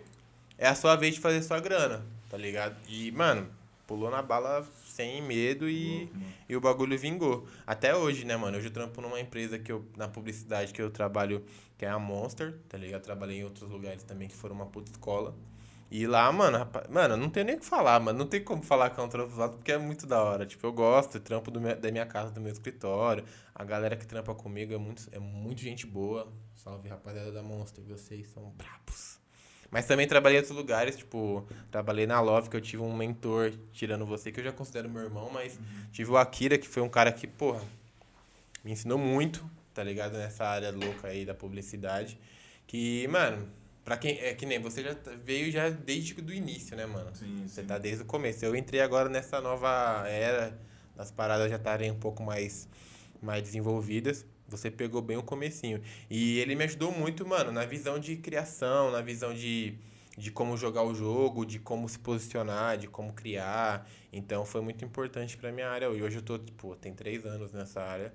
é 0.58 0.68
a 0.68 0.76
sua 0.76 0.96
vez 0.96 1.16
de 1.16 1.22
fazer 1.22 1.42
sua 1.44 1.60
grana, 1.60 2.06
tá 2.30 2.38
ligado? 2.38 2.76
E, 2.88 3.12
mano, 3.12 3.50
pulou 3.86 4.10
na 4.10 4.22
bala 4.22 4.66
sem 4.86 5.22
medo 5.22 5.70
e, 5.70 6.12
e 6.50 6.56
o 6.56 6.62
bagulho 6.62 6.98
vingou. 6.98 7.48
Até 7.66 7.96
hoje, 7.96 8.26
né, 8.26 8.36
mano? 8.36 8.58
Hoje 8.58 8.68
eu 8.68 8.72
trampo 8.72 9.00
numa 9.00 9.20
empresa 9.20 9.60
que 9.60 9.72
eu, 9.72 9.86
na 9.96 10.08
publicidade 10.08 10.74
que 10.74 10.82
eu 10.82 10.90
trabalho, 10.90 11.46
que 11.78 11.86
é 11.86 11.90
a 11.90 12.00
Monster, 12.00 12.58
tá 12.68 12.78
ligado? 12.78 13.04
Trabalhei 13.04 13.40
em 13.40 13.44
outros 13.44 13.70
lugares 13.70 14.04
também 14.04 14.28
que 14.28 14.36
foram 14.36 14.56
uma 14.56 14.66
puta 14.66 14.92
escola. 14.92 15.36
E 15.90 16.06
lá, 16.06 16.30
mano, 16.34 16.58
rapaz, 16.58 16.88
mano, 16.90 17.16
não 17.16 17.30
tem 17.30 17.46
nem 17.46 17.56
o 17.56 17.60
que 17.60 17.66
falar, 17.66 18.00
mano. 18.02 18.20
Não 18.20 18.26
tem 18.28 18.44
como 18.44 18.62
falar 18.62 18.90
que 18.90 19.00
é 19.00 19.04
um 19.04 19.08
trampo 19.08 19.34
lá, 19.38 19.48
porque 19.48 19.72
é 19.72 19.78
muito 19.78 20.06
da 20.06 20.22
hora. 20.22 20.46
Tipo, 20.46 20.68
eu 20.68 20.74
gosto, 20.74 21.20
trampo 21.20 21.50
do 21.50 21.62
meu, 21.62 21.80
da 21.80 21.92
minha 21.92 22.06
casa, 22.06 22.32
do 22.32 22.42
meu 22.42 22.52
escritório. 22.52 23.24
A 23.56 23.64
galera 23.64 23.96
que 23.96 24.06
trampa 24.06 24.36
comigo 24.36 24.74
é 24.74 24.78
muito, 24.78 25.08
é 25.14 25.20
muito 25.20 25.62
gente 25.62 25.88
boa. 25.88 26.28
Salve, 26.56 26.90
rapaziada 26.90 27.32
da 27.32 27.42
Monster, 27.42 27.84
vocês 27.86 28.28
são 28.28 28.50
brabos. 28.50 29.17
Mas 29.70 29.86
também 29.86 30.08
trabalhei 30.08 30.38
em 30.38 30.42
outros 30.42 30.58
lugares, 30.58 30.96
tipo, 30.96 31.46
trabalhei 31.70 32.08
na 32.08 32.22
Love, 32.22 32.50
que 32.50 32.56
eu 32.56 32.62
tive 32.62 32.82
um 32.82 32.96
mentor, 32.96 33.52
tirando 33.74 34.06
você, 34.06 34.32
que 34.32 34.40
eu 34.40 34.44
já 34.44 34.52
considero 34.52 34.90
meu 34.90 35.04
irmão, 35.04 35.30
mas 35.32 35.56
uhum. 35.56 35.64
tive 35.92 36.12
o 36.12 36.18
Akira, 36.18 36.58
que 36.58 36.68
foi 36.68 36.82
um 36.82 36.90
cara 36.90 37.12
que, 37.12 37.28
porra, 37.28 37.62
me 38.64 38.72
ensinou 38.72 38.98
muito, 38.98 39.50
tá 39.74 39.84
ligado? 39.84 40.18
Nessa 40.18 40.46
área 40.46 40.72
louca 40.72 41.10
aí 41.10 41.26
da 41.26 41.34
publicidade. 41.34 42.18
Que, 42.66 43.08
mano, 43.08 43.48
pra 43.84 43.98
quem. 43.98 44.20
É 44.20 44.34
que 44.34 44.46
nem 44.46 44.60
você 44.60 44.84
já 44.84 44.96
veio 45.24 45.52
já 45.52 45.70
desde 45.70 46.14
do 46.16 46.34
início, 46.34 46.76
né, 46.76 46.86
mano? 46.86 47.16
Sim, 47.16 47.46
você 47.48 47.62
sim. 47.62 47.68
tá 47.68 47.78
desde 47.78 48.04
o 48.04 48.06
começo. 48.06 48.44
Eu 48.44 48.56
entrei 48.56 48.82
agora 48.82 49.08
nessa 49.08 49.40
nova 49.40 50.06
era, 50.08 50.58
das 50.96 51.12
paradas 51.12 51.50
já 51.50 51.56
estarem 51.56 51.92
um 51.92 52.00
pouco 52.00 52.24
mais, 52.24 52.68
mais 53.22 53.42
desenvolvidas. 53.44 54.26
Você 54.48 54.72
pegou 54.72 55.02
bem 55.02 55.18
o 55.18 55.24
comecinho. 55.24 55.82
E 56.10 56.40
ele 56.40 56.56
me 56.56 56.64
ajudou 56.64 56.92
muito, 56.92 57.28
mano, 57.28 57.52
na 57.52 57.66
visão 57.66 58.00
de 58.00 58.16
criação, 58.16 58.92
na 58.92 59.02
visão 59.02 59.34
de, 59.34 59.76
de 60.18 60.32
como 60.32 60.56
jogar 60.56 60.84
o 60.84 60.96
jogo, 60.96 61.46
de 61.46 61.60
como 61.60 61.88
se 61.90 62.00
posicionar, 62.00 62.78
de 62.78 62.88
como 62.88 63.14
criar. 63.14 63.88
Então 64.12 64.46
foi 64.46 64.62
muito 64.62 64.86
importante 64.86 65.36
pra 65.38 65.52
minha 65.52 65.70
área. 65.70 65.86
E 65.88 66.02
hoje 66.02 66.18
eu 66.18 66.22
tô, 66.22 66.38
tipo, 66.40 66.76
tem 66.76 66.94
três 66.94 67.26
anos 67.26 67.52
nessa 67.52 67.82
área. 67.82 68.14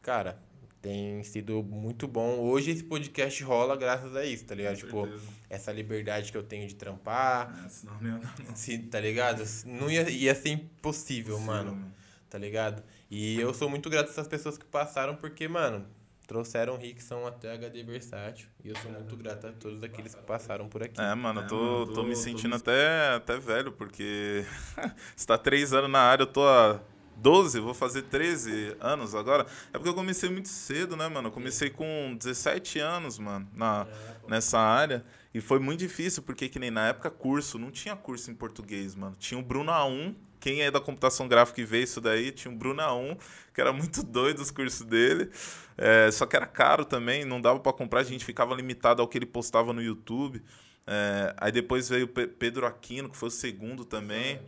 Cara, 0.00 0.38
tem 0.84 1.22
sido 1.24 1.62
muito 1.62 2.06
bom. 2.06 2.38
Hoje 2.40 2.70
esse 2.70 2.84
podcast 2.84 3.42
rola 3.42 3.74
graças 3.74 4.14
a 4.14 4.24
isso, 4.24 4.44
tá 4.44 4.54
ligado? 4.54 4.76
tipo, 4.76 5.08
essa 5.48 5.72
liberdade 5.72 6.30
que 6.30 6.36
eu 6.36 6.42
tenho 6.42 6.68
de 6.68 6.74
trampar. 6.74 7.64
É, 7.64 7.68
senão 7.70 7.98
não 8.00 8.10
ia 8.10 8.18
dar, 8.18 8.34
não. 8.46 8.54
Se, 8.54 8.78
tá 8.78 9.00
ligado? 9.00 9.42
Não 9.64 9.90
ia, 9.90 10.08
ia 10.10 10.34
ser 10.34 10.50
impossível, 10.50 11.38
Sim, 11.38 11.44
mano. 11.44 11.72
mano. 11.72 11.94
Tá 12.28 12.38
ligado? 12.38 12.82
E 13.14 13.40
eu 13.40 13.54
sou 13.54 13.70
muito 13.70 13.88
grato 13.88 14.08
a 14.08 14.10
essas 14.10 14.26
pessoas 14.26 14.58
que 14.58 14.64
passaram, 14.64 15.14
porque, 15.14 15.46
mano, 15.46 15.86
trouxeram 16.26 16.76
Rickson 16.76 17.24
até 17.24 17.52
HD 17.52 17.84
Versátil. 17.84 18.48
E 18.64 18.70
eu 18.70 18.76
sou 18.76 18.90
muito 18.90 19.16
grato 19.16 19.46
a 19.46 19.52
todos 19.52 19.84
aqueles 19.84 20.16
que 20.16 20.22
passaram 20.24 20.68
por 20.68 20.82
aqui. 20.82 21.00
É, 21.00 21.14
mano, 21.14 21.42
eu 21.42 21.46
tô, 21.46 21.86
tô 21.94 22.02
me 22.02 22.16
sentindo 22.16 22.56
até, 22.56 23.14
até 23.14 23.38
velho, 23.38 23.70
porque 23.70 24.44
você 25.14 25.26
tá 25.28 25.38
três 25.38 25.72
anos 25.72 25.88
na 25.88 26.00
área, 26.00 26.24
eu 26.24 26.26
tô 26.26 26.44
há 26.44 26.80
12, 27.18 27.60
vou 27.60 27.72
fazer 27.72 28.02
13 28.02 28.76
anos 28.80 29.14
agora. 29.14 29.46
É 29.68 29.78
porque 29.78 29.88
eu 29.88 29.94
comecei 29.94 30.28
muito 30.28 30.48
cedo, 30.48 30.96
né, 30.96 31.06
mano? 31.08 31.28
Eu 31.28 31.32
comecei 31.32 31.70
com 31.70 32.16
17 32.18 32.80
anos, 32.80 33.16
mano, 33.20 33.48
na, 33.54 33.86
nessa 34.26 34.58
área. 34.58 35.04
E 35.32 35.40
foi 35.40 35.60
muito 35.60 35.78
difícil, 35.78 36.20
porque 36.24 36.48
que 36.48 36.58
nem 36.58 36.72
na 36.72 36.88
época 36.88 37.12
curso, 37.12 37.60
não 37.60 37.70
tinha 37.70 37.94
curso 37.94 38.28
em 38.32 38.34
português, 38.34 38.96
mano. 38.96 39.14
Tinha 39.16 39.38
o 39.38 39.42
Bruno 39.42 39.70
A1, 39.70 40.16
quem 40.44 40.60
é 40.60 40.70
da 40.70 40.78
computação 40.78 41.26
gráfica 41.26 41.62
e 41.62 41.64
vê 41.64 41.82
isso 41.82 42.02
daí, 42.02 42.30
tinha 42.30 42.52
um 42.52 42.56
Bruno 42.56 42.82
A1, 42.82 43.16
que 43.54 43.62
era 43.62 43.72
muito 43.72 44.02
doido 44.02 44.40
os 44.40 44.50
cursos 44.50 44.84
dele. 44.84 45.30
É, 45.74 46.10
só 46.10 46.26
que 46.26 46.36
era 46.36 46.44
caro 46.44 46.84
também, 46.84 47.24
não 47.24 47.40
dava 47.40 47.58
para 47.60 47.72
comprar, 47.72 48.00
a 48.00 48.04
gente 48.04 48.26
ficava 48.26 48.54
limitado 48.54 49.00
ao 49.00 49.08
que 49.08 49.16
ele 49.16 49.24
postava 49.24 49.72
no 49.72 49.80
YouTube. 49.80 50.42
É, 50.86 51.34
aí 51.38 51.50
depois 51.50 51.88
veio 51.88 52.04
o 52.04 52.08
Pedro 52.08 52.66
Aquino, 52.66 53.08
que 53.08 53.16
foi 53.16 53.28
o 53.28 53.32
segundo 53.32 53.86
também. 53.86 54.38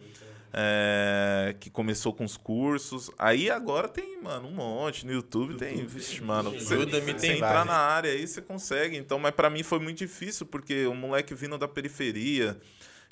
É, 0.52 1.56
que 1.60 1.70
começou 1.70 2.12
com 2.12 2.24
os 2.24 2.36
cursos. 2.36 3.10
Aí 3.18 3.50
agora 3.50 3.88
tem, 3.88 4.20
mano, 4.22 4.48
um 4.48 4.52
monte. 4.52 5.06
No 5.06 5.12
YouTube, 5.12 5.52
YouTube 5.52 5.58
tem, 5.58 5.86
vixe, 5.86 6.22
mano. 6.22 6.50
Você, 6.50 6.76
você 6.76 7.32
entrar 7.32 7.64
na 7.64 7.74
área 7.74 8.10
aí, 8.10 8.26
você 8.26 8.42
consegue. 8.42 8.98
Então, 8.98 9.18
mas 9.18 9.34
para 9.34 9.48
mim 9.48 9.62
foi 9.62 9.78
muito 9.78 9.98
difícil, 9.98 10.44
porque 10.44 10.86
o 10.86 10.94
moleque 10.94 11.34
vindo 11.34 11.56
da 11.56 11.66
periferia, 11.66 12.58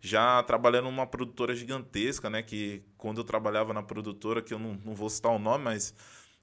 já 0.04 0.42
trabalhando 0.42 0.84
numa 0.84 1.06
produtora 1.06 1.54
gigantesca, 1.56 2.28
né? 2.28 2.42
Que 2.42 2.82
quando 2.98 3.22
eu 3.22 3.24
trabalhava 3.24 3.72
na 3.72 3.82
produtora, 3.82 4.42
que 4.42 4.52
eu 4.52 4.58
não, 4.58 4.78
não 4.84 4.94
vou 4.94 5.08
citar 5.08 5.32
o 5.32 5.38
nome, 5.38 5.64
mas 5.64 5.94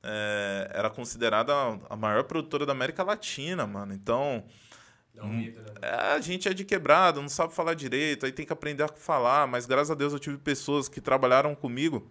é, 0.01 0.71
era 0.73 0.89
considerada 0.89 1.53
a 1.87 1.95
maior 1.95 2.23
produtora 2.23 2.65
da 2.65 2.71
América 2.71 3.03
Latina, 3.03 3.67
mano. 3.67 3.93
Então. 3.93 4.43
Medo, 5.13 5.61
né? 5.61 5.73
é, 5.83 6.13
a 6.13 6.19
gente 6.21 6.47
é 6.49 6.53
de 6.53 6.65
quebrado, 6.65 7.21
não 7.21 7.29
sabe 7.29 7.53
falar 7.53 7.75
direito, 7.75 8.25
aí 8.25 8.31
tem 8.31 8.45
que 8.45 8.53
aprender 8.53 8.81
a 8.81 8.87
falar, 8.87 9.45
mas 9.45 9.67
graças 9.67 9.91
a 9.91 9.93
Deus 9.93 10.13
eu 10.13 10.17
tive 10.17 10.37
pessoas 10.39 10.89
que 10.89 10.99
trabalharam 10.99 11.53
comigo 11.53 12.09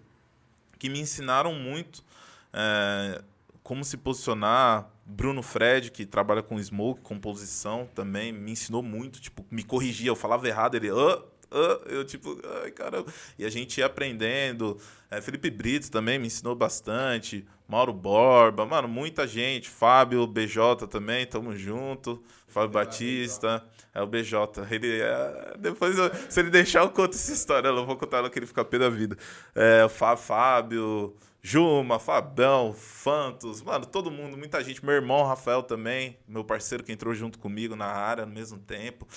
que 0.78 0.88
me 0.88 1.00
ensinaram 1.00 1.52
muito 1.52 2.04
é, 2.52 3.22
como 3.64 3.84
se 3.84 3.96
posicionar. 3.96 4.88
Bruno 5.04 5.42
Fred, 5.42 5.90
que 5.90 6.06
trabalha 6.06 6.40
com 6.40 6.62
smoke, 6.62 7.00
composição 7.00 7.88
também, 7.96 8.30
me 8.32 8.52
ensinou 8.52 8.80
muito, 8.80 9.20
tipo, 9.20 9.44
me 9.50 9.64
corrigia, 9.64 10.08
eu 10.08 10.14
falava 10.14 10.46
errado, 10.46 10.76
ele, 10.76 10.88
oh, 10.92 11.24
uh, 11.50 11.88
eu 11.88 12.04
tipo, 12.04 12.40
ai 12.62 12.70
caramba. 12.70 13.12
E 13.38 13.44
a 13.44 13.50
gente 13.50 13.78
ia 13.78 13.86
aprendendo. 13.86 14.78
É, 15.10 15.20
Felipe 15.20 15.50
Brito 15.50 15.90
também 15.90 16.18
me 16.18 16.26
ensinou 16.26 16.54
bastante. 16.54 17.46
Mauro 17.68 17.92
Borba, 17.92 18.66
mano, 18.66 18.88
muita 18.88 19.26
gente. 19.26 19.68
Fábio, 19.68 20.26
BJ 20.26 20.86
também, 20.88 21.26
tamo 21.26 21.56
junto. 21.56 22.22
Fábio 22.48 22.70
Batista, 22.70 23.64
é 23.94 24.02
o 24.02 24.06
BJ. 24.06 24.36
Ele 24.70 25.00
é, 25.00 25.54
depois, 25.58 25.96
eu, 25.96 26.10
se 26.28 26.40
ele 26.40 26.50
deixar, 26.50 26.80
eu 26.80 26.90
conto 26.90 27.14
essa 27.14 27.32
história. 27.32 27.68
Eu 27.68 27.76
não 27.76 27.86
vou 27.86 27.96
contar 27.96 28.18
ela 28.18 28.30
que 28.30 28.38
ele 28.38 28.46
fica 28.46 28.64
pé 28.64 28.78
da 28.78 28.88
vida. 28.88 29.16
É, 29.54 29.86
Fábio. 29.88 31.16
Juma, 31.42 31.98
Fabão, 31.98 32.74
Fantos, 32.74 33.62
mano, 33.62 33.86
todo 33.86 34.10
mundo, 34.10 34.36
muita 34.36 34.62
gente. 34.62 34.84
Meu 34.84 34.94
irmão 34.94 35.24
Rafael 35.24 35.62
também, 35.62 36.18
meu 36.28 36.44
parceiro 36.44 36.84
que 36.84 36.92
entrou 36.92 37.14
junto 37.14 37.38
comigo 37.38 37.74
na 37.74 37.86
área 37.86 38.26
no 38.26 38.32
mesmo 38.32 38.58
tempo. 38.58 39.08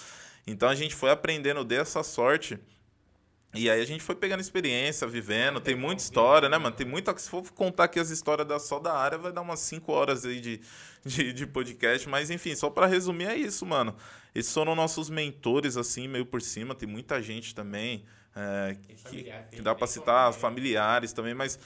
Então 0.46 0.70
a 0.70 0.76
gente 0.76 0.94
foi 0.94 1.10
aprendendo 1.10 1.64
dessa 1.64 2.04
sorte 2.04 2.60
E 3.54 3.70
aí 3.70 3.82
a 3.82 3.86
gente 3.86 4.04
foi 4.04 4.16
pegando 4.16 4.42
experiência, 4.42 5.08
vivendo, 5.08 5.62
tem 5.62 5.76
muita 5.76 6.02
história, 6.02 6.50
né, 6.50 6.58
mano? 6.58 6.76
Tem 6.76 6.88
muita. 6.88 7.16
Se 7.18 7.30
for 7.30 7.50
contar 7.52 7.86
aqui 7.86 8.00
as 8.00 8.10
histórias 8.10 8.48
da, 8.48 8.60
só 8.60 8.80
da 8.80 8.94
área, 8.94 9.18
vai 9.18 9.32
dar 9.32 9.42
umas 9.42 9.60
5 9.60 9.92
horas 9.92 10.26
aí 10.26 10.42
de, 10.42 10.62
de, 11.06 11.32
de, 11.32 11.46
podcast. 11.46 12.10
Mas 12.10 12.30
enfim, 12.30 12.56
só 12.56 12.70
para 12.70 12.88
resumir, 12.88 13.26
é 13.26 13.38
isso, 13.38 13.66
mano. 13.66 13.96
Esses 14.34 14.52
foram 14.52 14.74
nossos 14.74 15.10
mentores, 15.10 15.78
assim, 15.78 16.08
meio 16.08 16.26
por 16.26 16.42
cima. 16.42 16.74
Tem 16.74 16.90
muita 16.90 17.22
gente 17.22 17.54
também. 17.54 18.04
É, 18.36 18.76
que, 19.10 19.32
que, 19.52 19.62
dá 19.62 19.76
para 19.76 19.86
citar, 19.86 20.34
familiares 20.34 21.14
também, 21.14 21.34
mas 21.34 21.60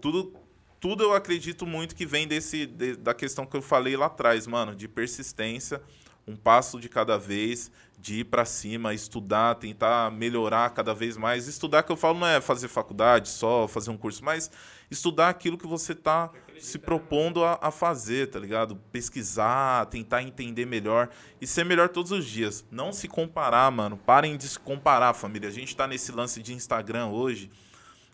tudo. 0.00 0.34
Tudo 0.78 1.02
eu 1.02 1.14
acredito 1.14 1.66
muito 1.66 1.96
que 1.96 2.04
vem 2.04 2.28
desse 2.28 2.66
de, 2.66 2.96
da 2.96 3.14
questão 3.14 3.46
que 3.46 3.56
eu 3.56 3.62
falei 3.62 3.96
lá 3.96 4.06
atrás, 4.06 4.46
mano, 4.46 4.76
de 4.76 4.86
persistência, 4.86 5.80
um 6.26 6.34
passo 6.34 6.80
de 6.80 6.88
cada 6.88 7.16
vez, 7.18 7.70
de 7.98 8.20
ir 8.20 8.24
para 8.24 8.44
cima, 8.44 8.92
estudar, 8.92 9.54
tentar 9.56 10.10
melhorar 10.10 10.70
cada 10.70 10.92
vez 10.92 11.16
mais. 11.16 11.46
Estudar, 11.46 11.82
que 11.82 11.92
eu 11.92 11.96
falo, 11.96 12.18
não 12.18 12.26
é 12.26 12.40
fazer 12.40 12.68
faculdade 12.68 13.28
só, 13.28 13.66
fazer 13.66 13.90
um 13.90 13.96
curso, 13.96 14.24
mas 14.24 14.50
estudar 14.90 15.28
aquilo 15.28 15.56
que 15.56 15.66
você 15.66 15.92
está 15.92 16.30
se 16.58 16.78
propondo 16.78 17.44
a, 17.44 17.58
a, 17.60 17.70
fazer, 17.70 18.30
tá 18.30 18.38
ligado? 18.38 18.76
Pesquisar, 18.90 19.86
tentar 19.86 20.22
entender 20.22 20.66
melhor 20.66 21.08
e 21.40 21.46
ser 21.46 21.64
melhor 21.64 21.88
todos 21.88 22.12
os 22.12 22.24
dias. 22.24 22.64
Não 22.70 22.92
se 22.92 23.08
comparar, 23.08 23.70
mano. 23.70 23.96
Parem 23.96 24.36
de 24.36 24.48
se 24.48 24.58
comparar, 24.58 25.14
família. 25.14 25.48
A 25.48 25.52
gente 25.52 25.68
está 25.68 25.86
nesse 25.86 26.12
lance 26.12 26.42
de 26.42 26.54
Instagram 26.54 27.06
hoje, 27.06 27.50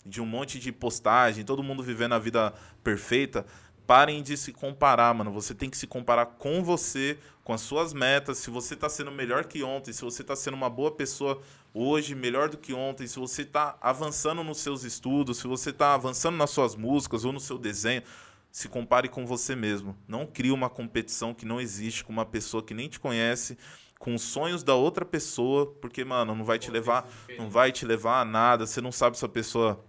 de 0.05 0.21
um 0.21 0.27
monte 0.27 0.59
de 0.59 0.73
postagem, 0.73 1.45
todo 1.45 1.63
mundo 1.63 1.83
vivendo 1.83 2.15
a 2.15 2.19
vida 2.19 2.53
perfeita. 2.83 3.47
Parem 3.87 4.23
de 4.23 4.37
se 4.37 4.53
comparar, 4.53 5.13
mano. 5.15 5.33
Você 5.33 5.55
tem 5.55 5.69
que 5.69 5.77
se 5.77 5.87
comparar 5.87 6.27
com 6.27 6.63
você, 6.63 7.19
com 7.45 7.53
as 7.53 7.61
suas 7.61 7.93
metas. 7.93 8.39
Se 8.39 8.51
você 8.51 8.75
está 8.75 8.89
sendo 8.89 9.11
melhor 9.11 9.45
que 9.45 9.63
ontem, 9.63 9.93
se 9.93 10.03
você 10.03 10.23
está 10.23 10.37
sendo 10.37 10.55
uma 10.55 10.71
boa 10.71 10.91
pessoa 10.91 11.41
hoje, 11.75 12.15
melhor 12.15 12.49
do 12.49 12.59
que 12.59 12.73
ontem, 12.73 13.07
se 13.07 13.19
você 13.19 13.43
está 13.43 13.77
avançando 13.81 14.45
nos 14.45 14.59
seus 14.59 14.85
estudos, 14.85 15.39
se 15.39 15.47
você 15.47 15.71
está 15.71 15.95
avançando 15.95 16.37
nas 16.37 16.51
suas 16.51 16.75
músicas 16.75 17.25
ou 17.25 17.33
no 17.33 17.41
seu 17.41 17.59
desenho, 17.59 18.03
se 18.51 18.69
compare 18.69 19.09
com 19.09 19.27
você 19.27 19.57
mesmo. 19.57 19.97
Não 20.07 20.27
crie 20.27 20.53
uma 20.53 20.69
competição 20.69 21.33
que 21.33 21.47
não 21.47 21.61
existe 21.61 22.05
com 22.05 22.13
uma 22.13 22.27
pessoa 22.27 22.63
que 22.63 22.75
nem 22.75 22.89
te 22.89 23.01
conhece, 23.01 23.57
com 23.99 24.15
os 24.15 24.23
sonhos 24.23 24.63
da 24.63 24.75
outra 24.75 25.05
pessoa, 25.05 25.67
porque, 25.81 26.05
mano, 26.05 26.35
não 26.35 26.45
vai 26.45 26.59
te 26.59 26.71
levar, 26.71 27.09
não 27.39 27.49
vai 27.49 27.73
te 27.73 27.87
levar 27.87 28.21
a 28.21 28.25
nada. 28.25 28.67
Você 28.67 28.81
não 28.81 28.93
sabe 28.93 29.17
se 29.17 29.25
a 29.25 29.29
pessoa 29.29 29.83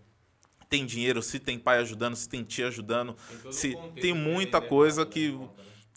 tem 0.70 0.86
dinheiro, 0.86 1.22
se 1.22 1.40
tem 1.40 1.60
pai 1.60 1.80
ajudando, 1.80 2.16
se 2.16 2.30
tem 2.30 2.44
tia 2.44 2.68
ajudando, 2.68 3.16
tem 3.42 3.52
se 3.52 3.78
tem 4.00 4.14
muita 4.14 4.62
coisa 4.62 5.06
que, 5.06 5.32
né? 5.32 5.50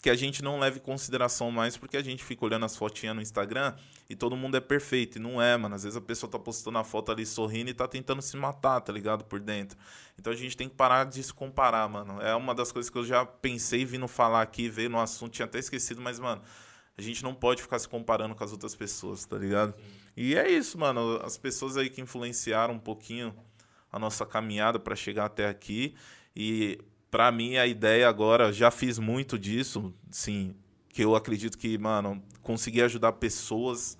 Que 0.07 0.11
a 0.11 0.15
gente 0.15 0.41
não 0.41 0.57
leva 0.57 0.77
em 0.77 0.79
consideração 0.79 1.51
mais 1.51 1.75
porque 1.75 1.97
a 1.97 2.01
gente 2.01 2.23
fica 2.23 2.45
olhando 2.45 2.65
as 2.65 2.77
fotinhas 2.77 3.13
no 3.13 3.21
Instagram 3.21 3.75
e 4.09 4.15
todo 4.15 4.37
mundo 4.37 4.55
é 4.55 4.61
perfeito. 4.61 5.17
E 5.17 5.19
não 5.19 5.41
é, 5.41 5.57
mano. 5.57 5.75
Às 5.75 5.83
vezes 5.83 5.97
a 5.97 6.01
pessoa 6.01 6.31
tá 6.31 6.39
postando 6.39 6.77
a 6.77 6.83
foto 6.85 7.11
ali 7.11 7.25
sorrindo 7.25 7.69
e 7.69 7.73
tá 7.73 7.85
tentando 7.89 8.21
se 8.21 8.37
matar, 8.37 8.79
tá 8.79 8.93
ligado? 8.93 9.25
Por 9.25 9.41
dentro. 9.41 9.77
Então 10.17 10.31
a 10.31 10.35
gente 10.35 10.55
tem 10.55 10.69
que 10.69 10.75
parar 10.75 11.03
de 11.03 11.21
se 11.21 11.33
comparar, 11.33 11.89
mano. 11.89 12.21
É 12.21 12.33
uma 12.33 12.55
das 12.55 12.71
coisas 12.71 12.89
que 12.89 12.97
eu 12.97 13.03
já 13.03 13.25
pensei 13.25 13.83
vindo 13.83 14.07
falar 14.07 14.43
aqui, 14.43 14.69
veio 14.69 14.89
no 14.89 14.97
assunto, 14.97 15.33
tinha 15.33 15.45
até 15.45 15.59
esquecido, 15.59 15.99
mas, 15.99 16.21
mano, 16.21 16.41
a 16.97 17.01
gente 17.01 17.21
não 17.21 17.35
pode 17.35 17.61
ficar 17.61 17.77
se 17.77 17.89
comparando 17.89 18.33
com 18.33 18.45
as 18.45 18.53
outras 18.53 18.73
pessoas, 18.75 19.25
tá 19.25 19.37
ligado? 19.37 19.73
E 20.15 20.35
é 20.35 20.49
isso, 20.49 20.77
mano. 20.77 21.19
As 21.21 21.37
pessoas 21.37 21.75
aí 21.75 21.89
que 21.89 21.99
influenciaram 21.99 22.75
um 22.75 22.79
pouquinho 22.79 23.35
a 23.91 23.99
nossa 23.99 24.25
caminhada 24.25 24.79
para 24.79 24.95
chegar 24.95 25.25
até 25.25 25.49
aqui. 25.49 25.95
E 26.33 26.79
para 27.17 27.31
mim 27.31 27.57
a 27.57 27.65
ideia 27.65 28.07
agora, 28.07 28.53
já 28.53 28.69
fiz 28.69 28.99
muito 28.99 29.39
disso, 29.39 29.91
sim, 30.11 30.53
que 30.87 31.03
eu 31.03 31.15
acredito 31.15 31.57
que, 31.57 31.75
mano, 31.75 32.23
consegui 32.43 32.79
ajudar 32.79 33.13
pessoas 33.13 33.97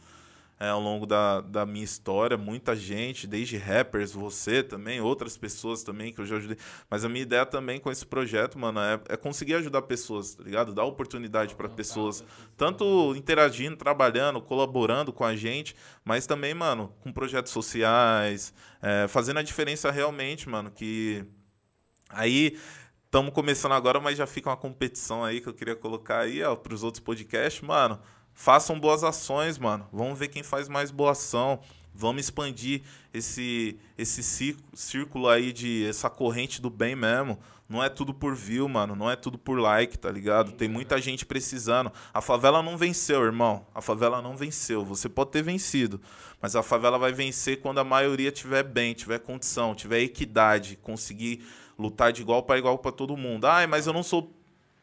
é, 0.60 0.70
ao 0.70 0.80
longo 0.80 1.08
da, 1.08 1.42
da 1.42 1.66
minha 1.66 1.84
história, 1.84 2.38
muita 2.38 2.76
gente, 2.76 3.26
desde 3.26 3.58
rappers, 3.58 4.12
você 4.12 4.62
também, 4.62 5.02
outras 5.02 5.36
pessoas 5.36 5.82
também 5.82 6.14
que 6.14 6.22
eu 6.22 6.28
já 6.28 6.36
ajudei. 6.36 6.58
Mas 6.92 7.04
a 7.04 7.10
minha 7.10 7.24
ideia 7.24 7.44
também 7.44 7.80
com 7.80 7.92
esse 7.92 8.06
projeto, 8.06 8.60
mano, 8.60 8.80
é, 8.80 9.02
é 9.10 9.18
conseguir 9.18 9.56
ajudar 9.56 9.82
pessoas, 9.82 10.36
tá 10.36 10.44
ligado? 10.44 10.72
Dar 10.72 10.84
oportunidade 10.84 11.56
para 11.56 11.68
pessoas, 11.68 12.24
tanto 12.56 13.16
interagindo, 13.16 13.76
trabalhando, 13.76 14.40
colaborando 14.40 15.12
com 15.12 15.26
a 15.26 15.36
gente, 15.36 15.76
mas 16.06 16.28
também, 16.28 16.54
mano, 16.54 16.94
com 17.02 17.12
projetos 17.12 17.52
sociais, 17.52 18.54
é, 18.80 19.08
fazendo 19.08 19.40
a 19.40 19.42
diferença 19.44 19.90
realmente, 19.90 20.48
mano, 20.48 20.70
que 20.70 21.26
aí 22.10 22.56
estamos 23.08 23.34
começando 23.34 23.72
agora, 23.72 24.00
mas 24.02 24.18
já 24.18 24.28
fica 24.28 24.50
uma 24.50 24.58
competição 24.58 25.24
aí 25.24 25.40
que 25.40 25.48
eu 25.48 25.54
queria 25.54 25.76
colocar 25.76 26.20
aí, 26.20 26.44
ó, 26.44 26.56
para 26.56 26.74
os 26.74 26.84
outros 26.84 27.02
podcasts, 27.02 27.66
mano. 27.66 28.00
Façam 28.34 28.80
boas 28.80 29.04
ações, 29.04 29.58
mano. 29.58 29.88
Vamos 29.92 30.20
ver 30.20 30.28
quem 30.28 30.44
faz 30.44 30.68
mais 30.68 30.92
boa 30.92 31.12
ação. 31.12 31.60
Vamos 31.94 32.26
expandir 32.26 32.84
esse 33.12 33.80
esse 33.98 34.22
círculo 34.76 35.28
aí 35.28 35.52
de 35.52 35.88
essa 35.88 36.10
corrente 36.10 36.62
do 36.62 36.70
bem 36.70 36.96
mesmo. 36.96 37.40
Não 37.68 37.84
é 37.84 37.90
tudo 37.90 38.14
por 38.14 38.36
view, 38.36 38.70
mano. 38.70 38.96
Não 38.96 39.10
é 39.10 39.16
tudo 39.16 39.38
por 39.38 39.58
like, 39.60 39.98
tá 39.98 40.12
ligado? 40.12 40.52
Tem 40.52 40.68
muita 40.68 41.02
gente 41.02 41.26
precisando. 41.26 41.92
A 42.14 42.22
favela 42.22 42.62
não 42.62 42.78
venceu, 42.78 43.24
irmão. 43.24 43.66
A 43.74 43.82
favela 43.82 44.22
não 44.22 44.38
venceu. 44.38 44.86
Você 44.86 45.10
pode 45.10 45.32
ter 45.32 45.42
vencido, 45.42 46.00
mas 46.40 46.56
a 46.56 46.62
favela 46.62 47.00
vai 47.00 47.12
vencer 47.12 47.60
quando 47.60 47.80
a 47.80 47.84
maioria 47.84 48.32
tiver 48.32 48.64
bem, 48.64 48.94
tiver 48.94 49.20
condição, 49.20 49.74
tiver 49.74 50.02
equidade, 50.02 50.78
conseguir 50.84 51.44
lutar 51.78 52.12
de 52.12 52.22
igual 52.22 52.44
para 52.44 52.58
igual 52.58 52.78
para 52.78 52.92
todo 52.92 53.16
mundo. 53.16 53.46
Ai, 53.46 53.68
mas 53.68 53.88
eu 53.88 53.94
não 53.94 54.04
sou 54.04 54.32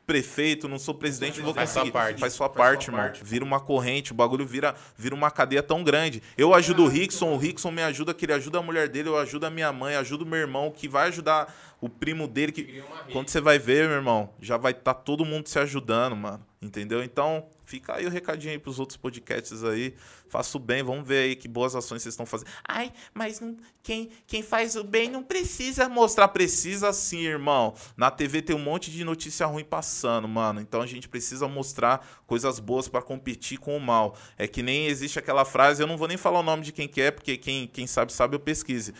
prefeito, 0.06 0.68
não 0.68 0.78
sou 0.78 0.94
presidente, 0.94 1.38
não 1.38 1.46
vou 1.46 1.54
conseguir. 1.54 1.90
Faz 1.90 1.92
sua 1.92 1.92
parte. 1.92 2.20
Faz 2.20 2.32
sua 2.34 2.48
parte, 2.48 2.88
irmão. 2.88 3.12
Vira 3.22 3.44
uma 3.44 3.58
corrente, 3.58 4.12
o 4.12 4.14
bagulho 4.14 4.46
vira, 4.46 4.74
vira 4.96 5.14
uma 5.14 5.30
cadeia 5.30 5.62
tão 5.62 5.82
grande. 5.82 6.22
Eu 6.36 6.54
ajudo 6.54 6.84
o 6.84 6.88
Rickson, 6.88 7.32
o 7.32 7.36
Rickson 7.36 7.70
me 7.70 7.82
ajuda, 7.82 8.12
que 8.12 8.24
ele 8.24 8.32
ajuda 8.32 8.58
a 8.58 8.62
mulher 8.62 8.88
dele, 8.88 9.08
eu 9.08 9.18
ajudo 9.18 9.46
a 9.46 9.50
minha 9.50 9.72
mãe, 9.72 9.96
ajudo 9.96 10.24
o 10.24 10.26
meu 10.26 10.38
irmão, 10.38 10.70
que 10.70 10.88
vai 10.88 11.08
ajudar 11.08 11.54
o 11.80 11.88
primo 11.88 12.28
dele. 12.28 12.52
que 12.52 12.82
Quando 13.12 13.28
você 13.28 13.40
vai 13.40 13.58
ver, 13.58 13.88
meu 13.88 13.96
irmão, 13.96 14.30
já 14.40 14.56
vai 14.56 14.72
estar 14.72 14.94
tá 14.94 15.00
todo 15.00 15.24
mundo 15.24 15.48
se 15.48 15.58
ajudando, 15.58 16.14
mano. 16.14 16.44
Entendeu? 16.60 17.02
Então, 17.02 17.46
Fica 17.64 17.94
aí 17.94 18.06
o 18.06 18.10
recadinho 18.10 18.52
aí 18.52 18.58
pros 18.58 18.78
outros 18.78 18.96
podcasts 18.96 19.64
aí. 19.64 19.94
Faço 20.28 20.58
bem, 20.58 20.82
vamos 20.82 21.06
ver 21.06 21.24
aí 21.24 21.36
que 21.36 21.48
boas 21.48 21.74
ações 21.74 22.02
vocês 22.02 22.12
estão 22.12 22.26
fazendo. 22.26 22.48
Ai, 22.66 22.92
mas 23.12 23.40
não, 23.40 23.56
quem, 23.82 24.10
quem 24.26 24.42
faz 24.42 24.76
o 24.76 24.84
bem 24.84 25.10
não 25.10 25.22
precisa 25.22 25.88
mostrar. 25.88 26.28
Precisa 26.28 26.92
sim, 26.92 27.20
irmão. 27.20 27.74
Na 27.96 28.10
TV 28.10 28.42
tem 28.42 28.54
um 28.54 28.58
monte 28.58 28.90
de 28.90 29.04
notícia 29.04 29.46
ruim 29.46 29.64
passando, 29.64 30.28
mano. 30.28 30.60
Então 30.60 30.82
a 30.82 30.86
gente 30.86 31.08
precisa 31.08 31.48
mostrar 31.48 32.22
coisas 32.26 32.58
boas 32.58 32.88
para 32.88 33.00
competir 33.00 33.58
com 33.58 33.76
o 33.76 33.80
mal. 33.80 34.16
É 34.36 34.46
que 34.46 34.62
nem 34.62 34.86
existe 34.86 35.18
aquela 35.18 35.44
frase, 35.44 35.82
eu 35.82 35.86
não 35.86 35.96
vou 35.96 36.08
nem 36.08 36.16
falar 36.16 36.40
o 36.40 36.42
nome 36.42 36.62
de 36.62 36.72
quem 36.72 36.86
que 36.86 37.00
é, 37.00 37.10
porque 37.10 37.36
quem, 37.36 37.66
quem 37.66 37.86
sabe, 37.86 38.12
sabe, 38.12 38.36
eu 38.36 38.40
pesquise. 38.40 38.94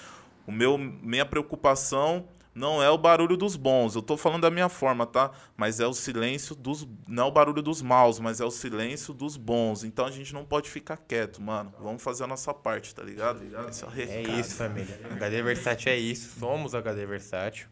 O 0.47 0.53
meu, 0.53 0.77
minha 0.77 1.25
preocupação 1.25 2.29
não 2.55 2.83
é 2.83 2.89
o 2.89 2.97
barulho 2.97 3.37
dos 3.37 3.57
bons. 3.57 3.97
Eu 3.97 4.03
tô 4.03 4.17
falando 4.17 4.43
da 4.43 4.51
minha 4.51 4.69
forma, 4.69 5.05
tá? 5.05 5.33
Mas 5.57 5.81
é 5.81 5.87
o 5.87 5.93
silêncio 5.93 6.55
dos. 6.55 6.87
Não 7.09 7.25
é 7.25 7.27
o 7.27 7.31
barulho 7.33 7.61
dos 7.61 7.83
maus, 7.83 8.21
mas 8.21 8.41
é 8.41 8.45
o 8.45 8.51
silêncio 8.51 9.13
dos 9.13 9.37
bons. 9.37 9.83
Então 9.83 10.07
a 10.07 10.11
gente 10.11 10.33
não 10.33 10.45
pode 10.45 10.71
ficar 10.71 10.97
quieto, 10.97 11.43
mano. 11.43 11.75
Vamos 11.81 12.03
fazer 12.03 12.25
a 12.25 12.27
nossa 12.27 12.55
parte, 12.55 12.95
tá 12.95 13.03
ligado? 13.03 13.43
Esse 13.69 13.83
é, 13.83 13.87
o 13.87 13.91
recado. 13.91 14.15
é 14.15 14.41
isso, 14.41 14.55
família. 14.55 15.01
HD 15.11 15.43
Versátil 15.43 15.93
é 15.93 15.97
isso. 15.97 16.39
Somos 16.39 16.75
HD 16.75 17.05
Versátil. 17.07 17.67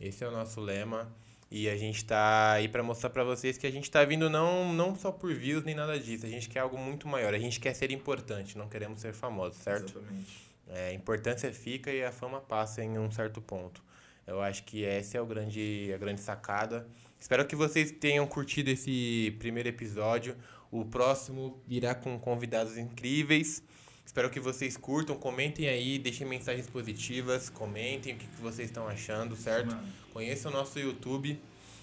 Esse 0.00 0.24
é 0.24 0.28
o 0.28 0.30
nosso 0.30 0.60
lema. 0.60 1.12
E 1.50 1.68
a 1.68 1.76
gente 1.76 2.04
tá 2.04 2.52
aí 2.52 2.66
para 2.66 2.82
mostrar 2.82 3.10
para 3.10 3.22
vocês 3.22 3.56
que 3.56 3.66
a 3.66 3.70
gente 3.70 3.88
tá 3.88 4.04
vindo 4.04 4.28
não, 4.28 4.72
não 4.72 4.96
só 4.96 5.12
por 5.12 5.32
views 5.32 5.62
nem 5.62 5.74
nada 5.74 6.00
disso. 6.00 6.26
A 6.26 6.28
gente 6.28 6.48
quer 6.48 6.60
algo 6.60 6.76
muito 6.76 7.06
maior. 7.06 7.32
A 7.32 7.38
gente 7.38 7.60
quer 7.60 7.74
ser 7.74 7.92
importante, 7.92 8.58
não 8.58 8.68
queremos 8.68 9.00
ser 9.00 9.12
famosos, 9.12 9.58
certo? 9.58 9.98
Exatamente. 9.98 10.44
É, 10.66 10.88
a 10.88 10.92
importância 10.92 11.52
fica 11.52 11.92
e 11.92 12.02
a 12.02 12.10
fama 12.10 12.40
passa 12.40 12.82
em 12.82 12.98
um 12.98 13.10
certo 13.10 13.40
ponto. 13.40 13.82
Eu 14.26 14.40
acho 14.40 14.64
que 14.64 14.84
essa 14.84 15.18
é 15.18 15.20
o 15.20 15.26
grande, 15.26 15.92
a 15.94 15.98
grande 15.98 16.20
sacada. 16.20 16.86
Espero 17.18 17.46
que 17.46 17.54
vocês 17.54 17.90
tenham 17.90 18.26
curtido 18.26 18.70
esse 18.70 19.34
primeiro 19.38 19.68
episódio. 19.68 20.36
O 20.70 20.84
próximo 20.84 21.62
virá 21.66 21.94
com 21.94 22.18
convidados 22.18 22.76
incríveis. 22.76 23.62
Espero 24.04 24.28
que 24.30 24.38
vocês 24.38 24.76
curtam, 24.76 25.16
comentem 25.16 25.68
aí, 25.68 25.98
deixem 25.98 26.26
mensagens 26.26 26.68
positivas, 26.68 27.48
comentem 27.48 28.14
o 28.14 28.16
que, 28.16 28.26
que 28.26 28.40
vocês 28.40 28.68
estão 28.68 28.86
achando, 28.86 29.34
certo? 29.34 29.74
Mano. 29.74 29.88
Conheçam 30.12 30.50
o 30.50 30.54
nosso 30.54 30.78
YouTube, 30.78 31.40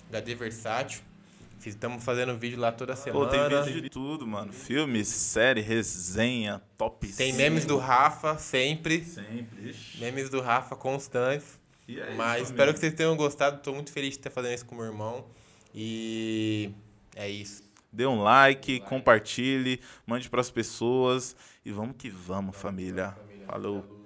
HD 0.10 0.36
Versátil. 0.36 1.02
Estamos 1.64 2.04
fazendo 2.04 2.36
vídeo 2.38 2.60
lá 2.60 2.72
toda 2.72 2.96
semana. 2.96 3.26
Pô, 3.26 3.30
tem 3.30 3.64
vídeo 3.64 3.82
de 3.82 3.90
tudo, 3.90 4.26
mano. 4.26 4.52
Filmes, 4.52 5.08
série, 5.08 5.62
resenha, 5.62 6.62
top 6.76 7.08
Tem 7.08 7.34
memes 7.34 7.66
do 7.66 7.78
Rafa, 7.78 8.38
sempre. 8.38 9.04
Sempre. 9.04 9.76
Memes 10.00 10.30
do 10.30 10.42
Rafa 10.42 10.76
constantes. 10.76 11.61
É 11.88 12.14
Mas 12.14 12.44
isso, 12.44 12.52
espero 12.52 12.74
que 12.74 12.80
vocês 12.80 12.94
tenham 12.94 13.16
gostado. 13.16 13.58
Estou 13.58 13.74
muito 13.74 13.92
feliz 13.92 14.12
de 14.12 14.20
estar 14.20 14.30
fazendo 14.30 14.54
isso 14.54 14.66
com 14.66 14.76
meu 14.76 14.86
irmão. 14.86 15.26
E 15.74 16.72
é 17.16 17.30
isso. 17.30 17.64
Dê 17.92 18.06
um 18.06 18.22
like, 18.22 18.74
like. 18.74 18.86
compartilhe, 18.88 19.82
mande 20.06 20.30
para 20.30 20.42
as 20.42 20.50
pessoas. 20.50 21.36
E 21.66 21.72
vamos 21.72 21.96
que 21.98 22.10
vamos, 22.10 22.28
vamos 22.28 22.58
família. 22.58 23.12
família. 23.12 23.46
Falou. 23.46 24.01